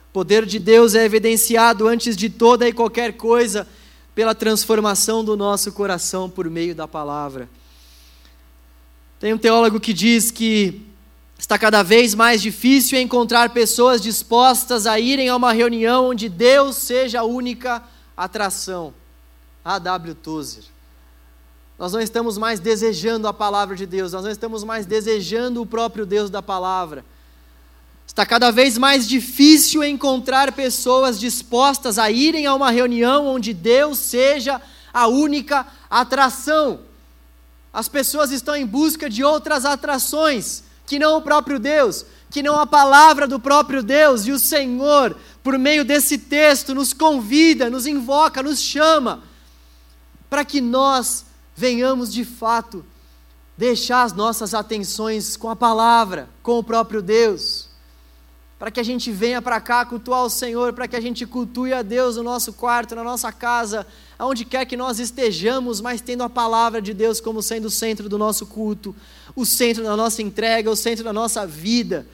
O 0.08 0.12
poder 0.14 0.46
de 0.46 0.58
Deus 0.58 0.94
é 0.94 1.04
evidenciado 1.04 1.86
antes 1.86 2.16
de 2.16 2.30
toda 2.30 2.66
e 2.66 2.72
qualquer 2.72 3.12
coisa 3.12 3.68
pela 4.14 4.34
transformação 4.34 5.22
do 5.22 5.36
nosso 5.36 5.70
coração 5.72 6.30
por 6.30 6.48
meio 6.48 6.74
da 6.74 6.88
palavra. 6.88 7.46
Tem 9.20 9.34
um 9.34 9.38
teólogo 9.38 9.78
que 9.78 9.92
diz 9.92 10.30
que 10.30 10.95
está 11.38 11.58
cada 11.58 11.82
vez 11.82 12.14
mais 12.14 12.40
difícil 12.40 12.98
encontrar 13.00 13.50
pessoas 13.50 14.00
dispostas 14.00 14.86
a 14.86 14.98
irem 14.98 15.28
a 15.28 15.36
uma 15.36 15.52
reunião 15.52 16.10
onde 16.10 16.28
Deus 16.28 16.76
seja 16.76 17.20
a 17.20 17.24
única 17.24 17.82
atração. 18.16 18.94
A.W. 19.64 20.14
Tozer. 20.14 20.64
Nós 21.78 21.92
não 21.92 22.00
estamos 22.00 22.38
mais 22.38 22.58
desejando 22.58 23.28
a 23.28 23.34
palavra 23.34 23.76
de 23.76 23.84
Deus, 23.84 24.12
nós 24.12 24.24
não 24.24 24.30
estamos 24.30 24.64
mais 24.64 24.86
desejando 24.86 25.60
o 25.60 25.66
próprio 25.66 26.06
Deus 26.06 26.30
da 26.30 26.40
palavra. 26.40 27.04
Está 28.06 28.24
cada 28.24 28.50
vez 28.50 28.78
mais 28.78 29.06
difícil 29.06 29.84
encontrar 29.84 30.52
pessoas 30.52 31.18
dispostas 31.18 31.98
a 31.98 32.10
irem 32.10 32.46
a 32.46 32.54
uma 32.54 32.70
reunião 32.70 33.26
onde 33.26 33.52
Deus 33.52 33.98
seja 33.98 34.62
a 34.94 35.06
única 35.06 35.66
atração. 35.90 36.80
As 37.72 37.88
pessoas 37.88 38.30
estão 38.30 38.56
em 38.56 38.64
busca 38.64 39.10
de 39.10 39.22
outras 39.22 39.66
atrações, 39.66 40.62
que 40.86 40.98
não 40.98 41.18
o 41.18 41.22
próprio 41.22 41.58
Deus, 41.58 42.06
que 42.30 42.42
não 42.42 42.58
a 42.58 42.66
palavra 42.66 43.26
do 43.26 43.40
próprio 43.40 43.82
Deus, 43.82 44.26
e 44.26 44.32
o 44.32 44.38
Senhor, 44.38 45.16
por 45.42 45.58
meio 45.58 45.84
desse 45.84 46.16
texto, 46.16 46.74
nos 46.74 46.92
convida, 46.92 47.68
nos 47.68 47.86
invoca, 47.86 48.42
nos 48.42 48.60
chama, 48.60 49.22
para 50.30 50.44
que 50.44 50.60
nós 50.60 51.26
venhamos 51.54 52.12
de 52.12 52.24
fato 52.24 52.84
deixar 53.56 54.02
as 54.02 54.12
nossas 54.12 54.54
atenções 54.54 55.36
com 55.36 55.48
a 55.48 55.56
palavra, 55.56 56.28
com 56.42 56.58
o 56.58 56.64
próprio 56.64 57.00
Deus, 57.00 57.68
para 58.58 58.70
que 58.70 58.80
a 58.80 58.82
gente 58.82 59.10
venha 59.10 59.40
para 59.42 59.60
cá 59.60 59.84
cultuar 59.84 60.24
o 60.24 60.30
Senhor, 60.30 60.72
para 60.72 60.88
que 60.88 60.96
a 60.96 61.00
gente 61.00 61.26
cultue 61.26 61.72
a 61.72 61.82
Deus 61.82 62.16
no 62.16 62.22
nosso 62.22 62.52
quarto, 62.52 62.94
na 62.94 63.04
nossa 63.04 63.30
casa, 63.30 63.86
aonde 64.18 64.44
quer 64.44 64.64
que 64.64 64.76
nós 64.76 64.98
estejamos, 64.98 65.80
mas 65.80 66.00
tendo 66.00 66.22
a 66.22 66.28
palavra 66.28 66.80
de 66.80 66.94
Deus 66.94 67.20
como 67.20 67.42
sendo 67.42 67.66
o 67.66 67.70
centro 67.70 68.08
do 68.08 68.16
nosso 68.18 68.46
culto, 68.46 68.96
o 69.36 69.44
centro 69.44 69.84
da 69.84 69.94
nossa 69.94 70.22
entrega, 70.22 70.70
o 70.70 70.74
centro 70.74 71.04
da 71.04 71.12
nossa 71.12 71.46
vida. 71.46 72.06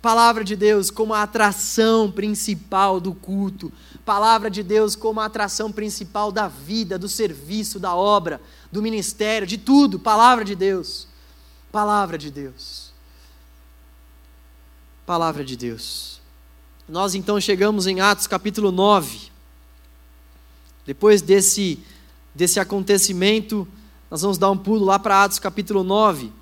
Palavra 0.00 0.42
de 0.42 0.56
Deus 0.56 0.90
como 0.90 1.14
a 1.14 1.22
atração 1.22 2.10
principal 2.10 2.98
do 2.98 3.14
culto, 3.14 3.70
palavra 4.04 4.50
de 4.50 4.60
Deus 4.60 4.96
como 4.96 5.20
a 5.20 5.26
atração 5.26 5.70
principal 5.70 6.32
da 6.32 6.48
vida, 6.48 6.98
do 6.98 7.08
serviço, 7.08 7.78
da 7.78 7.94
obra, 7.94 8.40
do 8.72 8.82
ministério, 8.82 9.46
de 9.46 9.58
tudo. 9.58 10.00
Palavra 10.00 10.44
de 10.44 10.56
Deus. 10.56 11.06
Palavra 11.70 12.18
de 12.18 12.32
Deus. 12.32 12.90
Palavra 15.06 15.44
de 15.44 15.56
Deus. 15.56 16.20
Nós 16.88 17.14
então 17.14 17.40
chegamos 17.40 17.86
em 17.86 18.00
Atos 18.00 18.26
capítulo 18.26 18.72
9. 18.72 19.30
Depois 20.84 21.22
desse, 21.22 21.78
desse 22.34 22.58
acontecimento, 22.58 23.68
nós 24.10 24.22
vamos 24.22 24.36
dar 24.36 24.50
um 24.50 24.58
pulo 24.58 24.84
lá 24.84 24.98
para 24.98 25.22
Atos 25.22 25.38
capítulo 25.38 25.84
9. 25.84 26.41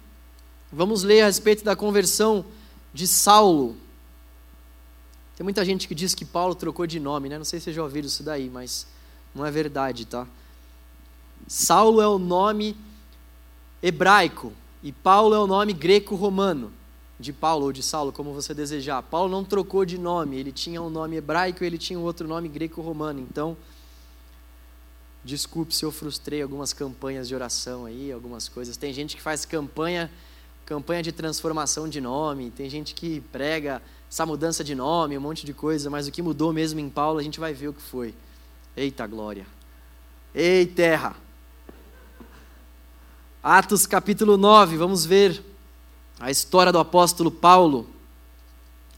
Vamos 0.73 1.03
ler 1.03 1.23
a 1.23 1.27
respeito 1.27 1.65
da 1.65 1.75
conversão 1.75 2.45
de 2.95 3.07
Saulo. 3.07 3.77
Tem 5.37 5.45
muita 5.45 5.65
gente 5.65 5.89
que 5.89 5.95
diz 5.95 6.15
que 6.15 6.25
Paulo 6.25 6.55
trocou 6.55 6.87
de 6.87 7.01
nome, 7.01 7.29
né? 7.29 7.39
Não 7.39 7.45
sei 7.45 7.59
se 7.59 7.65
vocês 7.65 7.77
já 7.77 7.83
ouviram 7.83 8.07
isso 8.07 8.23
daí, 8.23 8.49
mas 8.49 8.87
não 9.35 9.45
é 9.45 9.51
verdade, 9.51 10.05
tá? 10.05 10.27
Saulo 11.49 12.01
é 12.01 12.07
o 12.07 12.19
nome 12.19 12.77
hebraico 13.83 14.53
e 14.83 14.93
Paulo 14.93 15.35
é 15.35 15.39
o 15.39 15.47
nome 15.47 15.73
greco-romano 15.73 16.73
de 17.19 17.33
Paulo 17.33 17.67
ou 17.67 17.73
de 17.73 17.83
Saulo, 17.83 18.13
como 18.13 18.33
você 18.33 18.55
desejar. 18.55 19.03
Paulo 19.03 19.31
não 19.31 19.45
trocou 19.45 19.85
de 19.85 19.99
nome, 19.99 20.39
ele 20.39 20.53
tinha 20.53 20.81
um 20.81 20.89
nome 20.89 21.17
hebraico 21.17 21.63
e 21.63 21.67
ele 21.67 21.77
tinha 21.77 21.99
um 21.99 22.03
outro 22.03 22.27
nome 22.27 22.49
greco-romano. 22.49 23.21
Então, 23.21 23.57
desculpe 25.23 25.75
se 25.75 25.85
eu 25.85 25.91
frustrei 25.93 26.41
algumas 26.41 26.73
campanhas 26.73 27.29
de 27.29 27.35
oração 27.35 27.85
aí, 27.85 28.11
algumas 28.11 28.49
coisas. 28.49 28.77
Tem 28.77 28.93
gente 28.93 29.17
que 29.17 29.23
faz 29.23 29.45
campanha, 29.45 30.11
campanha 30.71 31.03
de 31.03 31.11
transformação 31.11 31.89
de 31.89 32.01
nome, 32.01 32.53
tem 32.53 32.71
gente 32.71 32.95
que 32.95 33.21
prega 33.33 33.83
essa 34.09 34.25
mudança 34.25 34.63
de 34.63 34.73
nome, 34.73 35.19
um 35.19 35.21
monte 35.21 35.45
de 35.45 35.53
coisa, 35.53 35.91
mas 35.91 36.07
o 36.07 36.13
que 36.13 36.23
mudou 36.23 36.53
mesmo 36.53 36.79
em 36.79 36.89
Paulo, 36.89 37.19
a 37.19 37.25
gente 37.25 37.41
vai 37.41 37.53
ver 37.53 37.67
o 37.67 37.73
que 37.73 37.83
foi. 37.83 38.15
Eita 38.77 39.05
glória. 39.05 39.45
Ei 40.33 40.65
terra. 40.65 41.17
Atos 43.43 43.85
capítulo 43.85 44.37
9, 44.37 44.77
vamos 44.77 45.05
ver 45.05 45.43
a 46.21 46.31
história 46.31 46.71
do 46.71 46.79
apóstolo 46.79 47.33
Paulo, 47.33 47.91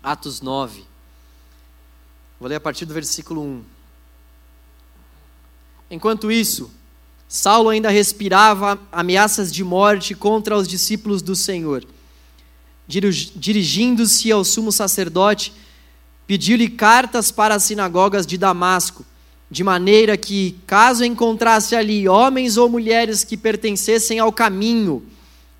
Atos 0.02 0.42
9. 0.42 0.84
Vou 2.38 2.50
ler 2.50 2.56
a 2.56 2.60
partir 2.60 2.84
do 2.84 2.92
versículo 2.92 3.40
1. 3.40 3.64
Enquanto 5.90 6.30
isso, 6.30 6.70
Saulo 7.32 7.70
ainda 7.70 7.88
respirava 7.88 8.78
ameaças 8.92 9.50
de 9.50 9.64
morte 9.64 10.14
contra 10.14 10.54
os 10.54 10.68
discípulos 10.68 11.22
do 11.22 11.34
Senhor. 11.34 11.82
Dirigindo-se 12.86 14.30
ao 14.30 14.44
sumo 14.44 14.70
sacerdote, 14.70 15.50
pediu-lhe 16.26 16.68
cartas 16.68 17.30
para 17.30 17.54
as 17.54 17.62
sinagogas 17.62 18.26
de 18.26 18.36
Damasco, 18.36 19.02
de 19.50 19.64
maneira 19.64 20.14
que, 20.14 20.58
caso 20.66 21.06
encontrasse 21.06 21.74
ali 21.74 22.06
homens 22.06 22.58
ou 22.58 22.68
mulheres 22.68 23.24
que 23.24 23.38
pertencessem 23.38 24.18
ao 24.18 24.30
caminho, 24.30 25.02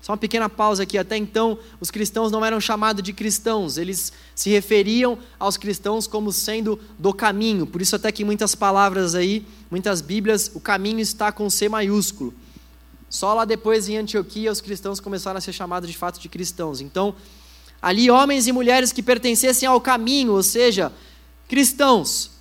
só 0.03 0.11
uma 0.11 0.17
pequena 0.17 0.49
pausa 0.49 0.83
aqui. 0.83 0.97
Até 0.97 1.15
então, 1.15 1.57
os 1.79 1.89
cristãos 1.89 2.29
não 2.29 2.43
eram 2.43 2.59
chamados 2.59 3.01
de 3.01 3.13
cristãos, 3.13 3.77
eles 3.77 4.11
se 4.35 4.49
referiam 4.49 5.17
aos 5.39 5.55
cristãos 5.55 6.07
como 6.07 6.29
sendo 6.33 6.77
do 6.99 7.13
caminho. 7.13 7.65
Por 7.65 7.81
isso, 7.81 7.95
até 7.95 8.11
que 8.11 8.25
muitas 8.25 8.53
palavras 8.53 9.15
aí, 9.15 9.47
muitas 9.71 10.01
Bíblias, 10.01 10.51
o 10.53 10.59
caminho 10.59 10.99
está 10.99 11.31
com 11.31 11.49
C 11.49 11.69
maiúsculo. 11.69 12.33
Só 13.09 13.33
lá 13.33 13.45
depois, 13.45 13.87
em 13.87 13.95
Antioquia, 13.95 14.51
os 14.51 14.59
cristãos 14.59 14.99
começaram 14.99 15.37
a 15.37 15.41
ser 15.41 15.53
chamados 15.53 15.89
de 15.89 15.97
fato 15.97 16.19
de 16.19 16.27
cristãos. 16.27 16.81
Então, 16.81 17.15
ali, 17.81 18.11
homens 18.11 18.45
e 18.45 18.51
mulheres 18.51 18.91
que 18.91 19.01
pertencessem 19.01 19.69
ao 19.69 19.79
caminho, 19.79 20.33
ou 20.33 20.43
seja, 20.43 20.91
cristãos, 21.47 22.31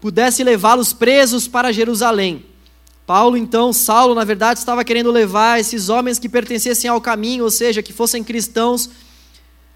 pudesse 0.00 0.44
levá-los 0.44 0.92
presos 0.92 1.48
para 1.48 1.72
Jerusalém 1.72 2.46
Paulo, 3.06 3.36
então, 3.36 3.72
Saulo, 3.72 4.16
na 4.16 4.24
verdade, 4.24 4.58
estava 4.58 4.84
querendo 4.84 5.12
levar 5.12 5.60
esses 5.60 5.88
homens 5.88 6.18
que 6.18 6.28
pertencessem 6.28 6.90
ao 6.90 7.00
caminho, 7.00 7.44
ou 7.44 7.50
seja, 7.50 7.80
que 7.80 7.92
fossem 7.92 8.24
cristãos, 8.24 8.90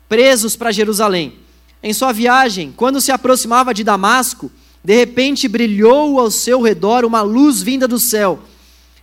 presos 0.09 0.57
para 0.57 0.72
Jerusalém. 0.72 1.35
Em 1.81 1.93
sua 1.93 2.12
viagem, 2.12 2.74
quando 2.76 3.01
se 3.01 3.12
aproximava 3.12 3.72
de 3.72 3.85
Damasco, 3.85 4.51
de 4.83 4.97
repente 4.97 5.47
brilhou 5.47 6.18
ao 6.18 6.28
seu 6.28 6.61
redor 6.61 7.05
uma 7.05 7.22
luz 7.22 7.62
vinda 7.62 7.87
do 7.87 8.01
céu. 8.01 8.41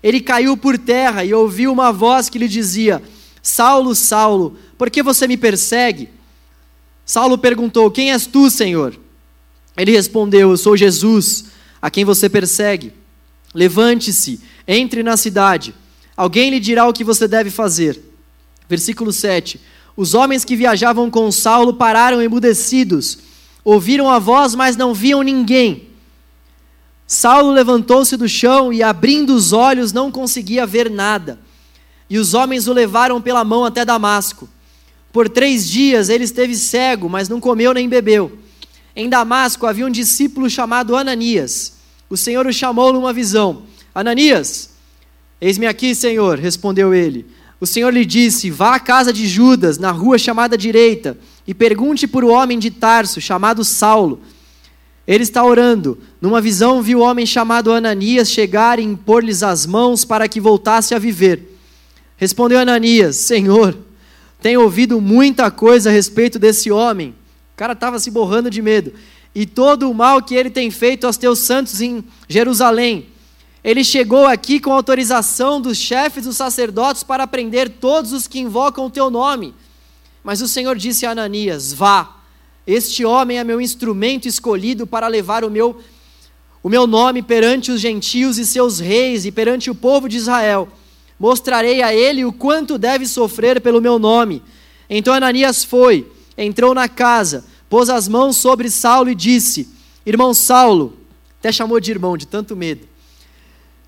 Ele 0.04 0.20
caiu 0.20 0.58
por 0.58 0.78
terra 0.78 1.24
e 1.24 1.34
ouviu 1.34 1.72
uma 1.72 1.94
voz 1.94 2.30
que 2.30 2.38
lhe 2.38 2.50
dizia: 2.50 3.02
Saulo, 3.42 3.96
Saulo, 3.96 4.58
por 4.78 4.90
que 4.90 5.02
você 5.02 5.26
me 5.26 5.38
persegue? 5.38 6.10
Saulo 7.06 7.38
perguntou: 7.38 7.90
Quem 7.90 8.12
és 8.12 8.26
tu, 8.26 8.50
Senhor? 8.50 9.00
Ele 9.78 9.92
respondeu: 9.92 10.52
Eu 10.52 10.58
sou 10.58 10.76
Jesus, 10.76 11.46
a 11.82 11.90
quem 11.90 12.04
você 12.04 12.28
persegue. 12.28 12.97
Levante-se, 13.58 14.40
entre 14.68 15.02
na 15.02 15.18
cidade. 15.18 15.74
Alguém 16.16 16.52
lhe 16.52 16.60
dirá 16.60 16.88
o 16.88 16.94
que 16.94 17.04
você 17.04 17.28
deve 17.28 17.50
fazer. 17.50 18.00
Versículo 18.70 19.12
7. 19.12 19.60
Os 19.96 20.14
homens 20.14 20.46
que 20.46 20.56
viajavam 20.56 21.10
com 21.10 21.32
Saulo 21.32 21.74
pararam 21.74 22.22
emudecidos. 22.22 23.18
Ouviram 23.66 24.12
a 24.12 24.20
voz, 24.20 24.54
mas 24.54 24.78
não 24.78 24.94
viam 24.94 25.24
ninguém. 25.24 25.88
Saulo 27.08 27.50
levantou-se 27.50 28.16
do 28.16 28.30
chão 28.30 28.72
e, 28.72 28.84
abrindo 28.84 29.34
os 29.34 29.52
olhos, 29.54 29.92
não 29.92 30.12
conseguia 30.12 30.64
ver 30.64 30.88
nada. 30.88 31.40
E 32.08 32.20
os 32.20 32.36
homens 32.36 32.68
o 32.68 32.74
levaram 32.74 33.20
pela 33.20 33.44
mão 33.44 33.66
até 33.66 33.84
Damasco. 33.84 34.48
Por 35.12 35.28
três 35.28 35.68
dias 35.68 36.10
ele 36.10 36.26
esteve 36.26 36.56
cego, 36.56 37.10
mas 37.10 37.28
não 37.28 37.40
comeu 37.40 37.74
nem 37.74 37.90
bebeu. 37.90 38.38
Em 38.96 39.10
Damasco 39.10 39.66
havia 39.66 39.88
um 39.88 39.90
discípulo 39.90 40.48
chamado 40.48 40.96
Ananias 40.96 41.77
o 42.10 42.16
Senhor 42.16 42.46
o 42.46 42.54
chamou 42.54 42.94
numa 42.94 43.12
visão: 43.12 43.64
Ananias, 43.94 44.72
eis-me 45.42 45.68
aqui, 45.68 45.94
Senhor, 45.94 46.40
respondeu 46.40 46.94
ele. 46.94 47.26
O 47.60 47.66
Senhor 47.66 47.94
lhe 47.94 48.06
disse: 48.06 48.50
Vá 48.50 48.76
à 48.76 48.80
casa 48.80 49.12
de 49.12 49.28
Judas, 49.28 49.78
na 49.78 49.92
rua 49.92 50.18
chamada 50.18 50.58
direita, 50.58 51.18
e 51.46 51.54
pergunte 51.54 52.08
por 52.08 52.24
o 52.24 52.30
homem 52.30 52.60
de 52.60 52.72
Tarso, 52.72 53.20
chamado 53.20 53.64
Saulo. 53.64 54.22
Ele 55.06 55.24
está 55.24 55.44
orando. 55.44 55.98
Numa 56.22 56.42
visão, 56.42 56.82
viu 56.82 57.00
o 57.00 57.02
homem 57.02 57.26
chamado 57.26 57.72
Ananias 57.72 58.30
chegar 58.30 58.78
e 58.78 58.84
impor-lhes 58.84 59.42
as 59.42 59.66
mãos 59.66 60.04
para 60.04 60.28
que 60.28 60.40
voltasse 60.40 60.94
a 60.94 61.00
viver. 61.00 61.58
Respondeu 62.16 62.60
Ananias: 62.60 63.16
Senhor, 63.16 63.78
tenho 64.42 64.62
ouvido 64.62 65.02
muita 65.02 65.50
coisa 65.50 65.90
a 65.90 65.94
respeito 65.94 66.38
desse 66.40 66.72
homem. 66.72 67.10
O 67.54 67.58
cara 67.58 67.74
estava 67.74 68.00
se 68.00 68.12
borrando 68.12 68.50
de 68.50 68.62
medo 68.62 68.94
e 69.40 69.46
todo 69.46 69.88
o 69.88 69.94
mal 69.94 70.20
que 70.20 70.34
ele 70.34 70.50
tem 70.50 70.72
feito 70.72 71.06
aos 71.06 71.16
teus 71.16 71.38
santos 71.38 71.80
em 71.80 72.04
Jerusalém. 72.28 73.06
Ele 73.64 73.84
chegou 73.84 74.26
aqui 74.26 74.60
com 74.60 74.74
autorização 74.74 75.62
dos 75.62 75.78
chefes 75.78 76.24
dos 76.24 76.36
sacerdotes 76.36 77.04
para 77.04 77.28
prender 77.28 77.70
todos 77.70 78.14
os 78.14 78.28
que 78.28 78.40
invocam 78.40 78.88
o 78.88 78.90
teu 78.90 79.12
nome. 79.12 79.54
Mas 80.24 80.42
o 80.42 80.48
Senhor 80.48 80.76
disse 80.76 81.06
a 81.06 81.12
Ananias: 81.12 81.72
Vá, 81.72 82.16
este 82.66 83.06
homem 83.06 83.38
é 83.38 83.44
meu 83.44 83.62
instrumento 83.62 84.28
escolhido 84.28 84.88
para 84.88 85.08
levar 85.08 85.46
o 85.46 85.52
meu, 85.52 85.84
o 86.64 86.68
meu 86.68 86.88
nome 86.88 87.22
perante 87.22 87.70
os 87.70 87.80
gentios 87.80 88.40
e 88.40 88.46
seus 88.46 88.80
reis 88.80 89.24
e 89.24 89.32
perante 89.32 89.70
o 89.70 89.76
povo 89.76 90.10
de 90.10 90.18
Israel. 90.18 90.68
Mostrarei 91.20 91.84
a 91.84 91.94
ele 91.94 92.26
o 92.26 92.34
quanto 92.34 92.76
deve 92.76 93.06
sofrer 93.06 93.62
pelo 93.62 93.80
meu 93.80 94.00
nome. 94.00 94.42
Então 94.90 95.14
Ananias 95.14 95.64
foi, 95.64 96.12
entrou 96.36 96.74
na 96.74 96.90
casa, 96.90 97.46
pôs 97.70 97.90
as 97.90 98.08
mãos 98.08 98.38
sobre 98.38 98.70
Saulo 98.70 99.10
e 99.10 99.16
disse: 99.16 99.70
Irmão 100.06 100.34
Saulo, 100.34 100.98
até 101.40 101.52
chamou 101.52 101.80
de 101.80 101.92
irmão, 101.92 102.18
de 102.18 102.26
tanto 102.28 102.56
medo. 102.56 102.88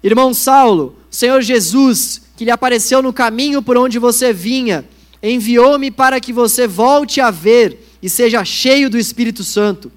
Irmão 0.04 0.34
Saulo, 0.34 0.96
o 1.12 1.16
Senhor 1.16 1.42
Jesus, 1.42 2.22
que 2.38 2.46
lhe 2.46 2.52
apareceu 2.52 3.02
no 3.02 3.12
caminho 3.12 3.62
por 3.62 3.78
onde 3.78 4.00
você 4.00 4.32
vinha, 4.32 4.86
enviou-me 5.22 5.92
para 5.92 6.20
que 6.20 6.32
você 6.32 6.68
volte 6.68 7.20
a 7.20 7.30
ver 7.30 7.86
e 8.02 8.10
seja 8.10 8.46
cheio 8.46 8.90
do 8.90 8.98
Espírito 8.98 9.44
Santo. 9.44 9.92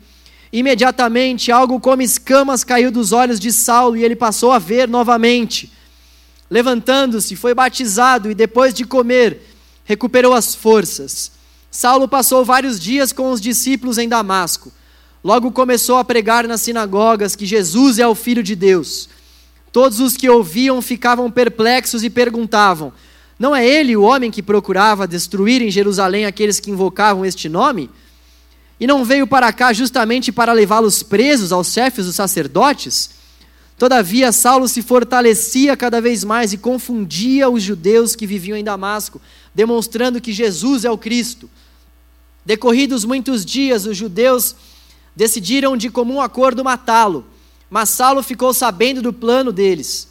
Imediatamente, 0.52 1.50
algo 1.50 1.80
como 1.80 2.02
escamas 2.02 2.64
caiu 2.64 2.90
dos 2.90 3.12
olhos 3.12 3.40
de 3.40 3.52
Saulo 3.52 3.96
e 3.96 4.04
ele 4.04 4.16
passou 4.16 4.52
a 4.52 4.58
ver 4.58 4.88
novamente. 4.88 5.72
Levantando-se, 6.50 7.34
foi 7.36 7.54
batizado 7.54 8.30
e 8.30 8.34
depois 8.34 8.74
de 8.74 8.84
comer, 8.84 9.40
recuperou 9.84 10.34
as 10.34 10.54
forças. 10.54 11.32
Saulo 11.72 12.06
passou 12.06 12.44
vários 12.44 12.78
dias 12.78 13.14
com 13.14 13.32
os 13.32 13.40
discípulos 13.40 13.96
em 13.96 14.06
Damasco. 14.06 14.70
Logo 15.24 15.50
começou 15.50 15.96
a 15.96 16.04
pregar 16.04 16.46
nas 16.46 16.60
sinagogas 16.60 17.34
que 17.34 17.46
Jesus 17.46 17.98
é 17.98 18.06
o 18.06 18.14
Filho 18.14 18.42
de 18.42 18.54
Deus. 18.54 19.08
Todos 19.72 19.98
os 19.98 20.14
que 20.14 20.28
ouviam 20.28 20.82
ficavam 20.82 21.30
perplexos 21.30 22.04
e 22.04 22.10
perguntavam: 22.10 22.92
Não 23.38 23.56
é 23.56 23.66
ele 23.66 23.96
o 23.96 24.02
homem 24.02 24.30
que 24.30 24.42
procurava 24.42 25.08
destruir 25.08 25.62
em 25.62 25.70
Jerusalém 25.70 26.26
aqueles 26.26 26.60
que 26.60 26.70
invocavam 26.70 27.24
este 27.24 27.48
nome? 27.48 27.88
E 28.78 28.86
não 28.86 29.02
veio 29.02 29.26
para 29.26 29.50
cá 29.50 29.72
justamente 29.72 30.30
para 30.30 30.52
levá-los 30.52 31.02
presos 31.02 31.52
aos 31.52 31.72
chefes 31.72 32.04
dos 32.04 32.16
sacerdotes? 32.16 33.22
Todavia, 33.78 34.30
Saulo 34.30 34.68
se 34.68 34.82
fortalecia 34.82 35.74
cada 35.74 36.02
vez 36.02 36.22
mais 36.22 36.52
e 36.52 36.58
confundia 36.58 37.48
os 37.48 37.62
judeus 37.62 38.14
que 38.14 38.26
viviam 38.26 38.58
em 38.58 38.62
Damasco, 38.62 39.22
demonstrando 39.54 40.20
que 40.20 40.32
Jesus 40.32 40.84
é 40.84 40.90
o 40.90 40.98
Cristo. 40.98 41.48
Decorridos 42.44 43.04
muitos 43.04 43.44
dias, 43.44 43.86
os 43.86 43.96
judeus 43.96 44.56
decidiram 45.14 45.76
de 45.76 45.90
comum 45.90 46.20
acordo 46.20 46.64
matá-lo, 46.64 47.24
mas 47.70 47.90
Saulo 47.90 48.22
ficou 48.22 48.52
sabendo 48.52 49.00
do 49.00 49.12
plano 49.12 49.52
deles. 49.52 50.08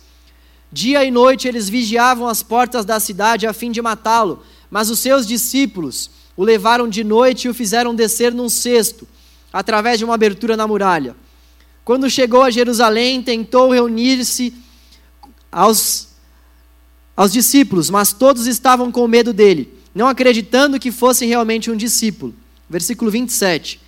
Dia 0.72 1.04
e 1.04 1.12
noite 1.12 1.48
eles 1.48 1.68
vigiavam 1.68 2.28
as 2.28 2.42
portas 2.42 2.86
da 2.86 3.00
cidade 3.00 3.46
a 3.46 3.52
fim 3.52 3.72
de 3.72 3.82
matá-lo, 3.82 4.42
mas 4.70 4.90
os 4.90 5.00
seus 5.00 5.28
discípulos 5.28 6.10
o 6.38 6.44
levaram 6.44 6.88
de 6.88 7.04
noite 7.04 7.46
e 7.46 7.50
o 7.50 7.54
fizeram 7.54 7.94
descer 7.94 8.34
num 8.34 8.48
cesto, 8.48 9.06
através 9.52 10.00
de 10.00 10.06
uma 10.06 10.16
abertura 10.16 10.56
na 10.56 10.66
muralha. 10.66 11.16
Quando 11.84 12.10
chegou 12.10 12.42
a 12.44 12.50
Jerusalém, 12.50 13.22
tentou 13.22 13.72
reunir-se 13.72 14.54
aos, 15.52 16.08
aos 17.18 17.34
discípulos, 17.34 17.90
mas 17.90 18.14
todos 18.14 18.48
estavam 18.48 18.92
com 18.92 19.06
medo 19.08 19.34
dele, 19.34 19.81
não 19.94 20.08
acreditando 20.08 20.80
que 20.80 20.92
fosse 20.92 21.26
realmente 21.26 21.70
um 21.70 21.76
discípulo. 21.76 22.34
Versículo 22.70 23.12
27. 23.12 23.80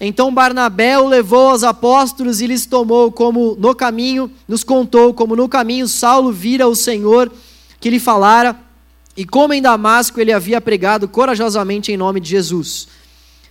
Então 0.00 0.34
Barnabé 0.34 0.98
o 0.98 1.06
levou 1.06 1.50
aos 1.50 1.62
apóstolos 1.62 2.40
e 2.40 2.46
lhes 2.46 2.66
tomou 2.66 3.12
como 3.12 3.56
no 3.58 3.74
caminho, 3.74 4.30
nos 4.48 4.64
contou 4.64 5.14
como 5.14 5.36
no 5.36 5.48
caminho 5.48 5.86
Saulo 5.86 6.32
vira 6.32 6.66
o 6.66 6.74
Senhor 6.74 7.30
que 7.78 7.88
lhe 7.88 8.00
falara 8.00 8.58
e 9.16 9.24
como 9.24 9.54
em 9.54 9.62
Damasco 9.62 10.20
ele 10.20 10.32
havia 10.32 10.60
pregado 10.60 11.06
corajosamente 11.06 11.92
em 11.92 11.96
nome 11.96 12.18
de 12.18 12.30
Jesus. 12.30 12.88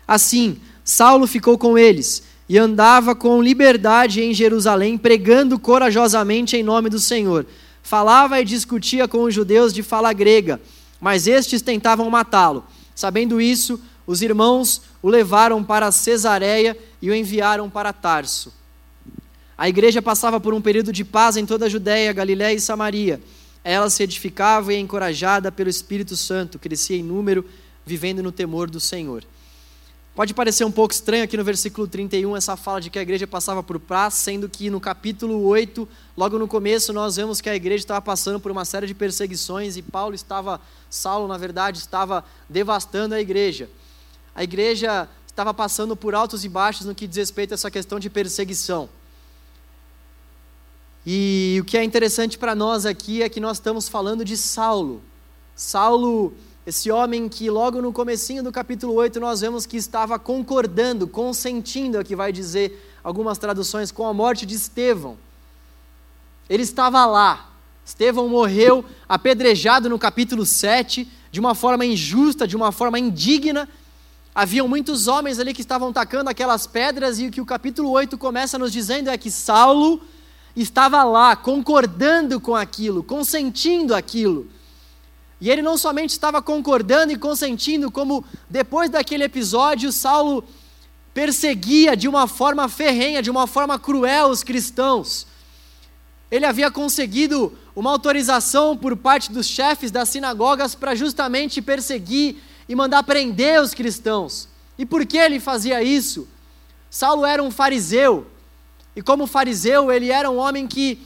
Assim, 0.08 0.58
Saulo 0.84 1.28
ficou 1.28 1.58
com 1.58 1.78
eles 1.78 2.24
e 2.50 2.58
andava 2.58 3.16
com 3.16 3.42
liberdade 3.42 4.22
em 4.22 4.34
Jerusalém, 4.34 4.98
pregando 4.98 5.58
corajosamente 5.58 6.58
em 6.58 6.64
nome 6.64 6.90
do 6.90 7.00
Senhor. 7.00 7.46
Falava 7.82 8.42
e 8.42 8.46
discutia 8.46 9.08
com 9.08 9.24
os 9.24 9.34
judeus 9.34 9.74
de 9.74 9.82
fala 9.82 10.12
grega, 10.12 10.60
mas 11.02 11.26
estes 11.26 11.64
tentavam 11.64 12.08
matá-lo. 12.10 12.64
Sabendo 12.94 13.42
isso, 13.42 13.82
os 14.06 14.22
irmãos 14.22 14.84
o 15.02 15.10
levaram 15.10 15.64
para 15.64 15.92
Cesareia 15.92 16.78
e 17.02 17.10
o 17.10 17.16
enviaram 17.16 17.70
para 17.70 17.92
Tarso. 17.92 18.54
A 19.58 19.68
igreja 19.68 20.02
passava 20.02 20.40
por 20.40 20.54
um 20.54 20.62
período 20.62 20.94
de 20.94 21.04
paz 21.04 21.38
em 21.38 21.46
toda 21.46 21.66
a 21.66 21.70
Judéia, 21.70 22.14
Galiléia 22.14 22.56
e 22.56 22.62
Samaria. 22.62 23.20
Ela 23.64 23.90
se 23.90 24.04
edificava 24.04 24.74
e 24.74 24.78
encorajada 24.78 25.52
pelo 25.52 25.70
Espírito 25.70 26.16
Santo, 26.16 26.58
crescia 26.58 26.98
em 26.98 27.04
número, 27.04 27.46
vivendo 27.86 28.24
no 28.24 28.32
temor 28.32 28.70
do 28.70 28.80
Senhor. 28.80 29.24
Pode 30.22 30.36
parecer 30.36 30.64
um 30.64 30.72
pouco 30.72 30.94
estranho 30.94 31.24
aqui 31.24 31.36
no 31.36 31.44
versículo 31.44 31.88
31 31.88 32.38
essa 32.38 32.56
fala 32.56 32.80
de 32.80 32.92
que 32.92 33.00
a 33.00 33.02
igreja 33.02 33.26
passava 33.26 33.64
por 33.64 33.80
paz, 33.80 34.14
sendo 34.14 34.48
que 34.48 34.70
no 34.70 34.80
capítulo 34.80 35.44
8, 35.48 35.90
logo 36.16 36.38
no 36.38 36.48
começo, 36.48 36.94
nós 36.94 37.16
vemos 37.16 37.42
que 37.42 37.50
a 37.50 37.56
igreja 37.56 37.82
estava 37.82 38.00
passando 38.04 38.40
por 38.40 38.52
uma 38.52 38.64
série 38.64 38.86
de 38.86 38.94
perseguições 38.94 39.78
e 39.78 39.82
Paulo 39.82 40.14
estava, 40.14 40.62
Saulo, 40.92 41.28
na 41.28 41.40
verdade, 41.40 41.80
estava 41.80 42.24
devastando 42.48 43.16
a 43.16 43.20
igreja 43.20 43.68
a 44.36 44.44
igreja 44.44 45.10
estava 45.26 45.56
passando 45.56 45.96
por 45.96 46.14
altos 46.14 46.46
e 46.46 46.50
baixos 46.50 46.86
no 46.86 46.94
que 46.94 47.08
diz 47.08 47.18
respeito 47.18 47.54
a 47.54 47.56
essa 47.56 47.72
questão 47.72 48.00
de 48.00 48.08
perseguição. 48.08 48.88
E 51.04 51.58
o 51.60 51.66
que 51.66 51.76
é 51.76 51.84
interessante 51.84 52.38
para 52.38 52.54
nós 52.54 52.86
aqui 52.86 53.24
é 53.24 53.28
que 53.28 53.40
nós 53.40 53.58
estamos 53.58 53.90
falando 53.90 54.24
de 54.24 54.38
Saulo. 54.38 55.02
Saulo, 55.56 56.32
esse 56.72 56.90
homem 56.90 57.28
que 57.28 57.50
logo 57.50 57.82
no 57.82 57.92
comecinho 57.92 58.42
do 58.42 58.50
capítulo 58.50 58.94
8 58.94 59.20
nós 59.20 59.42
vemos 59.42 59.66
que 59.66 59.76
estava 59.76 60.18
concordando, 60.18 61.06
consentindo, 61.06 61.98
é 61.98 62.00
o 62.00 62.06
que 62.06 62.16
vai 62.16 62.32
dizer 62.32 62.98
algumas 63.04 63.38
traduções, 63.38 63.92
com 63.92 64.08
a 64.08 64.14
morte 64.14 64.46
de 64.46 64.56
Estevão. 64.56 65.18
Ele 66.50 66.64
estava 66.64 67.06
lá. 67.06 67.52
Estevão 67.86 68.30
morreu 68.30 68.86
apedrejado 69.10 69.90
no 69.90 70.00
capítulo 70.00 70.46
7, 70.46 71.06
de 71.30 71.42
uma 71.42 71.54
forma 71.54 71.86
injusta, 71.86 72.48
de 72.48 72.56
uma 72.56 72.72
forma 72.72 72.98
indigna, 72.98 73.68
Haviam 74.34 74.66
muitos 74.66 75.10
homens 75.10 75.40
ali 75.40 75.54
que 75.54 75.60
estavam 75.60 75.92
tacando 75.92 76.30
aquelas 76.30 76.66
pedras, 76.66 77.20
e 77.20 77.28
o 77.28 77.32
que 77.32 77.42
o 77.42 77.46
capítulo 77.46 77.90
8 77.90 78.18
começa 78.18 78.58
nos 78.58 78.72
dizendo 78.72 79.10
é 79.10 79.18
que 79.18 79.30
Saulo 79.30 80.02
estava 80.56 81.04
lá, 81.04 81.36
concordando 81.36 82.40
com 82.40 82.56
aquilo, 82.56 83.04
consentindo 83.04 83.94
aquilo. 83.94 84.48
E 85.42 85.50
ele 85.50 85.64
não 85.64 85.76
somente 85.76 86.12
estava 86.12 86.40
concordando 86.40 87.12
e 87.12 87.18
consentindo, 87.18 87.90
como 87.90 88.24
depois 88.48 88.92
daquele 88.92 89.24
episódio, 89.24 89.92
Saulo 89.92 90.44
perseguia 91.16 91.98
de 91.98 92.08
uma 92.08 92.28
forma 92.28 92.70
ferrenha, 92.70 93.24
de 93.24 93.32
uma 93.32 93.48
forma 93.48 93.80
cruel 93.80 94.30
os 94.30 94.44
cristãos. 94.44 95.26
Ele 96.30 96.46
havia 96.46 96.70
conseguido 96.70 97.58
uma 97.76 97.90
autorização 97.90 98.78
por 98.78 98.96
parte 98.96 99.32
dos 99.32 99.48
chefes 99.48 99.90
das 99.90 100.10
sinagogas 100.10 100.76
para 100.76 100.94
justamente 100.94 101.60
perseguir 101.60 102.38
e 102.70 102.76
mandar 102.76 103.02
prender 103.02 103.60
os 103.60 103.74
cristãos. 103.74 104.48
E 104.78 104.86
por 104.86 105.06
que 105.08 105.18
ele 105.18 105.40
fazia 105.40 105.82
isso? 105.82 106.28
Saulo 106.88 107.26
era 107.26 107.42
um 107.42 107.50
fariseu, 107.50 108.28
e 108.96 109.02
como 109.02 109.26
fariseu, 109.26 109.92
ele 109.92 110.12
era 110.12 110.30
um 110.30 110.38
homem 110.38 110.68
que 110.68 111.00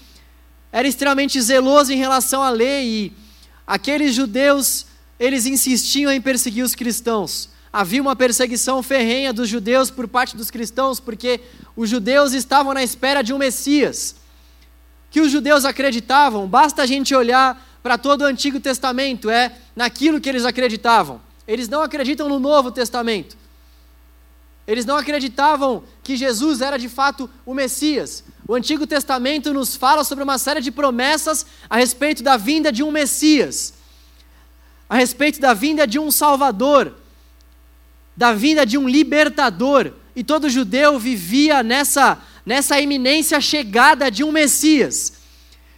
era 0.71 0.87
extremamente 0.87 1.39
zeloso 1.39 1.93
em 1.93 1.97
relação 1.97 2.43
à 2.43 2.49
lei, 2.49 2.85
e 2.85 3.24
aqueles 3.65 4.13
judeus, 4.13 4.85
eles 5.19 5.45
insistiam 5.45 6.11
em 6.11 6.21
perseguir 6.21 6.63
os 6.63 6.75
cristãos. 6.75 7.49
Havia 7.71 8.01
uma 8.01 8.15
perseguição 8.15 8.81
ferrenha 8.81 9.33
dos 9.33 9.49
judeus 9.49 9.91
por 9.91 10.07
parte 10.07 10.37
dos 10.37 10.49
cristãos, 10.49 10.99
porque 10.99 11.41
os 11.75 11.89
judeus 11.89 12.33
estavam 12.33 12.73
na 12.73 12.83
espera 12.83 13.21
de 13.21 13.33
um 13.33 13.37
Messias. 13.37 14.15
Que 15.11 15.19
os 15.19 15.31
judeus 15.31 15.65
acreditavam, 15.65 16.47
basta 16.47 16.83
a 16.83 16.85
gente 16.85 17.13
olhar 17.13 17.79
para 17.83 17.97
todo 17.97 18.21
o 18.21 18.25
Antigo 18.25 18.59
Testamento, 18.59 19.29
é 19.29 19.57
naquilo 19.75 20.19
que 20.21 20.29
eles 20.29 20.45
acreditavam. 20.45 21.21
Eles 21.47 21.69
não 21.69 21.81
acreditam 21.81 22.27
no 22.27 22.39
Novo 22.39 22.71
Testamento. 22.71 23.37
Eles 24.67 24.85
não 24.85 24.97
acreditavam 24.97 25.83
que 26.01 26.15
Jesus 26.15 26.61
era 26.61 26.77
de 26.77 26.89
fato 26.89 27.29
o 27.45 27.53
Messias. 27.53 28.23
O 28.47 28.55
Antigo 28.55 28.87
Testamento 28.87 29.53
nos 29.53 29.75
fala 29.75 30.03
sobre 30.03 30.23
uma 30.23 30.37
série 30.37 30.61
de 30.61 30.71
promessas 30.71 31.45
a 31.69 31.77
respeito 31.77 32.23
da 32.23 32.35
vinda 32.35 32.71
de 32.71 32.81
um 32.81 32.91
Messias, 32.91 33.73
a 34.89 34.95
respeito 34.95 35.39
da 35.39 35.53
vinda 35.53 35.85
de 35.85 35.99
um 35.99 36.09
Salvador, 36.11 36.93
da 38.17 38.33
vinda 38.33 38.65
de 38.65 38.77
um 38.77 38.87
libertador. 38.87 39.91
E 40.15 40.23
todo 40.23 40.49
judeu 40.49 40.97
vivia 40.97 41.61
nessa, 41.61 42.17
nessa 42.45 42.79
iminência 42.79 43.39
chegada 43.41 44.09
de 44.09 44.23
um 44.23 44.31
Messias. 44.31 45.13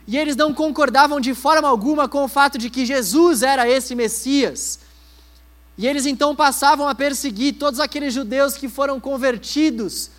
E 0.07 0.17
eles 0.17 0.35
não 0.37 0.53
concordavam 0.53 1.19
de 1.19 1.33
forma 1.33 1.67
alguma 1.67 2.07
com 2.07 2.23
o 2.23 2.27
fato 2.29 2.57
de 2.57 2.69
que 2.69 2.85
Jesus 2.85 3.43
era 3.43 3.69
esse 3.69 3.93
Messias. 3.95 4.79
E 5.77 5.85
eles 5.85 6.05
então 6.05 6.35
passavam 6.35 6.87
a 6.87 6.95
perseguir 6.95 7.53
todos 7.53 7.79
aqueles 7.79 8.13
judeus 8.13 8.57
que 8.57 8.67
foram 8.67 8.99
convertidos 8.99 10.09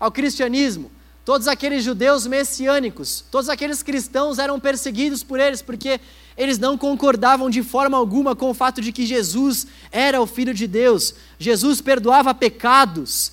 ao 0.00 0.10
cristianismo, 0.10 0.90
todos 1.24 1.46
aqueles 1.46 1.84
judeus 1.84 2.26
messiânicos, 2.26 3.24
todos 3.30 3.48
aqueles 3.48 3.82
cristãos 3.82 4.38
eram 4.38 4.58
perseguidos 4.58 5.22
por 5.22 5.38
eles, 5.38 5.62
porque 5.62 6.00
eles 6.36 6.58
não 6.58 6.76
concordavam 6.76 7.48
de 7.48 7.62
forma 7.62 7.96
alguma 7.96 8.34
com 8.34 8.50
o 8.50 8.54
fato 8.54 8.80
de 8.80 8.90
que 8.90 9.06
Jesus 9.06 9.66
era 9.92 10.20
o 10.20 10.26
Filho 10.26 10.52
de 10.52 10.66
Deus, 10.66 11.14
Jesus 11.38 11.80
perdoava 11.80 12.34
pecados, 12.34 13.32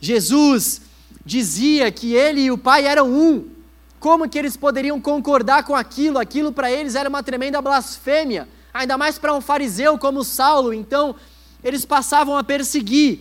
Jesus 0.00 0.82
dizia 1.24 1.92
que 1.92 2.12
ele 2.12 2.40
e 2.40 2.50
o 2.50 2.58
Pai 2.58 2.84
eram 2.84 3.08
um. 3.08 3.48
Como 4.00 4.28
que 4.28 4.36
eles 4.36 4.56
poderiam 4.56 5.00
concordar 5.00 5.62
com 5.62 5.76
aquilo? 5.76 6.18
Aquilo 6.18 6.50
para 6.50 6.72
eles 6.72 6.96
era 6.96 7.08
uma 7.08 7.22
tremenda 7.22 7.62
blasfêmia 7.62 8.48
ainda 8.72 8.96
mais 8.96 9.18
para 9.18 9.34
um 9.34 9.40
fariseu 9.40 9.98
como 9.98 10.24
Saulo, 10.24 10.72
então 10.72 11.14
eles 11.62 11.84
passavam 11.84 12.36
a 12.36 12.44
perseguir, 12.44 13.20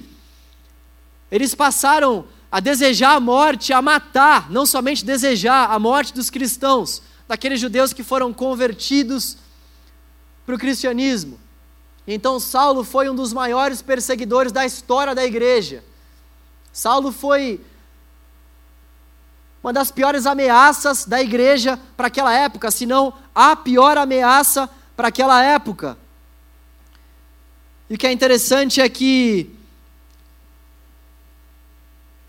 eles 1.32 1.54
passaram 1.54 2.26
a 2.52 2.60
desejar 2.60 3.16
a 3.16 3.20
morte, 3.20 3.72
a 3.72 3.82
matar, 3.82 4.52
não 4.52 4.66
somente 4.66 5.06
desejar 5.06 5.72
a 5.72 5.80
morte 5.80 6.14
dos 6.14 6.30
cristãos, 6.30 7.02
daqueles 7.28 7.60
judeus 7.60 7.94
que 7.94 8.04
foram 8.04 8.34
convertidos 8.34 9.38
para 10.46 10.56
o 10.56 10.60
cristianismo. 10.60 11.40
Então 12.06 12.40
Saulo 12.40 12.84
foi 12.84 13.10
um 13.10 13.16
dos 13.16 13.32
maiores 13.32 13.82
perseguidores 13.82 14.52
da 14.52 14.66
história 14.66 15.16
da 15.16 15.24
igreja. 15.24 15.84
Saulo 16.74 17.12
foi 17.12 17.62
uma 19.64 19.72
das 19.72 19.92
piores 19.92 20.26
ameaças 20.26 21.06
da 21.06 21.22
igreja 21.22 21.80
para 21.96 22.08
aquela 22.08 22.34
época, 22.34 22.72
se 22.72 22.86
não 22.86 23.14
a 23.34 23.56
pior 23.56 23.98
ameaça 23.98 24.70
para 24.96 25.08
aquela 25.08 25.44
época. 25.44 25.98
E 27.90 27.96
o 27.96 27.98
que 27.98 28.08
é 28.08 28.12
interessante 28.12 28.80
é 28.80 28.88
que 28.88 29.50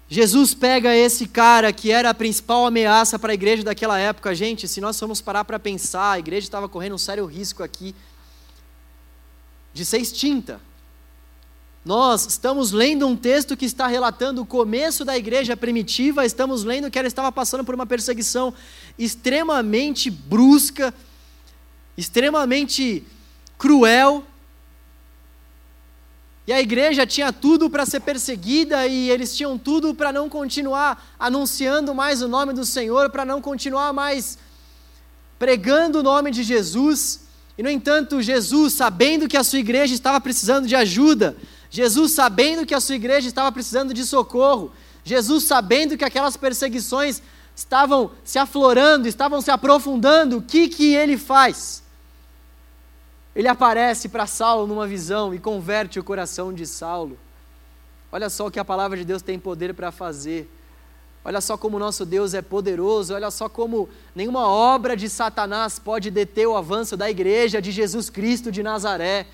Jesus 0.09 0.53
pega 0.53 0.95
esse 0.95 1.27
cara 1.27 1.73
que 1.73 1.91
era 1.91 2.11
a 2.11 2.15
principal 2.15 2.67
ameaça 2.67 3.19
para 3.19 3.33
a 3.33 3.35
igreja 3.35 3.63
daquela 3.63 3.99
época. 3.99 4.35
Gente, 4.35 4.69
se 4.69 4.81
nós 4.81 4.99
formos 4.99 5.23
parar 5.23 5.45
para 5.45 5.59
pensar, 5.59 6.13
a 6.13 6.19
igreja 6.19 6.47
estava 6.47 6.69
correndo 6.69 6.95
um 6.95 6.99
sério 6.99 7.25
risco 7.25 7.63
aqui 7.63 7.95
de 9.73 9.85
ser 9.85 9.99
extinta. 9.99 10.61
Nós 11.85 12.27
estamos 12.27 12.73
lendo 12.73 13.07
um 13.09 13.17
texto 13.17 13.57
que 13.57 13.65
está 13.65 13.87
relatando 13.87 14.43
o 14.43 14.47
começo 14.47 15.05
da 15.05 15.17
igreja 15.17 15.57
primitiva, 15.57 16.25
estamos 16.25 16.63
lendo 16.63 16.91
que 16.91 16.99
ela 16.99 17.09
estava 17.09 17.33
passando 17.33 17.65
por 17.65 17.75
uma 17.75 17.87
perseguição 17.87 18.55
extremamente 18.99 20.11
brusca, 20.11 20.95
extremamente 21.97 23.05
cruel. 23.59 24.25
E 26.47 26.53
a 26.53 26.61
igreja 26.61 27.07
tinha 27.07 27.33
tudo 27.33 27.71
para 27.71 27.87
ser 27.87 28.01
perseguida 28.01 28.87
e 28.87 29.11
eles 29.11 29.37
tinham 29.37 29.57
tudo 29.57 29.95
para 29.95 30.13
não 30.13 30.29
continuar 30.29 31.15
anunciando 31.19 31.95
mais 31.95 32.21
o 32.21 32.29
nome 32.29 32.53
do 32.53 32.65
Senhor, 32.65 33.11
para 33.11 33.25
não 33.25 33.41
continuar 33.41 33.93
mais 33.93 34.39
pregando 35.39 36.01
o 36.01 36.03
nome 36.03 36.31
de 36.31 36.43
Jesus. 36.43 37.21
E 37.57 37.63
no 37.63 37.71
entanto, 37.71 38.21
Jesus, 38.21 38.73
sabendo 38.73 39.29
que 39.29 39.37
a 39.37 39.45
sua 39.45 39.59
igreja 39.59 39.95
estava 39.95 40.21
precisando 40.21 40.67
de 40.67 40.75
ajuda, 40.75 41.37
Jesus, 41.71 42.13
sabendo 42.13 42.67
que 42.67 42.75
a 42.75 42.81
sua 42.81 42.97
igreja 42.97 43.29
estava 43.29 43.51
precisando 43.51 43.95
de 43.95 44.05
socorro, 44.05 44.73
Jesus, 45.05 45.45
sabendo 45.45 45.97
que 45.97 46.05
aquelas 46.05 46.37
perseguições 46.37 47.23
estavam 47.55 48.11
se 48.25 48.39
aflorando, 48.39 49.09
estavam 49.09 49.41
se 49.41 49.51
aprofundando, 49.51 50.39
o 50.39 50.43
que, 50.43 50.69
que 50.69 50.95
ele 50.95 51.17
faz? 51.17 51.82
Ele 53.35 53.49
aparece 53.49 54.09
para 54.09 54.27
Saulo 54.27 54.67
numa 54.67 54.87
visão 54.87 55.33
e 55.35 55.39
converte 55.39 55.99
o 55.99 56.05
coração 56.05 56.53
de 56.53 56.67
Saulo. 56.67 57.19
Olha 58.11 58.29
só 58.29 58.47
o 58.47 58.51
que 58.51 58.61
a 58.61 58.65
palavra 58.65 58.99
de 58.99 59.05
Deus 59.05 59.23
tem 59.23 59.39
poder 59.39 59.73
para 59.73 59.91
fazer. 59.91 60.51
Olha 61.25 61.41
só 61.41 61.57
como 61.57 61.79
nosso 61.79 62.05
Deus 62.05 62.35
é 62.35 62.43
poderoso, 62.43 63.15
olha 63.15 63.31
só 63.31 63.49
como 63.49 63.89
nenhuma 64.15 64.47
obra 64.49 64.97
de 64.97 65.09
Satanás 65.09 65.79
pode 65.79 66.11
deter 66.11 66.47
o 66.47 66.57
avanço 66.57 66.97
da 66.97 67.09
igreja 67.09 67.63
de 67.63 67.71
Jesus 67.71 68.11
Cristo 68.11 68.51
de 68.51 68.63
Nazaré. 68.63 69.27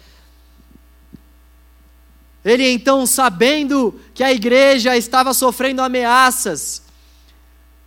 Ele 2.45 2.69
então, 2.71 3.05
sabendo 3.07 3.99
que 4.15 4.23
a 4.23 4.33
igreja 4.33 4.97
estava 4.97 5.35
sofrendo 5.35 5.83
ameaças, 5.83 6.83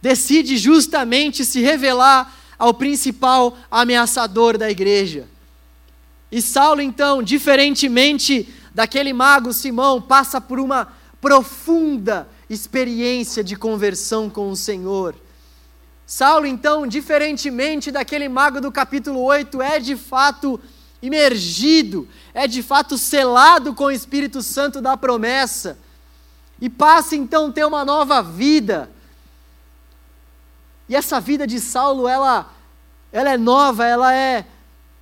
decide 0.02 0.58
justamente 0.58 1.46
se 1.46 1.62
revelar 1.62 2.36
ao 2.58 2.74
principal 2.74 3.56
ameaçador 3.70 4.58
da 4.58 4.70
igreja. 4.70 5.28
E 6.32 6.42
Saulo, 6.42 6.82
então, 6.82 7.22
diferentemente 7.22 8.48
daquele 8.74 9.12
mago 9.12 9.52
Simão, 9.52 10.02
passa 10.02 10.40
por 10.40 10.60
uma 10.60 10.88
profunda 11.20 12.28
experiência 12.50 13.44
de 13.44 13.56
conversão 13.56 14.30
com 14.30 14.50
o 14.50 14.56
Senhor. 14.56 15.16
Saulo, 16.06 16.46
então, 16.46 16.88
diferentemente 16.88 17.92
daquele 17.92 18.28
mago 18.30 18.60
do 18.62 18.72
capítulo 18.72 19.22
8, 19.22 19.62
é 19.62 19.80
de 19.80 19.96
fato 19.96 20.60
imergido, 21.02 22.08
é 22.34 22.48
de 22.48 22.62
fato 22.62 22.98
selado 22.98 23.74
com 23.74 23.86
o 23.86 23.92
Espírito 23.92 24.42
Santo 24.42 24.82
da 24.82 24.96
promessa, 24.96 25.78
e 26.60 26.70
passa 26.70 27.16
então 27.16 27.48
a 27.48 27.52
ter 27.52 27.66
uma 27.66 27.84
nova 27.84 28.22
vida. 28.22 28.90
E 30.88 30.96
essa 30.96 31.20
vida 31.20 31.48
de 31.48 31.60
Saulo, 31.60 32.08
ela, 32.08 32.54
ela 33.12 33.32
é 33.32 33.38
nova, 33.38 33.86
ela 33.86 34.14
é 34.14 34.46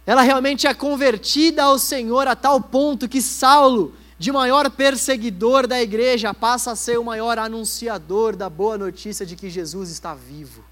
ela 0.09 0.23
realmente 0.23 0.65
é 0.65 0.73
convertida 0.73 1.65
ao 1.65 1.77
Senhor 1.77 2.27
a 2.27 2.35
tal 2.35 2.59
ponto 2.59 3.07
que 3.07 3.21
Saulo, 3.21 3.95
de 4.17 4.31
maior 4.31 4.67
perseguidor 4.71 5.67
da 5.67 5.79
igreja, 5.79 6.33
passa 6.33 6.71
a 6.71 6.75
ser 6.75 6.97
o 6.97 7.03
maior 7.03 7.37
anunciador 7.37 8.35
da 8.35 8.49
boa 8.49 8.75
notícia 8.75 9.23
de 9.23 9.35
que 9.35 9.51
Jesus 9.51 9.91
está 9.91 10.15
vivo. 10.15 10.65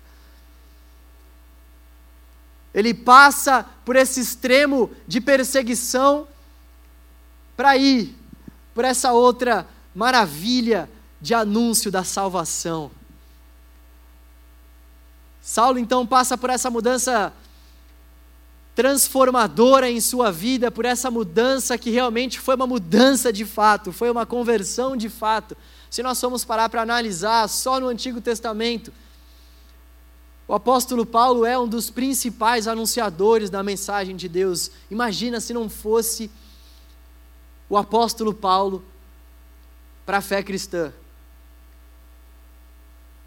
Ele 2.74 2.96
passa 2.96 3.64
por 3.86 3.96
esse 3.96 4.20
extremo 4.20 4.90
de 5.08 5.22
perseguição 5.22 6.28
para 7.56 7.78
ir 7.78 8.16
por 8.74 8.86
essa 8.86 9.14
outra 9.14 9.68
maravilha 9.94 10.90
de 11.22 11.36
anúncio 11.36 11.92
da 11.92 12.04
salvação. 12.04 12.90
Saulo 15.44 15.78
então 15.78 16.08
passa 16.08 16.36
por 16.36 16.50
essa 16.50 16.72
mudança 16.72 17.32
transformadora 18.78 19.90
em 19.90 20.00
sua 20.00 20.32
vida, 20.32 20.70
por 20.70 20.86
essa 20.86 21.10
mudança 21.10 21.80
que 21.80 21.90
realmente 21.90 22.40
foi 22.40 22.54
uma 22.54 22.68
mudança 22.68 23.34
de 23.34 23.44
fato, 23.44 23.92
foi 23.92 24.08
uma 24.08 24.24
conversão 24.24 24.96
de 24.96 25.10
fato. 25.10 25.58
Se 25.90 26.04
nós 26.04 26.22
formos 26.22 26.46
parar 26.46 26.70
para 26.70 26.84
analisar 26.84 27.50
só 27.50 27.80
no 27.80 27.88
Antigo 27.88 28.22
Testamento, 28.22 28.94
o 30.48 30.54
apóstolo 30.54 31.08
Paulo 31.08 31.44
é 31.44 31.58
um 31.58 31.68
dos 31.68 31.90
principais 31.90 32.68
anunciadores 32.68 33.50
da 33.50 33.64
mensagem 33.64 34.16
de 34.16 34.30
Deus. 34.30 34.70
Imagina 34.92 35.40
se 35.40 35.56
não 35.56 35.68
fosse 35.68 36.30
o 37.68 37.78
apóstolo 37.78 38.32
Paulo 38.32 38.86
para 40.06 40.20
a 40.20 40.22
fé 40.22 40.44
cristã. 40.44 40.94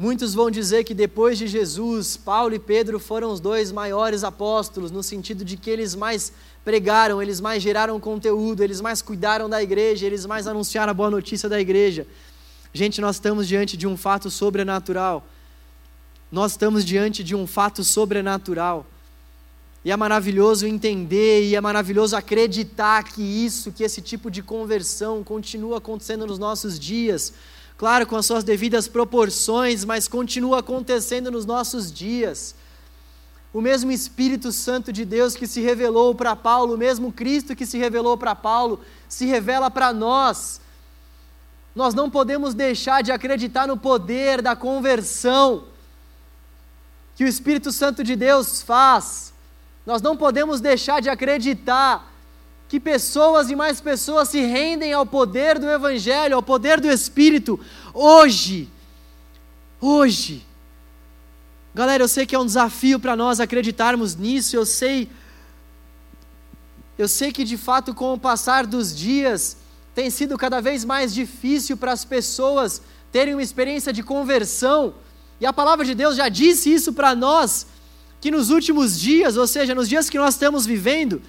Muitos 0.01 0.33
vão 0.33 0.51
dizer 0.51 0.85
que 0.85 0.95
depois 0.95 1.37
de 1.37 1.47
Jesus, 1.47 2.17
Paulo 2.17 2.55
e 2.55 2.59
Pedro 2.59 2.99
foram 2.99 3.31
os 3.31 3.39
dois 3.39 3.71
maiores 3.71 4.25
apóstolos, 4.25 4.91
no 4.91 5.03
sentido 5.03 5.45
de 5.45 5.59
que 5.59 5.69
eles 5.69 5.95
mais 5.95 6.33
pregaram, 6.65 7.21
eles 7.21 7.39
mais 7.39 7.63
geraram 7.63 8.01
conteúdo, 8.01 8.65
eles 8.65 8.81
mais 8.81 9.03
cuidaram 9.03 9.47
da 9.47 9.63
igreja, 9.63 10.07
eles 10.07 10.25
mais 10.25 10.47
anunciaram 10.47 10.91
a 10.91 10.95
boa 10.95 11.11
notícia 11.11 11.51
da 11.51 11.61
igreja. 11.61 12.07
Gente, 12.73 12.99
nós 12.99 13.17
estamos 13.17 13.47
diante 13.47 13.77
de 13.77 13.87
um 13.87 13.95
fato 13.95 14.31
sobrenatural. 14.31 15.23
Nós 16.33 16.53
estamos 16.53 16.83
diante 16.83 17.23
de 17.23 17.37
um 17.37 17.47
fato 17.47 17.85
sobrenatural. 17.85 18.87
E 19.85 19.91
é 19.91 19.97
maravilhoso 19.99 20.67
entender 20.67 21.45
e 21.45 21.55
é 21.55 21.61
maravilhoso 21.61 22.17
acreditar 22.17 23.05
que 23.05 23.21
isso, 23.21 23.71
que 23.71 23.85
esse 23.85 24.01
tipo 24.01 24.31
de 24.31 24.43
conversão 24.43 25.23
continua 25.23 25.77
acontecendo 25.77 26.27
nos 26.27 26.39
nossos 26.39 26.81
dias 26.81 27.35
claro, 27.81 28.07
com 28.07 28.15
as 28.15 28.27
suas 28.27 28.45
devidas 28.45 28.87
proporções, 28.87 29.87
mas 29.87 30.07
continua 30.07 30.59
acontecendo 30.59 31.31
nos 31.31 31.47
nossos 31.47 31.91
dias. 31.91 32.55
O 33.55 33.63
mesmo 33.63 33.91
Espírito 33.91 34.53
Santo 34.53 34.93
de 34.93 35.03
Deus 35.03 35.35
que 35.35 35.47
se 35.47 35.63
revelou 35.63 36.15
para 36.15 36.37
Paulo, 36.37 36.75
o 36.75 36.77
mesmo 36.77 37.11
Cristo 37.11 37.57
que 37.57 37.65
se 37.65 37.79
revelou 37.79 38.19
para 38.19 38.35
Paulo, 38.35 38.83
se 39.09 39.25
revela 39.25 39.71
para 39.71 39.95
nós. 39.95 40.61
Nós 41.75 41.95
não 41.95 42.11
podemos 42.11 42.53
deixar 42.53 43.03
de 43.03 43.13
acreditar 43.13 43.67
no 43.67 43.79
poder 43.79 44.43
da 44.43 44.55
conversão 44.55 45.65
que 47.17 47.25
o 47.25 47.29
Espírito 47.29 47.73
Santo 47.73 48.05
de 48.05 48.15
Deus 48.15 48.61
faz. 48.61 49.33
Nós 49.87 50.03
não 50.03 50.19
podemos 50.19 50.61
deixar 50.61 51.01
de 51.01 51.09
acreditar 51.09 52.10
que 52.71 52.79
pessoas 52.79 53.51
e 53.51 53.57
mais 53.57 53.81
pessoas 53.81 54.29
se 54.29 54.41
rendem 54.43 54.93
ao 54.93 55.05
poder 55.05 55.59
do 55.59 55.69
Evangelho, 55.69 56.37
ao 56.37 56.43
poder 56.43 56.81
do 56.81 56.89
Espírito, 56.89 57.59
hoje. 57.93 58.69
Hoje. 59.81 60.47
Galera, 61.75 62.05
eu 62.05 62.07
sei 62.07 62.25
que 62.25 62.37
é 62.37 62.39
um 62.39 62.47
desafio 62.47 63.01
para 63.01 63.17
nós 63.17 63.41
acreditarmos 63.41 64.15
nisso, 64.15 64.55
eu 64.55 64.65
sei. 64.65 65.11
Eu 66.97 67.09
sei 67.09 67.33
que 67.33 67.43
de 67.43 67.57
fato, 67.57 67.93
com 67.93 68.15
o 68.15 68.19
passar 68.19 68.65
dos 68.65 68.97
dias, 68.97 69.57
tem 69.93 70.09
sido 70.09 70.39
cada 70.39 70.61
vez 70.61 70.85
mais 70.85 71.13
difícil 71.13 71.77
para 71.77 71.91
as 71.91 72.05
pessoas 72.05 72.81
terem 73.11 73.35
uma 73.35 73.43
experiência 73.43 73.93
de 73.93 74.05
conversão, 74.05 74.95
e 75.41 75.45
a 75.45 75.53
palavra 75.53 75.85
de 75.85 75.93
Deus 75.93 76.15
já 76.15 76.29
disse 76.29 76.73
isso 76.73 76.93
para 76.93 77.17
nós, 77.17 77.67
que 78.21 78.31
nos 78.31 78.49
últimos 78.49 79.01
dias, 79.01 79.37
ou 79.37 79.49
seja, 79.49 79.75
nos 79.75 79.89
dias 79.89 80.09
que 80.09 80.19
nós 80.19 80.35
estamos 80.35 80.65
vivendo, 80.65 81.21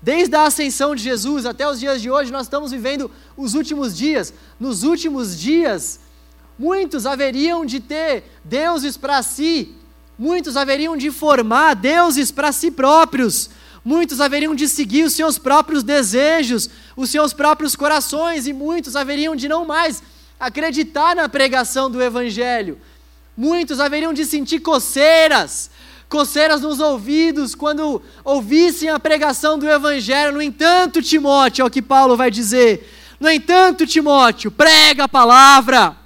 Desde 0.00 0.34
a 0.36 0.44
ascensão 0.44 0.94
de 0.94 1.02
Jesus 1.02 1.44
até 1.44 1.68
os 1.68 1.80
dias 1.80 2.00
de 2.00 2.10
hoje, 2.10 2.30
nós 2.30 2.46
estamos 2.46 2.70
vivendo 2.70 3.10
os 3.36 3.54
últimos 3.54 3.96
dias. 3.96 4.32
Nos 4.58 4.84
últimos 4.84 5.38
dias, 5.38 5.98
muitos 6.58 7.04
haveriam 7.04 7.66
de 7.66 7.80
ter 7.80 8.24
deuses 8.44 8.96
para 8.96 9.22
si, 9.22 9.74
muitos 10.18 10.56
haveriam 10.56 10.96
de 10.96 11.10
formar 11.10 11.74
deuses 11.74 12.30
para 12.30 12.52
si 12.52 12.70
próprios, 12.70 13.50
muitos 13.84 14.20
haveriam 14.20 14.54
de 14.54 14.68
seguir 14.68 15.04
os 15.04 15.14
seus 15.14 15.36
próprios 15.36 15.82
desejos, 15.82 16.70
os 16.96 17.10
seus 17.10 17.32
próprios 17.32 17.74
corações, 17.74 18.46
e 18.46 18.52
muitos 18.52 18.94
haveriam 18.94 19.34
de 19.34 19.48
não 19.48 19.64
mais 19.64 20.02
acreditar 20.38 21.16
na 21.16 21.28
pregação 21.28 21.90
do 21.90 22.00
Evangelho. 22.00 22.78
Muitos 23.36 23.78
haveriam 23.78 24.12
de 24.12 24.24
sentir 24.24 24.60
coceiras, 24.60 25.70
coceiras 26.08 26.62
nos 26.62 26.80
ouvidos 26.80 27.54
quando 27.54 28.02
ouvissem 28.24 28.88
a 28.88 28.98
pregação 28.98 29.58
do 29.58 29.68
Evangelho. 29.68 30.32
No 30.32 30.42
entanto, 30.42 31.02
Timóteo, 31.02 31.62
é 31.62 31.64
o 31.66 31.70
que 31.70 31.82
Paulo 31.82 32.16
vai 32.16 32.30
dizer. 32.30 32.88
No 33.20 33.30
entanto, 33.30 33.86
Timóteo, 33.86 34.50
prega 34.50 35.04
a 35.04 35.08
palavra. 35.08 35.96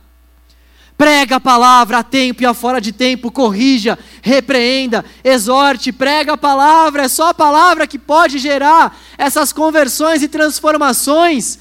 Prega 0.97 1.37
a 1.37 1.41
palavra 1.41 1.99
a 1.99 2.03
tempo 2.03 2.43
e 2.43 2.47
a 2.47 2.55
fora 2.55 2.81
de 2.81 2.93
tempo, 2.93 3.33
corrija, 3.33 3.99
repreenda, 4.21 5.05
exorte, 5.25 5.91
prega 5.91 6.35
a 6.35 6.39
palavra, 6.39 7.05
é 7.05 7.09
só 7.09 7.31
a 7.31 7.35
palavra 7.35 7.89
que 7.89 7.99
pode 7.99 8.39
gerar 8.39 8.97
essas 9.19 9.53
conversões 9.53 10.23
e 10.23 10.29
transformações. 10.29 11.59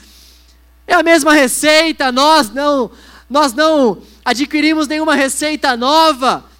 É 0.85 0.93
a 0.93 1.01
mesma 1.01 1.33
receita, 1.33 2.11
nós 2.11 2.51
não, 2.51 2.91
nós 3.27 3.51
não 3.53 3.99
adquirimos 4.23 4.87
nenhuma 4.87 5.15
receita 5.15 5.75
nova. 5.75 6.50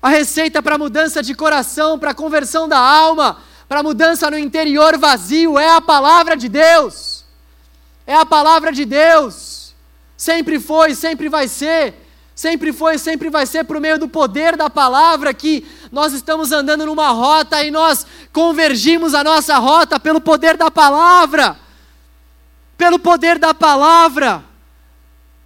A 0.00 0.08
receita 0.08 0.62
para 0.62 0.78
mudança 0.78 1.22
de 1.22 1.34
coração, 1.34 1.98
para 1.98 2.14
conversão 2.14 2.68
da 2.68 2.78
alma, 2.78 3.38
para 3.68 3.82
mudança 3.82 4.30
no 4.30 4.38
interior 4.38 4.96
vazio 4.96 5.58
é 5.58 5.70
a 5.74 5.80
palavra 5.80 6.36
de 6.36 6.48
Deus. 6.48 7.24
É 8.06 8.14
a 8.14 8.24
palavra 8.24 8.72
de 8.72 8.84
Deus. 8.84 9.74
Sempre 10.16 10.58
foi, 10.60 10.94
sempre 10.94 11.28
vai 11.28 11.48
ser. 11.48 11.94
Sempre 12.34 12.72
foi, 12.72 12.98
sempre 12.98 13.28
vai 13.28 13.44
ser 13.46 13.64
por 13.64 13.80
meio 13.80 13.98
do 13.98 14.08
poder 14.08 14.56
da 14.56 14.70
palavra 14.70 15.34
que 15.34 15.66
nós 15.90 16.12
estamos 16.12 16.52
andando 16.52 16.86
numa 16.86 17.10
rota 17.10 17.64
e 17.64 17.70
nós 17.70 18.06
convergimos 18.32 19.12
a 19.12 19.24
nossa 19.24 19.58
rota 19.58 19.98
pelo 19.98 20.20
poder 20.20 20.56
da 20.56 20.70
palavra. 20.70 21.58
pelo 22.76 22.96
poder 22.96 23.40
da 23.40 23.52
palavra. 23.52 24.44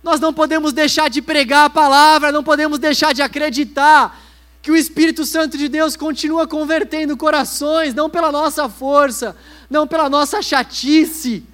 Nós 0.03 0.21
não 0.21 0.35
podemos 0.35 0.75
deixar 0.75 1.09
de 1.09 1.23
pregar 1.23 1.65
a 1.65 1.71
palavra, 1.71 2.31
não 2.31 2.45
podemos 2.45 2.79
deixar 2.79 3.15
de 3.15 3.23
acreditar 3.23 4.21
que 4.63 4.71
o 4.71 4.77
Espírito 4.77 5.27
Santo 5.27 5.59
de 5.59 5.69
Deus 5.69 5.97
continua 5.97 6.47
convertendo 6.47 7.17
corações, 7.17 7.93
não 7.93 8.09
pela 8.09 8.31
nossa 8.31 8.69
força, 8.69 9.37
não 9.69 9.89
pela 9.89 10.09
nossa 10.09 10.41
chatice, 10.41 11.45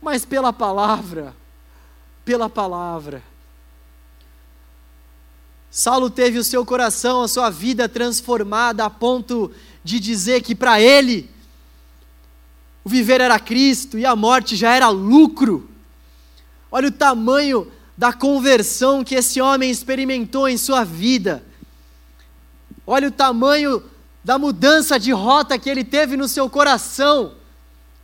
mas 0.00 0.24
pela 0.24 0.50
palavra. 0.50 1.36
Pela 2.24 2.48
palavra. 2.48 3.22
Saulo 5.70 6.08
teve 6.08 6.38
o 6.38 6.44
seu 6.44 6.64
coração, 6.64 7.22
a 7.22 7.28
sua 7.28 7.50
vida 7.50 7.86
transformada 7.86 8.86
a 8.86 8.90
ponto 8.90 9.52
de 9.84 10.00
dizer 10.00 10.40
que 10.40 10.54
para 10.54 10.80
ele 10.80 11.28
o 12.82 12.88
viver 12.88 13.20
era 13.20 13.38
Cristo 13.38 13.98
e 13.98 14.06
a 14.06 14.16
morte 14.16 14.56
já 14.56 14.74
era 14.74 14.88
lucro. 14.88 15.68
Olha 16.72 16.88
o 16.88 16.92
tamanho 16.92 17.70
da 17.94 18.10
conversão 18.12 19.04
que 19.04 19.16
esse 19.16 19.38
homem 19.40 19.70
experimentou 19.70 20.48
em 20.48 20.56
sua 20.56 20.82
vida. 20.82 21.44
Olha 22.86 23.08
o 23.08 23.12
tamanho 23.12 23.82
da 24.22 24.38
mudança 24.38 24.98
de 24.98 25.12
rota 25.12 25.58
que 25.58 25.68
ele 25.68 25.82
teve 25.82 26.16
no 26.16 26.28
seu 26.28 26.48
coração, 26.48 27.34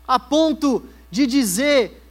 a 0.07 0.19
ponto 0.19 0.85
de 1.11 1.27
dizer 1.27 2.03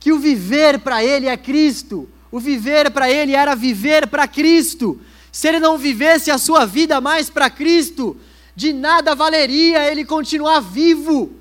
que 0.00 0.12
o 0.12 0.18
viver 0.18 0.80
para 0.80 1.04
ele 1.04 1.26
é 1.26 1.36
Cristo, 1.36 2.08
o 2.30 2.40
viver 2.40 2.90
para 2.90 3.10
ele 3.10 3.34
era 3.34 3.54
viver 3.54 4.06
para 4.06 4.26
Cristo. 4.26 5.00
Se 5.30 5.48
ele 5.48 5.60
não 5.60 5.78
vivesse 5.78 6.30
a 6.30 6.38
sua 6.38 6.66
vida 6.66 7.00
mais 7.00 7.30
para 7.30 7.50
Cristo, 7.50 8.16
de 8.54 8.72
nada 8.72 9.14
valeria 9.14 9.90
ele 9.90 10.04
continuar 10.04 10.60
vivo. 10.60 11.32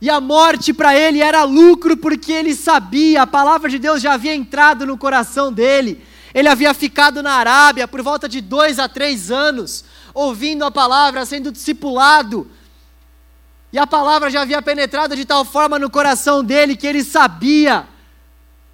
E 0.00 0.10
a 0.10 0.20
morte 0.20 0.72
para 0.72 0.96
ele 0.96 1.20
era 1.20 1.44
lucro, 1.44 1.96
porque 1.96 2.32
ele 2.32 2.54
sabia, 2.54 3.22
a 3.22 3.26
palavra 3.26 3.70
de 3.70 3.78
Deus 3.78 4.02
já 4.02 4.14
havia 4.14 4.34
entrado 4.34 4.86
no 4.86 4.98
coração 4.98 5.52
dele. 5.52 6.04
Ele 6.34 6.48
havia 6.48 6.74
ficado 6.74 7.22
na 7.22 7.34
Arábia 7.34 7.86
por 7.86 8.02
volta 8.02 8.28
de 8.28 8.40
dois 8.40 8.80
a 8.80 8.88
três 8.88 9.30
anos, 9.30 9.84
ouvindo 10.12 10.64
a 10.64 10.70
palavra, 10.70 11.24
sendo 11.24 11.52
discipulado. 11.52 12.50
E 13.72 13.78
a 13.78 13.86
palavra 13.86 14.28
já 14.30 14.42
havia 14.42 14.60
penetrado 14.60 15.14
de 15.14 15.24
tal 15.24 15.44
forma 15.44 15.78
no 15.78 15.88
coração 15.88 16.42
dele 16.42 16.76
que 16.76 16.86
ele 16.86 17.04
sabia 17.04 17.86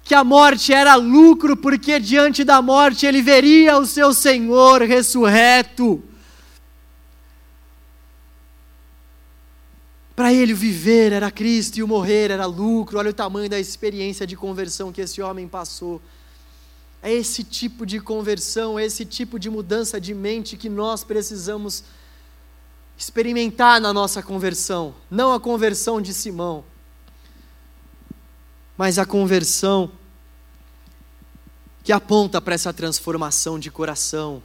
que 0.03 0.15
a 0.15 0.23
morte 0.23 0.73
era 0.73 0.95
lucro, 0.95 1.55
porque 1.55 1.99
diante 1.99 2.43
da 2.43 2.61
morte 2.61 3.05
ele 3.05 3.21
veria 3.21 3.77
o 3.77 3.85
seu 3.85 4.11
Senhor 4.11 4.81
ressurreto. 4.81 6.03
Para 10.15 10.33
ele, 10.33 10.53
o 10.53 10.57
viver 10.57 11.13
era 11.13 11.31
Cristo 11.31 11.77
e 11.77 11.83
o 11.83 11.87
morrer 11.87 12.29
era 12.31 12.45
lucro. 12.45 12.99
Olha 12.99 13.09
o 13.09 13.13
tamanho 13.13 13.49
da 13.49 13.59
experiência 13.59 14.27
de 14.27 14.35
conversão 14.35 14.91
que 14.91 15.01
esse 15.01 15.21
homem 15.21 15.47
passou. 15.47 16.01
É 17.01 17.11
esse 17.11 17.43
tipo 17.43 17.85
de 17.85 17.99
conversão, 17.99 18.77
é 18.77 18.85
esse 18.85 19.05
tipo 19.05 19.39
de 19.39 19.49
mudança 19.49 19.99
de 19.99 20.13
mente 20.13 20.55
que 20.55 20.69
nós 20.69 21.03
precisamos 21.03 21.83
experimentar 22.97 23.81
na 23.81 23.91
nossa 23.91 24.21
conversão. 24.21 24.93
Não 25.09 25.33
a 25.33 25.39
conversão 25.39 25.99
de 25.99 26.13
Simão, 26.13 26.63
mas 28.77 28.99
a 28.99 29.05
conversão 29.05 29.91
que 31.83 31.91
aponta 31.91 32.39
para 32.39 32.53
essa 32.53 32.71
transformação 32.71 33.57
de 33.57 33.71
coração. 33.71 34.43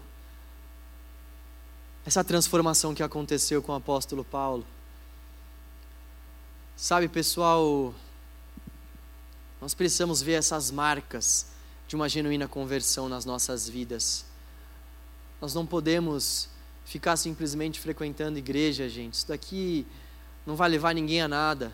Essa 2.07 2.24
transformação 2.24 2.94
que 2.94 3.02
aconteceu 3.02 3.62
com 3.62 3.72
o 3.72 3.74
apóstolo 3.74 4.24
Paulo. 4.24 4.66
Sabe, 6.74 7.09
pessoal, 7.09 7.94
nós 9.61 9.74
precisamos 9.74 10.22
ver 10.22 10.34
essas 10.34 10.70
marcas 10.70 11.46
de 11.87 11.95
uma 11.95 12.09
genuína 12.09 12.49
conversão 12.49 13.09
nas 13.09 13.24
nossas 13.24 13.68
vidas. 13.68 14.24
Nós 15.41 15.55
não 15.55 15.64
podemos 15.64 16.49
ficar 16.84 17.16
simplesmente 17.16 17.80
frequentando 17.80 18.39
igreja, 18.39 18.89
gente. 18.89 19.14
Isso 19.14 19.28
daqui 19.28 19.87
não 20.47 20.57
vai 20.57 20.68
levar 20.68 20.95
ninguém 20.95 21.20
a 21.20 21.28
nada. 21.28 21.72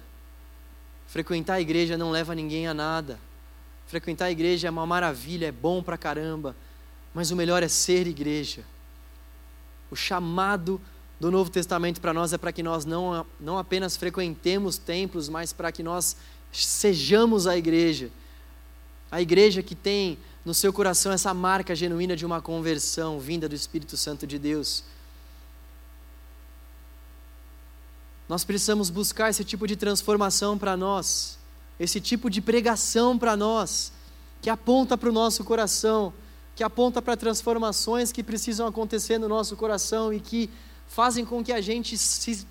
Frequentar 1.06 1.54
a 1.54 1.60
igreja 1.60 1.96
não 1.98 2.10
leva 2.10 2.34
ninguém 2.34 2.66
a 2.66 2.74
nada. 2.74 3.18
Frequentar 3.86 4.26
a 4.26 4.30
igreja 4.30 4.68
é 4.68 4.70
uma 4.70 4.86
maravilha, 4.86 5.46
é 5.46 5.52
bom 5.52 5.82
pra 5.82 5.98
caramba, 5.98 6.56
mas 7.12 7.30
o 7.30 7.36
melhor 7.36 7.62
é 7.62 7.68
ser 7.68 8.06
igreja. 8.06 8.64
O 9.90 9.96
chamado 9.96 10.80
do 11.20 11.30
Novo 11.30 11.50
Testamento 11.50 12.00
para 12.00 12.14
nós 12.14 12.32
é 12.32 12.38
para 12.38 12.52
que 12.52 12.62
nós 12.62 12.84
não, 12.86 13.26
não 13.38 13.58
apenas 13.58 13.96
frequentemos 13.96 14.78
templos, 14.78 15.28
mas 15.28 15.52
para 15.52 15.70
que 15.70 15.82
nós 15.82 16.16
sejamos 16.50 17.46
a 17.46 17.56
igreja. 17.56 18.10
A 19.12 19.20
igreja 19.20 19.62
que 19.62 19.74
tem 19.74 20.18
no 20.42 20.54
seu 20.54 20.72
coração 20.72 21.12
essa 21.12 21.34
marca 21.34 21.74
genuína 21.74 22.16
de 22.16 22.24
uma 22.24 22.40
conversão 22.40 23.20
vinda 23.20 23.46
do 23.46 23.54
Espírito 23.54 23.94
Santo 23.94 24.26
de 24.26 24.38
Deus. 24.38 24.82
Nós 28.26 28.42
precisamos 28.42 28.88
buscar 28.88 29.28
esse 29.28 29.44
tipo 29.44 29.66
de 29.66 29.76
transformação 29.76 30.56
para 30.56 30.78
nós, 30.78 31.38
esse 31.78 32.00
tipo 32.00 32.30
de 32.30 32.40
pregação 32.40 33.18
para 33.18 33.36
nós, 33.36 33.92
que 34.40 34.48
aponta 34.48 34.96
para 34.96 35.10
o 35.10 35.12
nosso 35.12 35.44
coração, 35.44 36.10
que 36.56 36.64
aponta 36.64 37.02
para 37.02 37.14
transformações 37.14 38.12
que 38.12 38.22
precisam 38.22 38.66
acontecer 38.66 39.18
no 39.18 39.28
nosso 39.28 39.56
coração 39.56 40.10
e 40.10 40.20
que 40.20 40.48
fazem 40.88 41.26
com 41.26 41.44
que 41.44 41.52
a 41.52 41.60
gente 41.60 41.98
se, 41.98 42.46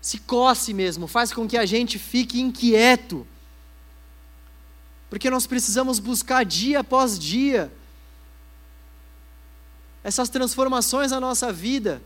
se 0.00 0.18
coce 0.18 0.74
mesmo, 0.74 1.06
faz 1.06 1.32
com 1.32 1.46
que 1.46 1.56
a 1.56 1.64
gente 1.64 2.00
fique 2.00 2.40
inquieto. 2.40 3.24
Porque 5.14 5.30
nós 5.30 5.46
precisamos 5.46 6.00
buscar 6.00 6.44
dia 6.44 6.80
após 6.80 7.16
dia 7.16 7.72
essas 10.02 10.28
transformações 10.28 11.12
na 11.12 11.20
nossa 11.20 11.52
vida, 11.52 12.02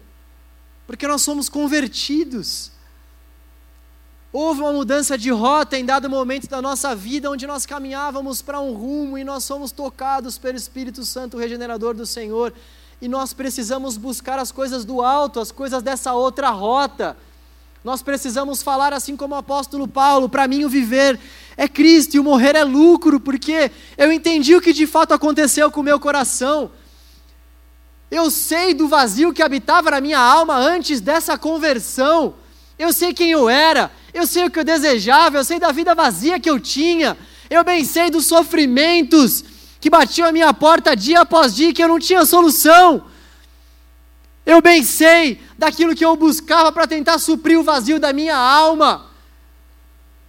porque 0.86 1.08
nós 1.08 1.22
somos 1.22 1.48
convertidos. 1.48 2.70
Houve 4.30 4.60
uma 4.60 4.74
mudança 4.74 5.16
de 5.16 5.30
rota 5.30 5.78
em 5.78 5.86
dado 5.86 6.10
momento 6.10 6.50
da 6.50 6.60
nossa 6.60 6.94
vida, 6.94 7.30
onde 7.30 7.46
nós 7.46 7.64
caminhávamos 7.64 8.42
para 8.42 8.60
um 8.60 8.74
rumo 8.74 9.16
e 9.16 9.24
nós 9.24 9.42
somos 9.42 9.72
tocados 9.72 10.36
pelo 10.36 10.58
Espírito 10.58 11.02
Santo 11.02 11.38
regenerador 11.38 11.94
do 11.94 12.04
Senhor 12.04 12.52
e 13.00 13.08
nós 13.08 13.32
precisamos 13.32 13.96
buscar 13.96 14.38
as 14.38 14.52
coisas 14.52 14.84
do 14.84 15.00
alto, 15.00 15.40
as 15.40 15.50
coisas 15.50 15.82
dessa 15.82 16.12
outra 16.12 16.50
rota. 16.50 17.16
Nós 17.84 18.02
precisamos 18.02 18.62
falar 18.62 18.92
assim 18.92 19.16
como 19.16 19.34
o 19.34 19.38
apóstolo 19.38 19.86
Paulo: 19.86 20.28
para 20.28 20.48
mim 20.48 20.64
o 20.64 20.68
viver 20.68 21.18
é 21.56 21.68
Cristo 21.68 22.14
e 22.14 22.20
o 22.20 22.24
morrer 22.24 22.56
é 22.56 22.64
lucro, 22.64 23.20
porque 23.20 23.70
eu 23.96 24.12
entendi 24.12 24.54
o 24.54 24.60
que 24.60 24.72
de 24.72 24.86
fato 24.86 25.14
aconteceu 25.14 25.70
com 25.70 25.80
o 25.80 25.84
meu 25.84 25.98
coração. 26.00 26.70
Eu 28.10 28.30
sei 28.30 28.74
do 28.74 28.88
vazio 28.88 29.32
que 29.32 29.42
habitava 29.42 29.90
na 29.90 30.00
minha 30.00 30.18
alma 30.18 30.56
antes 30.56 31.00
dessa 31.00 31.36
conversão. 31.36 32.34
Eu 32.78 32.92
sei 32.92 33.12
quem 33.12 33.30
eu 33.30 33.48
era, 33.48 33.90
eu 34.14 34.26
sei 34.26 34.44
o 34.44 34.50
que 34.50 34.58
eu 34.58 34.64
desejava, 34.64 35.36
eu 35.36 35.44
sei 35.44 35.58
da 35.58 35.72
vida 35.72 35.94
vazia 35.94 36.40
que 36.40 36.48
eu 36.48 36.58
tinha, 36.58 37.18
eu 37.50 37.64
bem 37.64 37.84
sei 37.84 38.10
dos 38.10 38.26
sofrimentos 38.26 39.44
que 39.80 39.90
batiam 39.90 40.28
a 40.28 40.32
minha 40.32 40.52
porta 40.54 40.96
dia 40.96 41.20
após 41.20 41.54
dia, 41.54 41.72
que 41.72 41.82
eu 41.82 41.88
não 41.88 41.98
tinha 41.98 42.24
solução. 42.24 43.04
Eu 44.44 44.62
bem 44.62 44.82
sei 44.82 45.40
daquilo 45.58 45.94
que 45.94 46.04
eu 46.04 46.14
buscava 46.14 46.70
para 46.70 46.86
tentar 46.86 47.18
suprir 47.18 47.58
o 47.58 47.64
vazio 47.64 47.98
da 47.98 48.12
minha 48.12 48.36
alma. 48.36 49.06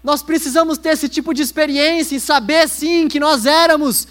Nós 0.04 0.24
precisamos 0.24 0.80
ter 0.80 0.90
esse 0.90 1.08
tipo 1.08 1.34
de 1.34 1.44
experiência 1.44 2.16
e 2.16 2.20
saber 2.20 2.68
sim 2.68 3.08
que 3.08 3.20
nós 3.20 3.46
éramos 3.46 4.08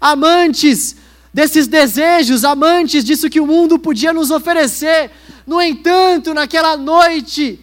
amantes 0.00 0.96
desses 1.34 1.66
desejos, 1.66 2.44
amantes 2.44 3.04
disso 3.04 3.28
que 3.28 3.40
o 3.40 3.46
mundo 3.46 3.78
podia 3.78 4.12
nos 4.12 4.30
oferecer. 4.30 5.10
No 5.46 5.60
entanto, 5.60 6.32
naquela 6.32 6.76
noite, 6.76 7.60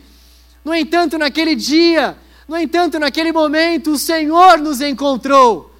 no 0.63 0.75
entanto, 0.75 1.17
naquele 1.17 1.55
dia, 1.55 2.15
no 2.47 2.55
entanto, 2.55 2.99
naquele 2.99 3.31
momento, 3.31 3.93
o 3.93 3.97
Senhor 3.97 4.59
nos 4.59 4.79
encontrou. 4.79 5.73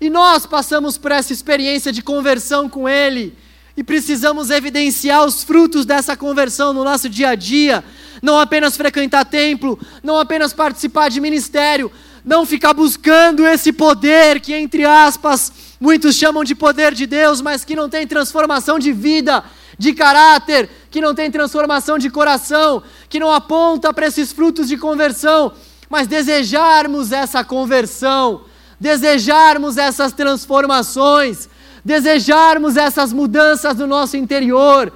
E 0.00 0.10
nós 0.10 0.46
passamos 0.46 0.98
por 0.98 1.12
essa 1.12 1.32
experiência 1.32 1.92
de 1.92 2.02
conversão 2.02 2.68
com 2.68 2.88
Ele 2.88 3.36
e 3.78 3.84
precisamos 3.84 4.50
evidenciar 4.50 5.24
os 5.24 5.44
frutos 5.44 5.86
dessa 5.86 6.16
conversão 6.16 6.72
no 6.72 6.82
nosso 6.82 7.08
dia 7.08 7.28
a 7.28 7.34
dia. 7.36 7.84
Não 8.20 8.36
apenas 8.36 8.76
frequentar 8.76 9.24
templo, 9.24 9.78
não 10.02 10.18
apenas 10.18 10.52
participar 10.52 11.08
de 11.08 11.20
ministério, 11.20 11.88
não 12.24 12.44
ficar 12.44 12.74
buscando 12.74 13.46
esse 13.46 13.72
poder 13.72 14.40
que, 14.40 14.52
entre 14.52 14.84
aspas, 14.84 15.52
muitos 15.80 16.16
chamam 16.16 16.42
de 16.42 16.56
poder 16.56 16.92
de 16.92 17.06
Deus, 17.06 17.40
mas 17.40 17.64
que 17.64 17.76
não 17.76 17.88
tem 17.88 18.04
transformação 18.04 18.80
de 18.80 18.90
vida, 18.90 19.44
de 19.78 19.92
caráter, 19.92 20.68
que 20.90 21.00
não 21.00 21.14
tem 21.14 21.30
transformação 21.30 21.98
de 21.98 22.10
coração, 22.10 22.82
que 23.08 23.20
não 23.20 23.32
aponta 23.32 23.94
para 23.94 24.08
esses 24.08 24.32
frutos 24.32 24.66
de 24.66 24.76
conversão, 24.76 25.52
mas 25.88 26.08
desejarmos 26.08 27.12
essa 27.12 27.44
conversão 27.44 28.42
desejarmos 28.80 29.76
essas 29.76 30.12
transformações, 30.12 31.48
desejarmos 31.88 32.76
essas 32.76 33.14
mudanças 33.14 33.78
no 33.78 33.86
nosso 33.86 34.14
interior, 34.14 34.92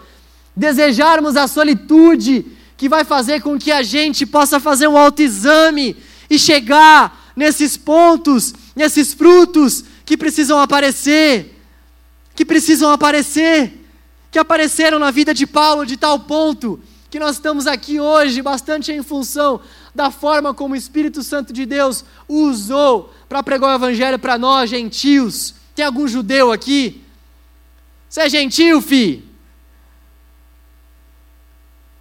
desejarmos 0.54 1.38
a 1.38 1.48
solitude 1.48 2.44
que 2.76 2.86
vai 2.86 3.02
fazer 3.02 3.40
com 3.40 3.58
que 3.58 3.72
a 3.72 3.82
gente 3.82 4.26
possa 4.26 4.60
fazer 4.60 4.88
um 4.88 4.98
autoexame 4.98 5.96
e 6.28 6.38
chegar 6.38 7.32
nesses 7.34 7.78
pontos, 7.78 8.52
nesses 8.76 9.14
frutos 9.14 9.84
que 10.04 10.18
precisam 10.18 10.60
aparecer, 10.60 11.58
que 12.34 12.44
precisam 12.44 12.92
aparecer, 12.92 13.72
que 14.30 14.38
apareceram 14.38 14.98
na 14.98 15.10
vida 15.10 15.32
de 15.32 15.46
Paulo 15.46 15.86
de 15.86 15.96
tal 15.96 16.18
ponto 16.18 16.78
que 17.08 17.18
nós 17.18 17.36
estamos 17.36 17.66
aqui 17.66 17.98
hoje 18.00 18.42
bastante 18.42 18.92
em 18.92 19.02
função 19.02 19.62
da 19.94 20.10
forma 20.10 20.52
como 20.52 20.74
o 20.74 20.76
Espírito 20.76 21.22
Santo 21.22 21.54
de 21.54 21.64
Deus 21.64 22.04
usou 22.28 23.14
para 23.30 23.42
pregar 23.42 23.70
o 23.70 23.74
Evangelho 23.76 24.18
para 24.18 24.36
nós, 24.36 24.68
gentios. 24.68 25.61
Tem 25.82 25.86
algum 25.88 26.06
judeu 26.06 26.52
aqui? 26.52 27.02
Você 28.08 28.20
é 28.20 28.28
gentil, 28.28 28.80
fi? 28.80 29.28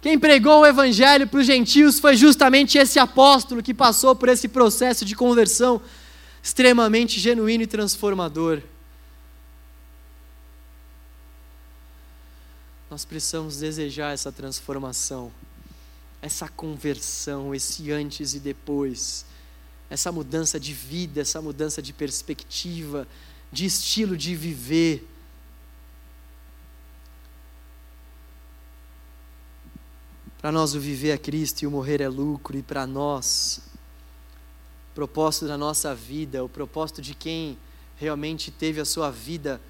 Quem 0.00 0.16
pregou 0.16 0.60
o 0.60 0.66
Evangelho 0.66 1.26
para 1.26 1.40
os 1.40 1.46
gentios 1.46 1.98
foi 1.98 2.16
justamente 2.16 2.78
esse 2.78 3.00
apóstolo 3.00 3.60
que 3.60 3.74
passou 3.74 4.14
por 4.14 4.28
esse 4.28 4.46
processo 4.46 5.04
de 5.04 5.16
conversão 5.16 5.82
extremamente 6.40 7.18
genuíno 7.18 7.64
e 7.64 7.66
transformador. 7.66 8.62
Nós 12.88 13.04
precisamos 13.04 13.56
desejar 13.56 14.14
essa 14.14 14.30
transformação, 14.30 15.32
essa 16.20 16.48
conversão, 16.48 17.52
esse 17.52 17.90
antes 17.90 18.32
e 18.32 18.38
depois, 18.38 19.26
essa 19.90 20.12
mudança 20.12 20.60
de 20.60 20.72
vida, 20.72 21.20
essa 21.20 21.42
mudança 21.42 21.82
de 21.82 21.92
perspectiva, 21.92 23.08
de 23.52 23.66
estilo 23.66 24.16
de 24.16 24.34
viver. 24.34 25.06
Para 30.38 30.50
nós 30.50 30.74
o 30.74 30.80
viver 30.80 31.10
é 31.10 31.18
Cristo 31.18 31.62
e 31.62 31.66
o 31.66 31.70
morrer 31.70 32.00
é 32.00 32.08
lucro, 32.08 32.56
e 32.56 32.62
para 32.62 32.86
nós, 32.86 33.60
o 34.90 34.94
propósito 34.94 35.46
da 35.46 35.58
nossa 35.58 35.94
vida, 35.94 36.42
o 36.42 36.48
propósito 36.48 37.00
de 37.02 37.14
quem 37.14 37.58
realmente 37.96 38.50
teve 38.50 38.80
a 38.80 38.84
sua 38.84 39.10
vida 39.10 39.60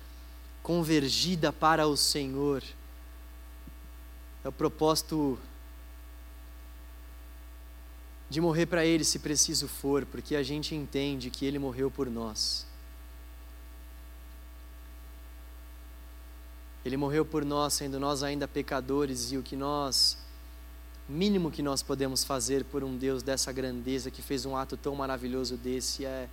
convergida 0.63 1.53
para 1.53 1.87
o 1.87 1.97
Senhor, 1.97 2.63
é 4.45 4.49
o 4.49 4.53
propósito 4.53 5.39
de 8.31 8.41
morrer 8.41 8.65
para 8.65 8.87
Ele 8.87 9.05
se 9.05 9.19
preciso 9.19 9.69
for, 9.69 10.07
porque 10.07 10.35
a 10.35 10.43
gente 10.43 10.75
entende 10.75 11.29
que 11.29 11.45
Ele 11.45 11.59
morreu 11.59 11.91
por 11.91 12.09
nós. 12.09 12.72
Ele 16.85 16.97
morreu 16.97 17.25
por 17.25 17.45
nós, 17.45 17.75
sendo 17.75 18.01
nós 18.01 18.23
ainda 18.23 18.49
pecadores, 18.49 19.31
e 19.31 19.39
o 19.39 19.43
que 19.43 19.55
nós, 19.55 20.19
mínimo 21.09 21.51
que 21.51 21.63
nós 21.63 21.83
podemos 21.83 22.25
fazer 22.25 22.65
por 22.65 22.83
um 22.83 22.97
Deus 22.97 23.23
dessa 23.23 23.53
grandeza, 23.53 24.11
que 24.11 24.21
fez 24.21 24.45
um 24.45 24.57
ato 24.57 24.77
tão 24.77 24.95
maravilhoso 24.95 25.57
desse, 25.57 26.05
é 26.05 26.29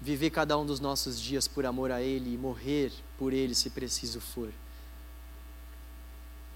viver 0.00 0.30
cada 0.30 0.56
um 0.56 0.66
dos 0.66 0.80
nossos 0.80 1.20
dias 1.20 1.48
por 1.48 1.64
amor 1.64 1.90
a 1.90 2.02
Ele 2.02 2.34
e 2.34 2.36
morrer 2.36 2.92
por 3.18 3.32
Ele 3.32 3.54
se 3.54 3.70
preciso 3.70 4.20
for. 4.20 4.52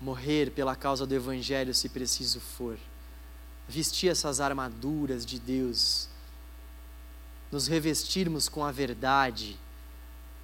Morrer 0.00 0.50
pela 0.50 0.76
causa 0.76 1.06
do 1.06 1.14
Evangelho 1.14 1.72
se 1.72 1.88
preciso 1.88 2.40
for, 2.40 2.76
vestir 3.68 4.10
essas 4.10 4.40
armaduras 4.40 5.24
de 5.24 5.38
Deus, 5.38 6.08
nos 7.50 7.66
revestirmos 7.66 8.48
com 8.48 8.64
a 8.64 8.72
verdade, 8.72 9.58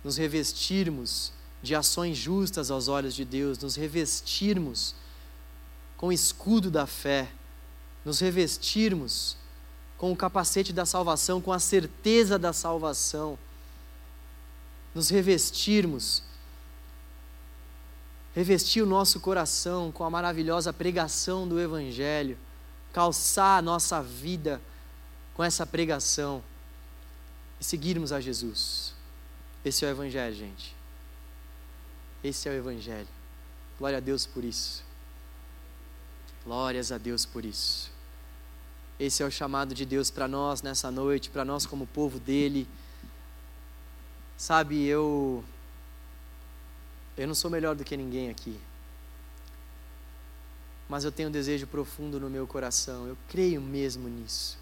nos 0.04 0.16
revestirmos 0.16 1.32
de 1.62 1.74
ações 1.74 2.16
justas 2.16 2.70
aos 2.70 2.88
olhos 2.88 3.14
de 3.14 3.24
Deus, 3.24 3.58
nos 3.58 3.76
revestirmos 3.76 4.94
com 5.96 6.08
o 6.08 6.12
escudo 6.12 6.70
da 6.70 6.86
fé, 6.86 7.28
nos 8.04 8.20
revestirmos 8.20 9.36
com 9.96 10.12
o 10.12 10.16
capacete 10.16 10.72
da 10.72 10.86
salvação, 10.86 11.40
com 11.40 11.52
a 11.52 11.58
certeza 11.58 12.38
da 12.38 12.52
salvação, 12.52 13.38
nos 14.94 15.10
revestirmos 15.10 16.22
revestir 18.38 18.80
o 18.82 18.86
nosso 18.86 19.18
coração 19.18 19.90
com 19.90 20.04
a 20.04 20.10
maravilhosa 20.10 20.72
pregação 20.72 21.48
do 21.48 21.60
Evangelho, 21.60 22.38
calçar 22.92 23.58
a 23.58 23.62
nossa 23.62 24.00
vida 24.00 24.60
com 25.34 25.42
essa 25.42 25.66
pregação 25.66 26.40
e 27.60 27.64
seguirmos 27.64 28.12
a 28.12 28.20
Jesus. 28.20 28.94
Esse 29.64 29.84
é 29.84 29.88
o 29.88 29.90
Evangelho, 29.90 30.36
gente. 30.36 30.77
Esse 32.28 32.46
é 32.46 32.52
o 32.52 32.54
Evangelho. 32.54 33.08
Glória 33.78 33.96
a 33.96 34.00
Deus 34.00 34.26
por 34.26 34.44
isso. 34.44 34.84
Glórias 36.44 36.92
a 36.92 36.98
Deus 36.98 37.24
por 37.24 37.42
isso. 37.42 37.90
Esse 39.00 39.22
é 39.22 39.26
o 39.26 39.30
chamado 39.30 39.74
de 39.74 39.86
Deus 39.86 40.10
para 40.10 40.28
nós 40.28 40.60
nessa 40.60 40.90
noite, 40.90 41.30
para 41.30 41.42
nós 41.42 41.64
como 41.64 41.86
povo 41.86 42.20
dele. 42.20 42.68
Sabe, 44.36 44.84
eu 44.84 45.42
eu 47.16 47.26
não 47.26 47.34
sou 47.34 47.50
melhor 47.50 47.74
do 47.74 47.82
que 47.82 47.96
ninguém 47.96 48.28
aqui. 48.28 48.60
Mas 50.86 51.04
eu 51.04 51.12
tenho 51.12 51.30
um 51.30 51.32
desejo 51.32 51.66
profundo 51.66 52.20
no 52.20 52.28
meu 52.28 52.46
coração. 52.46 53.06
Eu 53.06 53.16
creio 53.28 53.60
mesmo 53.60 54.06
nisso. 54.06 54.58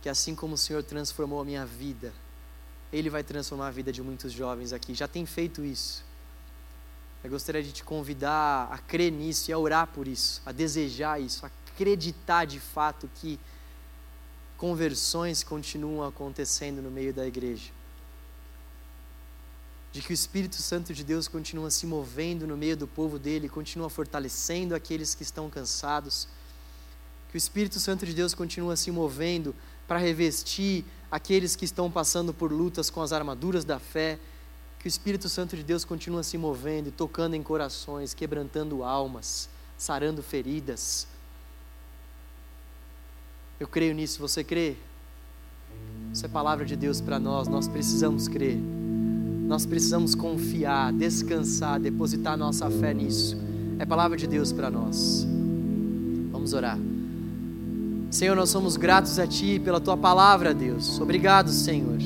Que 0.00 0.08
assim 0.08 0.36
como 0.36 0.54
o 0.54 0.58
Senhor 0.58 0.84
transformou 0.84 1.40
a 1.40 1.44
minha 1.44 1.66
vida, 1.66 2.12
Ele 2.92 3.10
vai 3.10 3.24
transformar 3.24 3.68
a 3.68 3.72
vida 3.72 3.92
de 3.92 4.02
muitos 4.02 4.32
jovens 4.32 4.72
aqui. 4.72 4.94
Já 4.94 5.08
tem 5.08 5.26
feito 5.26 5.64
isso. 5.64 6.03
Eu 7.24 7.30
gostaria 7.30 7.62
de 7.62 7.72
te 7.72 7.82
convidar 7.82 8.68
a 8.70 8.76
crer 8.76 9.10
nisso 9.10 9.50
e 9.50 9.54
a 9.54 9.58
orar 9.58 9.86
por 9.86 10.06
isso, 10.06 10.42
a 10.44 10.52
desejar 10.52 11.18
isso, 11.18 11.46
a 11.46 11.50
acreditar 11.72 12.44
de 12.44 12.60
fato 12.60 13.08
que 13.14 13.40
conversões 14.58 15.42
continuam 15.42 16.06
acontecendo 16.06 16.82
no 16.82 16.90
meio 16.90 17.14
da 17.14 17.26
igreja. 17.26 17.70
De 19.90 20.02
que 20.02 20.12
o 20.12 20.12
Espírito 20.12 20.56
Santo 20.56 20.92
de 20.92 21.02
Deus 21.02 21.26
continua 21.26 21.70
se 21.70 21.86
movendo 21.86 22.46
no 22.46 22.58
meio 22.58 22.76
do 22.76 22.86
povo 22.86 23.18
dele, 23.18 23.48
continua 23.48 23.88
fortalecendo 23.88 24.74
aqueles 24.74 25.14
que 25.14 25.22
estão 25.22 25.48
cansados, 25.48 26.28
que 27.30 27.36
o 27.36 27.38
Espírito 27.38 27.80
Santo 27.80 28.04
de 28.04 28.12
Deus 28.12 28.34
continua 28.34 28.76
se 28.76 28.90
movendo 28.90 29.54
para 29.88 29.98
revestir 29.98 30.84
aqueles 31.10 31.56
que 31.56 31.64
estão 31.64 31.90
passando 31.90 32.34
por 32.34 32.52
lutas 32.52 32.90
com 32.90 33.00
as 33.00 33.14
armaduras 33.14 33.64
da 33.64 33.78
fé, 33.78 34.18
que 34.84 34.88
o 34.88 34.90
Espírito 34.90 35.30
Santo 35.30 35.56
de 35.56 35.62
Deus 35.62 35.82
continua 35.82 36.22
se 36.22 36.36
movendo 36.36 36.88
e 36.88 36.90
tocando 36.90 37.32
em 37.32 37.42
corações, 37.42 38.12
quebrantando 38.12 38.84
almas, 38.84 39.48
sarando 39.78 40.22
feridas. 40.22 41.06
Eu 43.58 43.66
creio 43.66 43.94
nisso, 43.94 44.20
você 44.20 44.44
crê? 44.44 44.76
Isso 46.12 46.26
é 46.26 46.28
palavra 46.28 46.66
de 46.66 46.76
Deus 46.76 47.00
para 47.00 47.18
nós, 47.18 47.48
nós 47.48 47.66
precisamos 47.66 48.28
crer. 48.28 48.58
Nós 48.58 49.64
precisamos 49.64 50.14
confiar, 50.14 50.92
descansar, 50.92 51.80
depositar 51.80 52.36
nossa 52.36 52.70
fé 52.70 52.92
nisso. 52.92 53.38
É 53.78 53.86
palavra 53.86 54.18
de 54.18 54.26
Deus 54.26 54.52
para 54.52 54.70
nós. 54.70 55.26
Vamos 56.30 56.52
orar. 56.52 56.78
Senhor, 58.10 58.36
nós 58.36 58.50
somos 58.50 58.76
gratos 58.76 59.18
a 59.18 59.26
Ti 59.26 59.58
pela 59.64 59.80
Tua 59.80 59.96
palavra, 59.96 60.52
Deus. 60.52 61.00
Obrigado, 61.00 61.48
Senhor. 61.48 61.96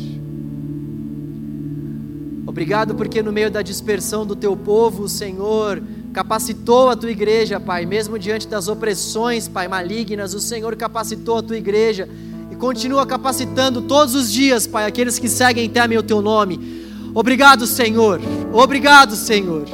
Obrigado 2.48 2.94
porque 2.94 3.22
no 3.22 3.30
meio 3.30 3.50
da 3.50 3.60
dispersão 3.60 4.24
do 4.24 4.34
Teu 4.34 4.56
povo, 4.56 5.02
o 5.02 5.08
Senhor 5.08 5.82
capacitou 6.14 6.88
a 6.88 6.96
Tua 6.96 7.10
igreja, 7.10 7.60
Pai. 7.60 7.84
Mesmo 7.84 8.18
diante 8.18 8.48
das 8.48 8.68
opressões, 8.68 9.46
Pai, 9.46 9.68
malignas, 9.68 10.32
o 10.32 10.40
Senhor 10.40 10.74
capacitou 10.74 11.36
a 11.36 11.42
Tua 11.42 11.58
igreja 11.58 12.08
e 12.50 12.56
continua 12.56 13.04
capacitando 13.04 13.82
todos 13.82 14.14
os 14.14 14.32
dias, 14.32 14.66
Pai, 14.66 14.86
aqueles 14.86 15.18
que 15.18 15.28
seguem 15.28 15.66
e 15.66 15.68
temem 15.68 15.98
o 15.98 16.02
Teu 16.02 16.22
nome. 16.22 17.10
Obrigado, 17.12 17.66
Senhor. 17.66 18.18
Obrigado, 18.50 19.14
Senhor. 19.14 19.66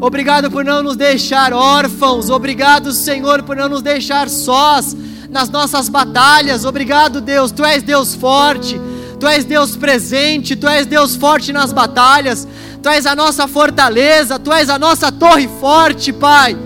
Obrigado 0.00 0.50
por 0.50 0.64
não 0.64 0.82
nos 0.82 0.96
deixar 0.96 1.52
órfãos. 1.52 2.28
Obrigado, 2.28 2.92
Senhor, 2.92 3.44
por 3.44 3.54
não 3.54 3.68
nos 3.68 3.82
deixar 3.82 4.28
sós 4.28 4.96
nas 5.30 5.48
nossas 5.48 5.88
batalhas. 5.88 6.64
Obrigado, 6.64 7.20
Deus. 7.20 7.52
Tu 7.52 7.64
és 7.64 7.84
Deus 7.84 8.16
forte. 8.16 8.80
Tu 9.18 9.26
és 9.26 9.44
Deus 9.44 9.76
presente. 9.76 10.56
Tu 10.56 10.68
és 10.68 10.86
Deus 10.86 11.16
forte 11.16 11.52
nas 11.52 11.72
batalhas. 11.72 12.46
Tu 12.82 12.88
és 12.88 13.06
a 13.06 13.14
nossa 13.14 13.48
fortaleza. 13.48 14.38
Tu 14.38 14.52
és 14.52 14.68
a 14.68 14.78
nossa 14.78 15.10
torre 15.12 15.48
forte, 15.60 16.12
Pai. 16.12 16.56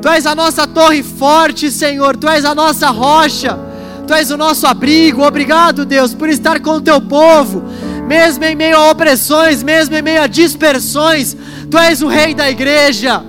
Tu 0.00 0.08
és 0.08 0.26
a 0.26 0.34
nossa 0.34 0.66
torre 0.66 1.02
forte, 1.02 1.70
Senhor. 1.70 2.16
Tu 2.16 2.28
és 2.28 2.44
a 2.44 2.54
nossa 2.54 2.90
rocha. 2.90 3.58
Tu 4.06 4.14
és 4.14 4.30
o 4.30 4.36
nosso 4.36 4.66
abrigo. 4.66 5.22
Obrigado, 5.22 5.84
Deus, 5.84 6.14
por 6.14 6.28
estar 6.28 6.60
com 6.60 6.76
o 6.76 6.80
teu 6.80 7.00
povo 7.00 7.62
mesmo 8.06 8.44
em 8.44 8.54
meio 8.54 8.76
a 8.76 8.90
opressões, 8.90 9.62
mesmo 9.62 9.96
em 9.96 10.02
meio 10.02 10.22
a 10.22 10.26
dispersões, 10.26 11.36
Tu 11.68 11.76
és 11.76 12.00
o 12.00 12.06
rei 12.06 12.34
da 12.34 12.48
igreja, 12.48 13.22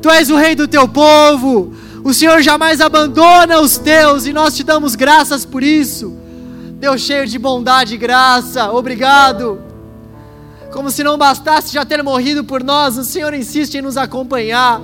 Tu 0.00 0.08
és 0.10 0.30
o 0.30 0.36
rei 0.36 0.54
do 0.54 0.66
teu 0.66 0.88
povo. 0.88 1.72
O 2.02 2.14
Senhor 2.14 2.40
jamais 2.40 2.80
abandona 2.80 3.60
os 3.60 3.76
teus 3.76 4.26
e 4.26 4.32
nós 4.32 4.56
te 4.56 4.62
damos 4.62 4.94
graças 4.94 5.44
por 5.44 5.62
isso. 5.62 6.16
Deus 6.78 7.00
cheio 7.00 7.26
de 7.26 7.38
bondade 7.38 7.94
e 7.94 7.98
graça, 7.98 8.70
obrigado. 8.72 9.60
Como 10.72 10.90
se 10.90 11.02
não 11.02 11.18
bastasse 11.18 11.72
já 11.72 11.84
ter 11.84 12.02
morrido 12.02 12.44
por 12.44 12.62
nós, 12.62 12.96
o 12.96 13.04
Senhor 13.04 13.34
insiste 13.34 13.74
em 13.74 13.82
nos 13.82 13.96
acompanhar. 13.96 14.80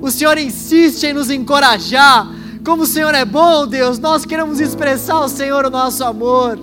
O 0.00 0.10
Senhor 0.10 0.38
insiste 0.38 1.04
em 1.04 1.12
nos 1.12 1.30
encorajar. 1.30 2.28
Como 2.64 2.84
o 2.84 2.86
Senhor 2.86 3.14
é 3.14 3.24
bom, 3.24 3.66
Deus, 3.66 3.98
nós 3.98 4.24
queremos 4.24 4.60
expressar 4.60 5.14
ao 5.14 5.28
Senhor 5.28 5.64
o 5.64 5.70
nosso 5.70 6.04
amor. 6.04 6.58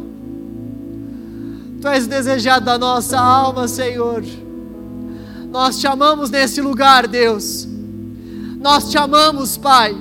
Tu 1.82 1.88
és 1.88 2.08
desejado 2.08 2.66
da 2.66 2.78
nossa 2.78 3.20
alma, 3.20 3.68
Senhor. 3.68 4.24
Nós 5.52 5.78
te 5.78 5.88
amamos 5.88 6.30
nesse 6.30 6.62
lugar, 6.62 7.08
Deus. 7.08 7.68
Nós 8.62 8.90
te 8.90 8.98
amamos, 8.98 9.58
Pai. 9.58 9.96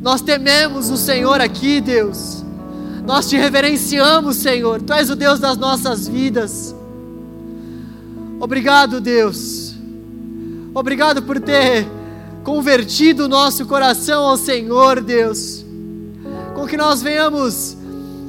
Nós 0.00 0.20
tememos 0.20 0.90
o 0.90 0.96
Senhor 0.96 1.40
aqui, 1.40 1.80
Deus. 1.80 2.37
Nós 3.08 3.26
te 3.26 3.38
reverenciamos, 3.38 4.36
Senhor. 4.36 4.82
Tu 4.82 4.92
és 4.92 5.08
o 5.08 5.16
Deus 5.16 5.40
das 5.40 5.56
nossas 5.56 6.06
vidas. 6.06 6.74
Obrigado, 8.38 9.00
Deus. 9.00 9.74
Obrigado 10.74 11.22
por 11.22 11.40
ter 11.40 11.88
convertido 12.44 13.24
o 13.24 13.28
nosso 13.28 13.64
coração 13.64 14.26
ao 14.26 14.36
Senhor, 14.36 15.00
Deus. 15.00 15.64
Com 16.54 16.66
que 16.66 16.76
nós 16.76 17.00
venhamos 17.00 17.78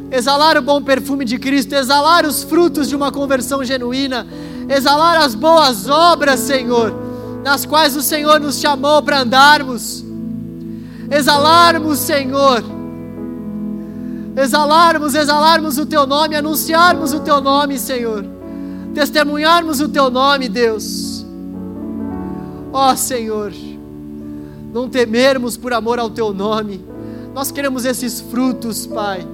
exalar 0.09 0.55
o 0.55 0.61
bom 0.61 0.81
perfume 0.81 1.25
de 1.25 1.37
Cristo, 1.37 1.73
exalar 1.73 2.25
os 2.25 2.43
frutos 2.43 2.87
de 2.87 2.95
uma 2.95 3.11
conversão 3.11 3.61
genuína, 3.65 4.25
exalar 4.69 5.17
as 5.17 5.35
boas 5.35 5.89
obras, 5.89 6.39
Senhor, 6.39 6.93
nas 7.43 7.65
quais 7.65 7.97
o 7.97 8.01
Senhor 8.01 8.39
nos 8.39 8.57
chamou 8.57 9.03
para 9.03 9.23
andarmos. 9.23 10.05
Exalarmos, 11.11 11.99
Senhor. 11.99 12.78
Exalarmos, 14.39 15.15
exalarmos 15.15 15.77
o 15.77 15.85
teu 15.85 16.07
nome, 16.07 16.33
anunciarmos 16.33 17.11
o 17.11 17.19
teu 17.19 17.41
nome, 17.41 17.77
Senhor. 17.77 18.25
Testemunharmos 18.93 19.81
o 19.81 19.89
teu 19.89 20.09
nome, 20.09 20.47
Deus. 20.47 21.25
Ó 22.71 22.89
oh, 22.89 22.95
Senhor, 22.95 23.51
não 24.73 24.87
temermos 24.87 25.57
por 25.57 25.73
amor 25.73 25.99
ao 25.99 26.09
teu 26.09 26.33
nome. 26.33 26.81
Nós 27.33 27.51
queremos 27.51 27.83
esses 27.83 28.21
frutos, 28.21 28.87
Pai. 28.87 29.27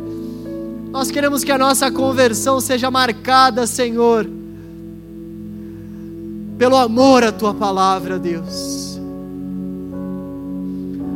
Nós 0.89 1.11
queremos 1.11 1.43
que 1.43 1.51
a 1.51 1.57
nossa 1.57 1.91
conversão 1.91 2.59
seja 2.59 2.89
marcada, 2.89 3.67
Senhor, 3.67 4.27
pelo 6.57 6.77
amor 6.77 7.23
à 7.23 7.31
tua 7.31 7.53
palavra, 7.53 8.17
Deus. 8.17 8.84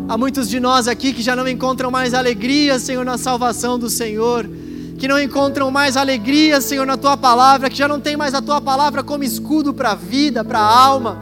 Há 0.10 0.18
muitos 0.18 0.49
de 0.49 0.60
nós 0.60 0.88
aqui 0.88 1.14
que 1.14 1.22
já 1.22 1.36
não 1.36 1.47
encontram 1.47 1.91
mais 1.91 2.14
alegria, 2.14 2.80
Senhor, 2.80 3.05
na 3.05 3.18
salvação 3.18 3.78
do 3.78 3.89
Senhor, 3.89 4.49
que 4.97 5.07
não 5.07 5.22
encontram 5.22 5.70
mais 5.70 5.95
alegria, 5.95 6.60
Senhor, 6.60 6.86
na 6.86 6.97
tua 6.97 7.16
palavra, 7.16 7.70
que 7.70 7.78
já 7.78 7.88
não 7.88 8.01
tem 8.01 8.18
mais 8.18 8.34
a 8.34 8.41
tua 8.41 8.60
palavra 8.60 9.03
como 9.03 9.24
escudo 9.24 9.74
para 9.74 9.91
a 9.91 9.95
vida, 9.95 10.43
para 10.43 10.60
a 10.60 10.80
alma. 10.86 11.22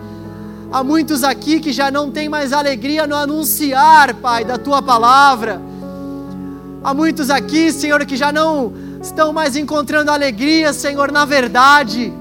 Há 0.72 0.84
muitos 0.84 1.24
aqui 1.24 1.60
que 1.60 1.74
já 1.74 1.92
não 1.92 2.10
têm 2.10 2.30
mais 2.30 2.54
alegria 2.54 3.06
no 3.06 3.16
anunciar, 3.16 4.16
Pai, 4.16 4.46
da 4.46 4.58
tua 4.58 4.82
palavra 4.82 5.62
Há 6.88 6.94
muitos 6.94 7.30
aqui, 7.30 7.70
Senhor, 7.74 8.06
que 8.06 8.16
já 8.16 8.32
não 8.32 8.72
estão 9.02 9.34
mais 9.34 9.58
encontrando 9.58 10.10
alegria, 10.10 10.72
Senhor, 10.72 11.12
na 11.12 11.26
verdade. 11.26 12.14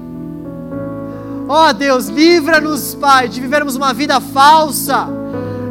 Ó 1.47 1.69
oh, 1.69 1.73
Deus, 1.73 2.07
livra-nos, 2.07 2.93
Pai, 2.95 3.29
de 3.29 3.39
vivermos 3.39 3.77
uma 3.77 3.93
vida 3.93 4.19
falsa. 4.19 5.07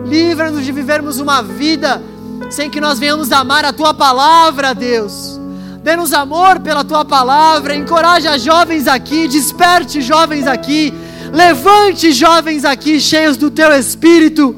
Livra-nos 0.07 0.65
de 0.65 0.71
vivermos 0.71 1.19
uma 1.19 1.43
vida 1.43 2.01
sem 2.49 2.71
que 2.71 2.81
nós 2.81 2.99
venhamos 2.99 3.33
amar 3.33 3.65
a 3.65 3.73
tua 3.73 3.93
palavra, 3.93 4.73
Deus. 4.73 5.41
Dê-nos 5.83 6.13
amor 6.13 6.61
pela 6.61 6.85
tua 6.85 7.05
palavra. 7.05 7.75
Encoraja 7.75 8.39
jovens 8.39 8.87
aqui, 8.87 9.27
desperte 9.27 10.01
jovens 10.01 10.47
aqui. 10.47 10.95
Levante 11.33 12.13
jovens 12.13 12.65
aqui 12.65 13.01
cheios 13.01 13.37
do 13.37 13.51
teu 13.51 13.73
espírito. 13.73 14.55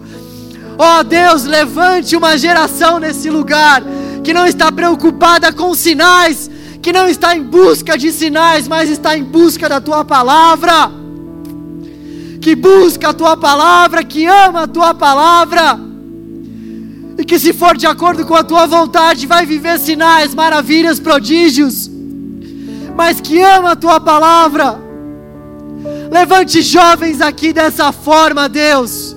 Ó 0.77 1.01
oh, 1.01 1.03
Deus, 1.03 1.45
levante 1.45 2.15
uma 2.15 2.37
geração 2.37 2.99
nesse 2.99 3.31
lugar 3.31 3.83
que 4.23 4.35
não 4.35 4.47
está 4.47 4.71
preocupada 4.71 5.53
com 5.53 5.75
sinais, 5.75 6.51
que 6.83 6.93
não 6.93 7.09
está 7.09 7.35
em 7.35 7.43
busca 7.43 7.97
de 7.97 8.13
sinais, 8.13 8.69
mas 8.69 8.91
está 8.91 9.17
em 9.17 9.25
busca 9.25 9.69
da 9.69 9.81
tua 9.81 10.05
palavra, 10.05 10.91
que 12.41 12.55
busca 12.55 13.09
a 13.11 13.15
tua 13.15 13.37
palavra, 13.37 14.05
que 14.05 14.27
ama 14.27 14.63
a 14.63 14.67
tua 14.67 14.95
palavra, 14.95 15.79
e 17.19 17.25
que 17.25 17.39
se 17.39 17.53
for 17.53 17.77
de 17.77 17.87
acordo 17.87 18.25
com 18.25 18.35
a 18.35 18.45
tua 18.45 18.67
vontade, 18.67 19.27
vai 19.27 19.45
viver 19.45 19.79
sinais, 19.79 20.35
maravilhas, 20.35 21.01
prodígios, 21.01 21.91
mas 22.97 23.21
que 23.21 23.41
ama 23.41 23.73
a 23.73 23.77
tua 23.77 24.01
palavra. 24.01 24.79
Levante 26.11 26.63
jovens 26.63 27.21
aqui 27.21 27.53
dessa 27.53 27.93
forma, 27.93 28.49
Deus. 28.49 29.17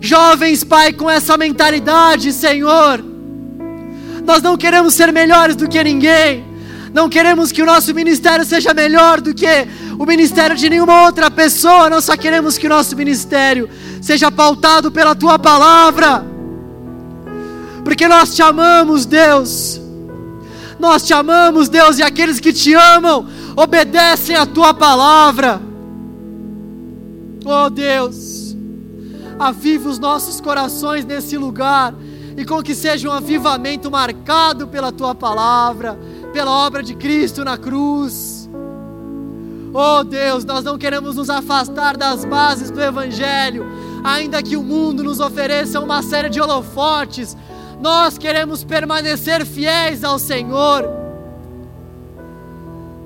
Jovens, 0.00 0.62
Pai, 0.62 0.92
com 0.92 1.10
essa 1.10 1.36
mentalidade, 1.36 2.32
Senhor 2.32 3.02
nós 4.28 4.42
não 4.42 4.58
queremos 4.58 4.92
ser 4.92 5.10
melhores 5.10 5.56
do 5.56 5.66
que 5.66 5.82
ninguém. 5.82 6.44
Não 6.92 7.08
queremos 7.08 7.50
que 7.50 7.62
o 7.62 7.66
nosso 7.66 7.94
ministério 7.94 8.44
seja 8.44 8.74
melhor 8.74 9.22
do 9.22 9.32
que 9.32 9.66
o 9.98 10.06
ministério 10.06 10.56
de 10.56 10.70
nenhuma 10.70 11.02
outra 11.02 11.30
pessoa. 11.30 11.90
Nós 11.90 12.04
só 12.04 12.16
queremos 12.16 12.56
que 12.56 12.66
o 12.66 12.70
nosso 12.70 12.94
ministério 12.96 13.68
seja 14.00 14.30
pautado 14.30 14.92
pela 14.92 15.14
tua 15.14 15.38
palavra. 15.38 16.24
Porque 17.82 18.06
nós 18.06 18.34
te 18.34 18.42
amamos, 18.42 19.04
Deus. 19.04 19.80
Nós 20.78 21.02
te 21.02 21.12
amamos, 21.12 21.68
Deus, 21.68 21.98
e 21.98 22.02
aqueles 22.02 22.38
que 22.38 22.52
te 22.52 22.72
amam 22.74 23.26
obedecem 23.56 24.36
a 24.36 24.46
tua 24.46 24.72
palavra. 24.72 25.60
Oh 27.44 27.68
Deus, 27.68 28.54
aviva 29.38 29.88
os 29.88 29.98
nossos 29.98 30.40
corações 30.40 31.04
nesse 31.04 31.36
lugar 31.36 31.94
e 32.36 32.44
com 32.44 32.62
que 32.62 32.74
seja 32.74 33.08
um 33.08 33.12
avivamento 33.12 33.90
marcado 33.90 34.68
pela 34.68 34.92
tua 34.92 35.14
palavra, 35.14 35.98
pela 36.32 36.52
obra 36.52 36.82
de 36.82 36.94
Cristo 36.94 37.44
na 37.44 37.56
cruz. 37.56 38.37
Oh 39.72 40.02
Deus, 40.02 40.44
nós 40.44 40.64
não 40.64 40.78
queremos 40.78 41.16
nos 41.16 41.28
afastar 41.28 41.96
das 41.96 42.24
bases 42.24 42.70
do 42.70 42.80
Evangelho, 42.80 43.66
ainda 44.02 44.42
que 44.42 44.56
o 44.56 44.62
mundo 44.62 45.04
nos 45.04 45.20
ofereça 45.20 45.78
uma 45.80 46.02
série 46.02 46.30
de 46.30 46.40
holofotes, 46.40 47.36
nós 47.80 48.16
queremos 48.16 48.64
permanecer 48.64 49.44
fiéis 49.44 50.02
ao 50.02 50.18
Senhor. 50.18 50.88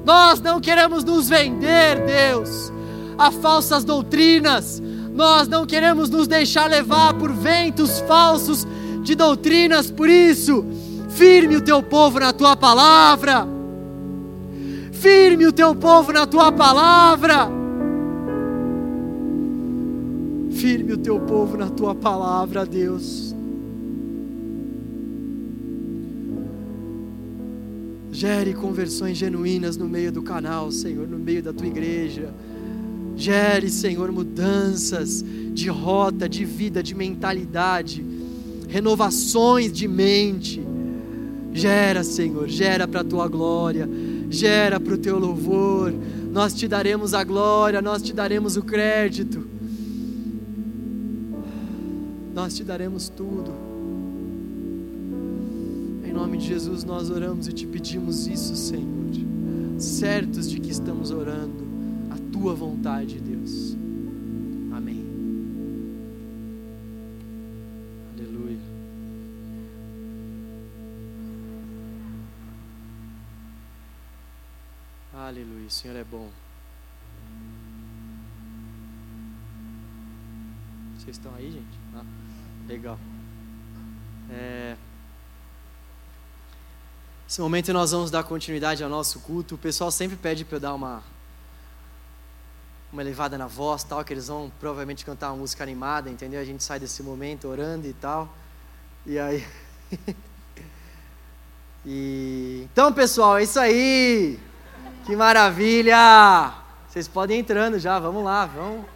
Nós 0.04 0.40
não 0.40 0.60
queremos 0.60 1.04
nos 1.04 1.28
vender, 1.28 2.04
Deus, 2.06 2.72
a 3.18 3.30
falsas 3.30 3.84
doutrinas, 3.84 4.80
nós 5.12 5.46
não 5.48 5.66
queremos 5.66 6.08
nos 6.08 6.26
deixar 6.26 6.70
levar 6.70 7.14
por 7.14 7.32
ventos 7.32 8.00
falsos 8.00 8.66
de 9.02 9.14
doutrinas, 9.14 9.90
por 9.90 10.08
isso, 10.08 10.64
firme 11.10 11.56
o 11.56 11.60
teu 11.60 11.82
povo 11.82 12.20
na 12.20 12.32
tua 12.32 12.56
palavra. 12.56 13.51
Firme 15.02 15.46
o 15.46 15.52
teu 15.52 15.74
povo 15.74 16.12
na 16.12 16.26
tua 16.26 16.52
palavra. 16.52 17.48
Firme 20.52 20.92
o 20.92 20.98
teu 20.98 21.18
povo 21.18 21.56
na 21.56 21.68
tua 21.68 21.92
palavra, 21.92 22.64
Deus. 22.64 23.34
Gere 28.12 28.54
conversões 28.54 29.18
genuínas 29.18 29.76
no 29.76 29.88
meio 29.88 30.12
do 30.12 30.22
canal, 30.22 30.70
Senhor, 30.70 31.08
no 31.08 31.18
meio 31.18 31.42
da 31.42 31.52
tua 31.52 31.66
igreja. 31.66 32.32
Gere, 33.16 33.68
Senhor, 33.70 34.12
mudanças 34.12 35.24
de 35.52 35.68
rota, 35.68 36.28
de 36.28 36.44
vida, 36.44 36.80
de 36.80 36.94
mentalidade 36.94 38.22
renovações 38.72 39.70
de 39.70 39.86
mente. 39.86 40.62
Gera, 41.52 42.02
Senhor, 42.02 42.48
gera 42.48 42.88
para 42.88 43.02
a 43.02 43.04
tua 43.04 43.28
glória, 43.28 43.86
gera 44.32 44.80
para 44.80 44.94
o 44.94 44.98
teu 44.98 45.18
louvor. 45.18 45.92
Nós 46.32 46.54
te 46.54 46.66
daremos 46.66 47.12
a 47.14 47.22
glória, 47.22 47.82
nós 47.82 48.02
te 48.02 48.12
daremos 48.12 48.56
o 48.56 48.62
crédito, 48.62 49.46
nós 52.34 52.56
te 52.56 52.64
daremos 52.64 53.08
tudo. 53.10 53.52
Em 56.04 56.12
nome 56.12 56.38
de 56.38 56.46
Jesus 56.46 56.84
nós 56.84 57.10
oramos 57.10 57.46
e 57.46 57.52
te 57.52 57.66
pedimos 57.66 58.26
isso, 58.26 58.56
Senhor, 58.56 58.86
certos 59.78 60.48
de 60.48 60.58
que 60.58 60.70
estamos 60.70 61.10
orando 61.10 61.62
a 62.10 62.16
tua 62.32 62.54
vontade, 62.54 63.20
Deus. 63.20 63.81
Aleluia, 75.32 75.66
o 75.66 75.70
Senhor 75.70 75.96
é 75.96 76.04
bom. 76.04 76.28
Vocês 80.94 81.16
estão 81.16 81.34
aí, 81.34 81.50
gente? 81.50 81.78
Ah, 81.96 82.04
legal. 82.68 82.98
É... 84.28 84.76
Nesse 87.24 87.40
momento 87.40 87.72
nós 87.72 87.92
vamos 87.92 88.10
dar 88.10 88.24
continuidade 88.24 88.84
ao 88.84 88.90
nosso 88.90 89.20
culto. 89.20 89.54
O 89.54 89.58
pessoal 89.58 89.90
sempre 89.90 90.18
pede 90.18 90.44
para 90.44 90.56
eu 90.56 90.60
dar 90.60 90.74
uma 90.74 91.02
uma 92.92 93.00
elevada 93.00 93.38
na 93.38 93.46
voz, 93.46 93.82
tal, 93.84 94.04
que 94.04 94.12
eles 94.12 94.28
vão 94.28 94.52
provavelmente 94.60 95.02
cantar 95.02 95.30
uma 95.30 95.38
música 95.38 95.64
animada, 95.64 96.10
entendeu? 96.10 96.42
A 96.42 96.44
gente 96.44 96.62
sai 96.62 96.78
desse 96.78 97.02
momento 97.02 97.48
orando 97.48 97.86
e 97.86 97.94
tal. 97.94 98.28
E 99.06 99.18
aí 99.18 99.42
E 101.86 102.68
então, 102.70 102.92
pessoal, 102.92 103.38
é 103.38 103.44
isso 103.44 103.58
aí. 103.58 104.51
Que 105.04 105.16
maravilha! 105.16 106.54
Vocês 106.88 107.08
podem 107.08 107.38
ir 107.38 107.40
entrando 107.40 107.76
já, 107.76 107.98
vamos 107.98 108.22
lá, 108.22 108.46
vamos. 108.46 108.86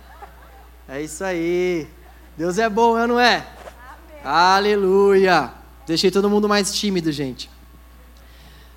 É 0.88 1.02
isso 1.02 1.24
aí. 1.24 1.88
Deus 2.36 2.58
é 2.58 2.68
bom, 2.68 2.96
é 2.96 3.08
não 3.08 3.18
é? 3.18 3.38
Amém. 3.38 4.22
Aleluia. 4.22 5.52
Deixei 5.84 6.10
todo 6.12 6.30
mundo 6.30 6.48
mais 6.48 6.72
tímido, 6.72 7.10
gente. 7.10 7.50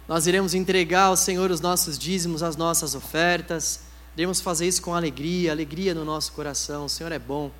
Nós 0.08 0.26
iremos 0.26 0.56
entregar 0.56 1.04
ao 1.04 1.16
Senhor 1.16 1.52
os 1.52 1.62
nossos 1.62 2.00
dízimos, 2.00 2.42
as 2.42 2.56
nossas 2.56 2.96
ofertas. 2.96 3.82
Iremos 4.18 4.42
fazer 4.42 4.68
isso 4.68 4.82
com 4.82 4.96
alegria, 4.96 5.52
alegria 5.52 5.94
no 5.94 6.04
nosso 6.04 6.32
coração. 6.32 6.86
O 6.86 6.90
Senhor 6.90 7.12
é 7.12 7.20
bom. 7.20 7.52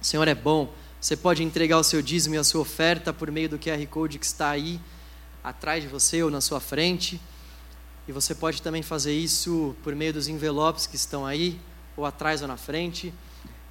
O 0.00 0.04
Senhor 0.04 0.26
é 0.26 0.34
bom. 0.34 0.72
Você 0.98 1.18
pode 1.18 1.42
entregar 1.42 1.76
o 1.78 1.84
seu 1.84 2.00
dízimo 2.00 2.34
e 2.34 2.38
a 2.38 2.44
sua 2.44 2.62
oferta 2.62 3.12
por 3.12 3.30
meio 3.30 3.50
do 3.50 3.58
QR 3.58 3.86
Code 3.88 4.18
que 4.18 4.24
está 4.24 4.48
aí 4.48 4.80
atrás 5.42 5.82
de 5.82 5.88
você 5.88 6.22
ou 6.22 6.30
na 6.30 6.40
sua 6.40 6.60
frente. 6.60 7.20
E 8.06 8.12
você 8.12 8.34
pode 8.34 8.60
também 8.60 8.82
fazer 8.82 9.12
isso 9.12 9.74
por 9.82 9.94
meio 9.94 10.12
dos 10.12 10.28
envelopes 10.28 10.86
que 10.86 10.96
estão 10.96 11.24
aí, 11.24 11.60
ou 11.96 12.04
atrás 12.04 12.42
ou 12.42 12.48
na 12.48 12.56
frente. 12.56 13.12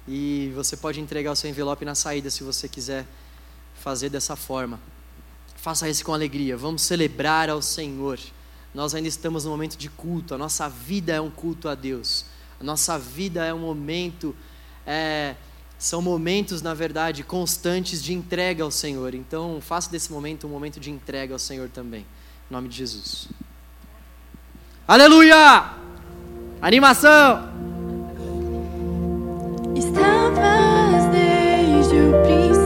E 0.06 0.52
você 0.54 0.76
pode 0.76 1.00
entregar 1.00 1.32
o 1.32 1.36
seu 1.36 1.48
envelope 1.48 1.84
na 1.84 1.94
saída 1.94 2.30
se 2.30 2.42
você 2.42 2.68
quiser 2.68 3.06
fazer 3.74 4.08
dessa 4.08 4.36
forma. 4.36 4.80
Faça 5.56 5.88
isso 5.88 6.04
com 6.04 6.12
alegria. 6.12 6.56
Vamos 6.56 6.82
celebrar 6.82 7.48
ao 7.48 7.62
Senhor. 7.62 8.18
Nós 8.74 8.94
ainda 8.94 9.08
estamos 9.08 9.44
no 9.44 9.50
momento 9.50 9.76
de 9.76 9.88
culto. 9.88 10.34
A 10.34 10.38
nossa 10.38 10.68
vida 10.68 11.12
é 11.12 11.20
um 11.20 11.30
culto 11.30 11.68
a 11.68 11.74
Deus. 11.74 12.26
A 12.60 12.64
nossa 12.64 12.98
vida 12.98 13.44
é 13.44 13.54
um 13.54 13.60
momento 13.60 14.34
é, 14.86 15.34
são 15.78 16.00
momentos, 16.00 16.62
na 16.62 16.74
verdade, 16.74 17.22
constantes 17.22 18.02
de 18.02 18.12
entrega 18.12 18.62
ao 18.62 18.70
Senhor. 18.70 19.14
Então, 19.14 19.60
faça 19.60 19.90
desse 19.90 20.12
momento 20.12 20.46
um 20.46 20.50
momento 20.50 20.78
de 20.78 20.90
entrega 20.90 21.34
ao 21.34 21.38
Senhor 21.38 21.68
também. 21.68 22.06
Em 22.50 22.52
nome 22.52 22.68
de 22.68 22.76
Jesus. 22.76 23.28
Aleluia! 24.86 25.64
Animação! 26.60 27.48
Estavas 29.74 31.06
desde 31.10 31.96
o 31.96 32.12
princípio. 32.22 32.63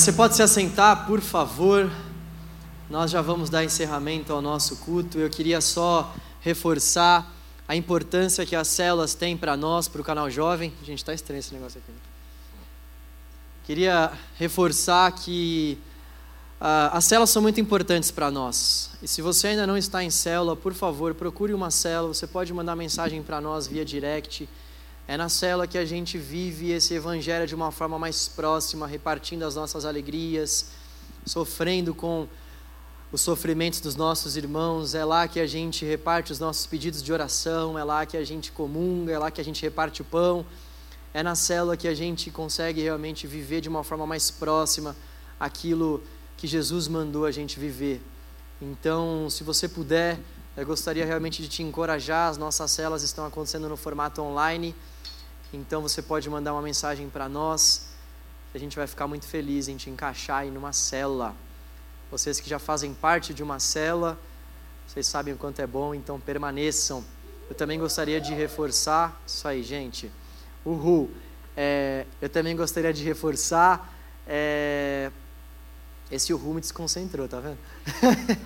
Você 0.00 0.14
pode 0.14 0.34
se 0.34 0.42
assentar, 0.42 1.06
por 1.06 1.20
favor. 1.20 1.90
Nós 2.88 3.10
já 3.10 3.20
vamos 3.20 3.50
dar 3.50 3.62
encerramento 3.62 4.32
ao 4.32 4.40
nosso 4.40 4.76
culto. 4.76 5.18
Eu 5.18 5.28
queria 5.28 5.60
só 5.60 6.14
reforçar 6.40 7.30
a 7.68 7.76
importância 7.76 8.46
que 8.46 8.56
as 8.56 8.66
células 8.66 9.12
têm 9.12 9.36
para 9.36 9.58
nós, 9.58 9.88
para 9.88 10.00
o 10.00 10.04
canal 10.04 10.30
jovem. 10.30 10.72
Gente, 10.82 11.00
está 11.00 11.12
estranho 11.12 11.40
esse 11.40 11.52
negócio 11.52 11.82
aqui. 11.84 11.92
Queria 13.66 14.10
reforçar 14.38 15.12
que 15.12 15.76
uh, 16.58 16.96
as 16.96 17.04
células 17.04 17.28
são 17.28 17.42
muito 17.42 17.60
importantes 17.60 18.10
para 18.10 18.30
nós. 18.30 18.92
E 19.02 19.06
se 19.06 19.20
você 19.20 19.48
ainda 19.48 19.66
não 19.66 19.76
está 19.76 20.02
em 20.02 20.08
célula, 20.08 20.56
por 20.56 20.72
favor, 20.72 21.14
procure 21.14 21.52
uma 21.52 21.70
célula. 21.70 22.14
Você 22.14 22.26
pode 22.26 22.54
mandar 22.54 22.74
mensagem 22.74 23.22
para 23.22 23.38
nós 23.38 23.66
via 23.66 23.84
direct. 23.84 24.48
É 25.10 25.16
na 25.16 25.28
célula 25.28 25.66
que 25.66 25.76
a 25.76 25.84
gente 25.84 26.16
vive 26.16 26.70
esse 26.70 26.94
evangelho 26.94 27.44
de 27.44 27.52
uma 27.52 27.72
forma 27.72 27.98
mais 27.98 28.28
próxima, 28.28 28.86
repartindo 28.86 29.42
as 29.42 29.56
nossas 29.56 29.84
alegrias, 29.84 30.66
sofrendo 31.26 31.92
com 31.92 32.28
os 33.10 33.20
sofrimentos 33.20 33.80
dos 33.80 33.96
nossos 33.96 34.36
irmãos. 34.36 34.94
É 34.94 35.04
lá 35.04 35.26
que 35.26 35.40
a 35.40 35.48
gente 35.48 35.84
reparte 35.84 36.30
os 36.30 36.38
nossos 36.38 36.64
pedidos 36.64 37.02
de 37.02 37.12
oração, 37.12 37.76
é 37.76 37.82
lá 37.82 38.06
que 38.06 38.16
a 38.16 38.22
gente 38.22 38.52
comunga, 38.52 39.12
é 39.12 39.18
lá 39.18 39.32
que 39.32 39.40
a 39.40 39.44
gente 39.44 39.60
reparte 39.62 40.00
o 40.00 40.04
pão. 40.04 40.46
É 41.12 41.24
na 41.24 41.34
célula 41.34 41.76
que 41.76 41.88
a 41.88 41.94
gente 42.02 42.30
consegue 42.30 42.80
realmente 42.80 43.26
viver 43.26 43.60
de 43.60 43.68
uma 43.68 43.82
forma 43.82 44.06
mais 44.06 44.30
próxima 44.30 44.94
aquilo 45.40 46.00
que 46.36 46.46
Jesus 46.46 46.86
mandou 46.86 47.24
a 47.24 47.32
gente 47.32 47.58
viver. 47.58 48.00
Então, 48.62 49.28
se 49.28 49.42
você 49.42 49.68
puder, 49.68 50.20
eu 50.56 50.64
gostaria 50.64 51.04
realmente 51.04 51.42
de 51.42 51.48
te 51.48 51.64
encorajar. 51.64 52.30
As 52.30 52.38
nossas 52.38 52.70
células 52.70 53.02
estão 53.02 53.26
acontecendo 53.26 53.68
no 53.68 53.76
formato 53.76 54.22
online. 54.22 54.72
Então 55.52 55.82
você 55.82 56.00
pode 56.00 56.30
mandar 56.30 56.52
uma 56.52 56.62
mensagem 56.62 57.08
para 57.08 57.28
nós. 57.28 57.88
A 58.54 58.58
gente 58.58 58.76
vai 58.76 58.86
ficar 58.86 59.08
muito 59.08 59.26
feliz 59.26 59.66
em 59.66 59.76
te 59.76 59.90
encaixar 59.90 60.46
em 60.46 60.56
uma 60.56 60.72
célula. 60.72 61.34
Vocês 62.10 62.38
que 62.38 62.48
já 62.48 62.58
fazem 62.58 62.94
parte 62.94 63.34
de 63.34 63.42
uma 63.42 63.58
célula, 63.58 64.18
vocês 64.86 65.06
sabem 65.06 65.34
o 65.34 65.36
quanto 65.36 65.60
é 65.60 65.66
bom, 65.66 65.94
então 65.94 66.20
permaneçam. 66.20 67.04
Eu 67.48 67.56
também 67.56 67.78
gostaria 67.80 68.20
de 68.20 68.32
reforçar 68.32 69.20
isso 69.26 69.46
aí, 69.46 69.62
gente. 69.62 70.10
Uhul. 70.64 71.10
É, 71.56 72.06
eu 72.22 72.28
também 72.28 72.54
gostaria 72.56 72.92
de 72.92 73.02
reforçar. 73.02 73.92
É, 74.26 75.10
esse 76.10 76.32
uhul 76.32 76.54
me 76.54 76.60
desconcentrou, 76.60 77.26
tá 77.26 77.40
vendo? 77.40 77.58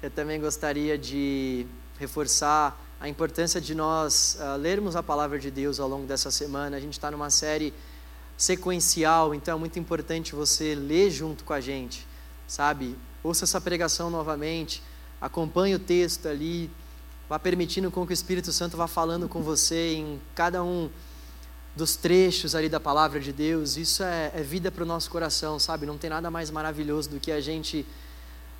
eu 0.00 0.10
também 0.10 0.40
gostaria 0.40 0.96
de 0.96 1.66
reforçar 1.98 2.80
a 3.00 3.08
importância 3.08 3.60
de 3.60 3.74
nós 3.74 4.38
uh, 4.40 4.56
lermos 4.56 4.96
a 4.96 5.02
palavra 5.02 5.38
de 5.38 5.50
Deus 5.50 5.78
ao 5.78 5.88
longo 5.88 6.06
dessa 6.06 6.30
semana. 6.30 6.76
A 6.76 6.80
gente 6.80 6.94
está 6.94 7.10
numa 7.10 7.30
série 7.30 7.72
sequencial, 8.36 9.34
então 9.34 9.56
é 9.56 9.58
muito 9.58 9.78
importante 9.78 10.34
você 10.34 10.74
ler 10.74 11.10
junto 11.10 11.44
com 11.44 11.52
a 11.52 11.60
gente, 11.60 12.06
sabe? 12.46 12.96
Ouça 13.22 13.44
essa 13.44 13.60
pregação 13.60 14.10
novamente, 14.10 14.82
acompanhe 15.20 15.74
o 15.74 15.78
texto 15.78 16.26
ali, 16.26 16.70
vá 17.28 17.38
permitindo 17.38 17.90
com 17.90 18.06
que 18.06 18.12
o 18.12 18.14
Espírito 18.14 18.52
Santo 18.52 18.76
vá 18.76 18.86
falando 18.86 19.28
com 19.28 19.42
você 19.42 19.94
em 19.94 20.20
cada 20.34 20.62
um 20.62 20.90
dos 21.74 21.96
trechos 21.96 22.54
ali 22.54 22.68
da 22.68 22.80
palavra 22.80 23.20
de 23.20 23.32
Deus. 23.32 23.76
Isso 23.76 24.02
é, 24.02 24.32
é 24.34 24.42
vida 24.42 24.70
para 24.70 24.82
o 24.82 24.86
nosso 24.86 25.10
coração, 25.10 25.58
sabe? 25.58 25.84
Não 25.84 25.98
tem 25.98 26.08
nada 26.08 26.30
mais 26.30 26.50
maravilhoso 26.50 27.10
do 27.10 27.20
que 27.20 27.30
a 27.30 27.40
gente 27.40 27.86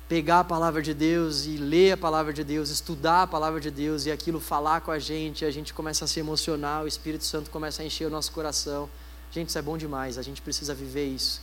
pegar 0.07 0.39
a 0.39 0.43
palavra 0.43 0.81
de 0.81 0.93
Deus 0.93 1.45
e 1.45 1.57
ler 1.57 1.93
a 1.93 1.97
palavra 1.97 2.31
de 2.31 2.43
Deus, 2.43 2.69
estudar 2.69 3.23
a 3.23 3.27
palavra 3.27 3.59
de 3.59 3.69
Deus 3.69 4.05
e 4.05 4.11
aquilo 4.11 4.39
falar 4.39 4.81
com 4.81 4.91
a 4.91 4.99
gente, 4.99 5.43
a 5.43 5.51
gente 5.51 5.73
começa 5.73 6.05
a 6.05 6.07
se 6.07 6.19
emocionar, 6.19 6.83
o 6.83 6.87
Espírito 6.87 7.25
Santo 7.25 7.49
começa 7.49 7.81
a 7.81 7.85
encher 7.85 8.05
o 8.05 8.09
nosso 8.09 8.31
coração. 8.31 8.89
Gente, 9.31 9.49
isso 9.49 9.57
é 9.57 9.61
bom 9.61 9.77
demais, 9.77 10.17
a 10.17 10.21
gente 10.21 10.41
precisa 10.41 10.73
viver 10.73 11.05
isso. 11.05 11.41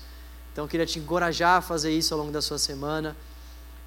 Então 0.53 0.65
eu 0.65 0.69
queria 0.69 0.87
te 0.87 0.99
encorajar 0.99 1.59
a 1.59 1.61
fazer 1.61 1.91
isso 1.91 2.15
ao 2.15 2.21
longo 2.21 2.33
da 2.33 2.41
sua 2.41 2.59
semana. 2.59 3.15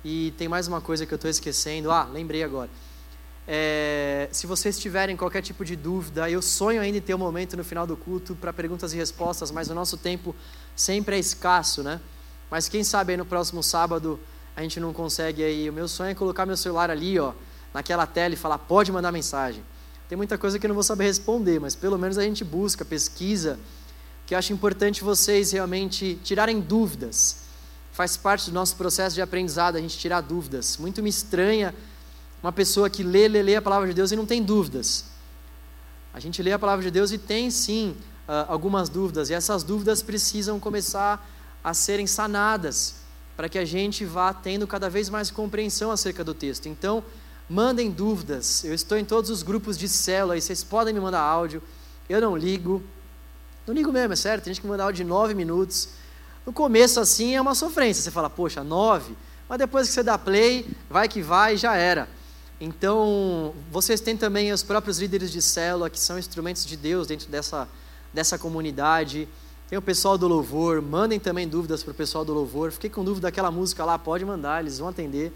E 0.05 0.31
tem 0.37 0.47
mais 0.47 0.67
uma 0.67 0.79
coisa 0.79 1.05
que 1.05 1.13
eu 1.13 1.15
estou 1.15 1.29
esquecendo. 1.29 1.91
Ah, 1.91 2.03
lembrei 2.03 2.43
agora. 2.43 2.69
É, 3.47 4.27
se 4.31 4.45
vocês 4.45 4.77
tiverem 4.77 5.15
qualquer 5.15 5.41
tipo 5.41 5.65
de 5.65 5.75
dúvida, 5.75 6.29
eu 6.29 6.41
sonho 6.41 6.81
ainda 6.81 6.97
em 6.97 7.01
ter 7.01 7.15
um 7.15 7.17
momento 7.17 7.57
no 7.57 7.63
final 7.63 7.87
do 7.87 7.95
culto 7.95 8.35
para 8.35 8.51
perguntas 8.51 8.93
e 8.93 8.97
respostas, 8.97 9.49
mas 9.49 9.69
o 9.69 9.73
nosso 9.73 9.97
tempo 9.97 10.35
sempre 10.75 11.15
é 11.15 11.19
escasso, 11.19 11.81
né? 11.81 11.99
Mas 12.51 12.69
quem 12.69 12.83
sabe 12.83 13.13
aí 13.13 13.17
no 13.17 13.25
próximo 13.25 13.63
sábado 13.63 14.19
a 14.57 14.61
gente 14.63 14.79
não 14.79 14.91
consegue 14.91 15.43
aí. 15.43 15.69
O 15.69 15.73
meu 15.73 15.87
sonho 15.87 16.09
é 16.09 16.15
colocar 16.15 16.43
meu 16.43 16.57
celular 16.57 16.89
ali, 16.89 17.19
ó, 17.19 17.31
naquela 17.71 18.07
tela 18.07 18.33
e 18.33 18.37
falar, 18.37 18.57
pode 18.57 18.91
mandar 18.91 19.11
mensagem. 19.11 19.63
Tem 20.09 20.17
muita 20.17 20.35
coisa 20.35 20.57
que 20.57 20.65
eu 20.65 20.69
não 20.69 20.73
vou 20.73 20.83
saber 20.83 21.03
responder, 21.03 21.59
mas 21.59 21.75
pelo 21.75 21.95
menos 21.95 22.17
a 22.17 22.23
gente 22.23 22.43
busca, 22.43 22.83
pesquisa, 22.83 23.59
que 24.25 24.33
eu 24.33 24.37
acho 24.39 24.51
importante 24.51 25.03
vocês 25.03 25.51
realmente 25.51 26.19
tirarem 26.23 26.59
dúvidas. 26.59 27.43
Faz 27.93 28.17
parte 28.17 28.49
do 28.49 28.53
nosso 28.55 28.75
processo 28.75 29.13
de 29.13 29.21
aprendizado 29.21 29.75
a 29.75 29.79
gente 29.79 29.95
tirar 29.95 30.21
dúvidas. 30.21 30.77
Muito 30.77 31.03
me 31.03 31.09
estranha 31.11 31.73
uma 32.41 32.51
pessoa 32.51 32.89
que 32.89 33.03
lê, 33.03 33.27
lê, 33.27 33.43
lê 33.43 33.55
a 33.57 33.61
palavra 33.61 33.87
de 33.87 33.93
Deus 33.93 34.11
e 34.11 34.15
não 34.15 34.25
tem 34.25 34.41
dúvidas. 34.41 35.05
A 36.11 36.19
gente 36.19 36.41
lê 36.41 36.51
a 36.51 36.57
palavra 36.57 36.83
de 36.83 36.89
Deus 36.89 37.11
e 37.11 37.19
tem 37.19 37.51
sim 37.51 37.95
uh, 38.27 38.51
algumas 38.51 38.89
dúvidas, 38.89 39.29
e 39.29 39.35
essas 39.35 39.61
dúvidas 39.61 40.01
precisam 40.01 40.59
começar 40.59 41.29
a 41.63 41.75
serem 41.75 42.07
sanadas 42.07 42.96
para 43.37 43.47
que 43.47 43.59
a 43.59 43.63
gente 43.63 44.03
vá 44.03 44.33
tendo 44.33 44.65
cada 44.65 44.89
vez 44.89 45.09
mais 45.09 45.29
compreensão 45.29 45.91
acerca 45.91 46.23
do 46.23 46.33
texto. 46.33 46.67
Então, 46.67 47.03
mandem 47.47 47.91
dúvidas. 47.91 48.63
Eu 48.63 48.73
estou 48.73 48.97
em 48.97 49.05
todos 49.05 49.29
os 49.29 49.43
grupos 49.43 49.77
de 49.77 49.87
célula 49.87 50.35
e 50.35 50.41
vocês 50.41 50.63
podem 50.63 50.91
me 50.91 50.99
mandar 50.99 51.21
áudio. 51.21 51.61
Eu 52.09 52.19
não 52.19 52.35
ligo. 52.35 52.81
Não 53.67 53.75
ligo 53.75 53.91
mesmo, 53.91 54.13
é 54.13 54.15
certo? 54.15 54.45
Tem 54.45 54.53
gente 54.53 54.61
que 54.61 54.67
manda 54.67 54.83
áudio 54.83 55.05
de 55.05 55.09
nove 55.09 55.35
minutos. 55.35 55.89
No 56.47 56.51
começo, 56.51 56.99
assim, 56.99 57.35
é 57.35 57.41
uma 57.41 57.53
sofrência. 57.53 58.01
Você 58.01 58.09
fala, 58.09 58.29
poxa, 58.29 58.63
nove? 58.63 59.15
Mas 59.47 59.59
depois 59.59 59.87
que 59.87 59.93
você 59.93 60.01
dá 60.01 60.17
play, 60.17 60.67
vai 60.89 61.07
que 61.07 61.21
vai, 61.21 61.55
já 61.57 61.75
era. 61.75 62.09
Então, 62.59 63.53
vocês 63.71 64.01
têm 64.01 64.17
também 64.17 64.51
os 64.51 64.63
próprios 64.63 64.97
líderes 64.97 65.31
de 65.31 65.43
célula, 65.43 65.91
que 65.91 65.99
são 65.99 66.17
instrumentos 66.17 66.65
de 66.65 66.75
Deus 66.75 67.05
dentro 67.05 67.29
dessa, 67.29 67.67
dessa 68.11 68.37
comunidade. 68.39 69.27
Tem 69.69 69.77
o 69.77 69.81
pessoal 69.81 70.17
do 70.17 70.29
louvor, 70.29 70.81
mandem 70.81 71.19
também 71.19 71.45
dúvidas 71.45 71.83
para 71.83 71.91
o 71.91 71.93
pessoal 71.93 72.23
do 72.23 72.33
louvor. 72.33 72.71
Fiquei 72.71 72.89
com 72.89 73.03
dúvida 73.03 73.27
daquela 73.27 73.51
música 73.51 73.83
lá, 73.83 73.99
pode 73.99 74.23
mandar, 74.23 74.61
eles 74.61 74.79
vão 74.79 74.87
atender. 74.87 75.33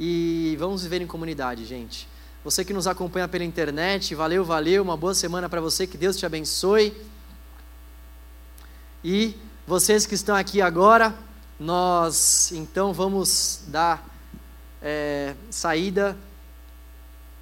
E 0.00 0.56
vamos 0.58 0.82
viver 0.82 1.00
em 1.00 1.06
comunidade, 1.06 1.64
gente. 1.64 2.08
Você 2.42 2.64
que 2.64 2.72
nos 2.72 2.88
acompanha 2.88 3.28
pela 3.28 3.44
internet, 3.44 4.16
valeu, 4.16 4.44
valeu, 4.44 4.82
uma 4.82 4.96
boa 4.96 5.14
semana 5.14 5.48
para 5.48 5.60
você, 5.60 5.86
que 5.86 5.96
Deus 5.96 6.16
te 6.16 6.26
abençoe. 6.26 6.92
E 9.04 9.36
vocês 9.64 10.06
que 10.06 10.16
estão 10.16 10.34
aqui 10.34 10.60
agora, 10.60 11.14
nós 11.58 12.50
então 12.50 12.92
vamos 12.92 13.62
dar 13.68 14.04
é, 14.82 15.36
saída 15.50 16.16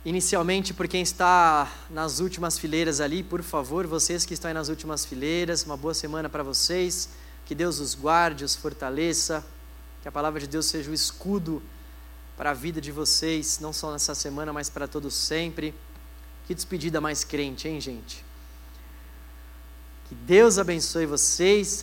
Inicialmente, 0.04 0.74
por 0.74 0.86
quem 0.86 1.00
está 1.00 1.72
nas 1.88 2.20
últimas 2.20 2.58
fileiras 2.58 3.00
ali, 3.00 3.22
por 3.22 3.42
favor, 3.42 3.86
vocês 3.86 4.26
que 4.26 4.34
estão 4.34 4.48
aí 4.48 4.54
nas 4.54 4.68
últimas 4.68 5.06
fileiras, 5.06 5.64
uma 5.64 5.78
boa 5.78 5.94
semana 5.94 6.28
para 6.28 6.42
vocês. 6.42 7.08
Que 7.46 7.54
Deus 7.54 7.78
os 7.78 7.94
guarde, 7.94 8.44
os 8.44 8.54
fortaleça. 8.54 9.42
Que 10.02 10.08
a 10.08 10.12
palavra 10.12 10.40
de 10.40 10.46
Deus 10.46 10.66
seja 10.66 10.90
o 10.90 10.94
escudo 10.94 11.62
para 12.36 12.50
a 12.50 12.54
vida 12.54 12.82
de 12.82 12.92
vocês, 12.92 13.58
não 13.60 13.72
só 13.72 13.90
nessa 13.92 14.14
semana, 14.14 14.52
mas 14.52 14.68
para 14.68 14.86
todos 14.86 15.14
sempre. 15.14 15.74
Que 16.46 16.54
despedida 16.54 17.00
mais 17.00 17.24
crente, 17.24 17.66
hein, 17.66 17.80
gente? 17.80 18.22
Que 20.06 20.14
Deus 20.14 20.58
abençoe 20.58 21.06
vocês. 21.06 21.82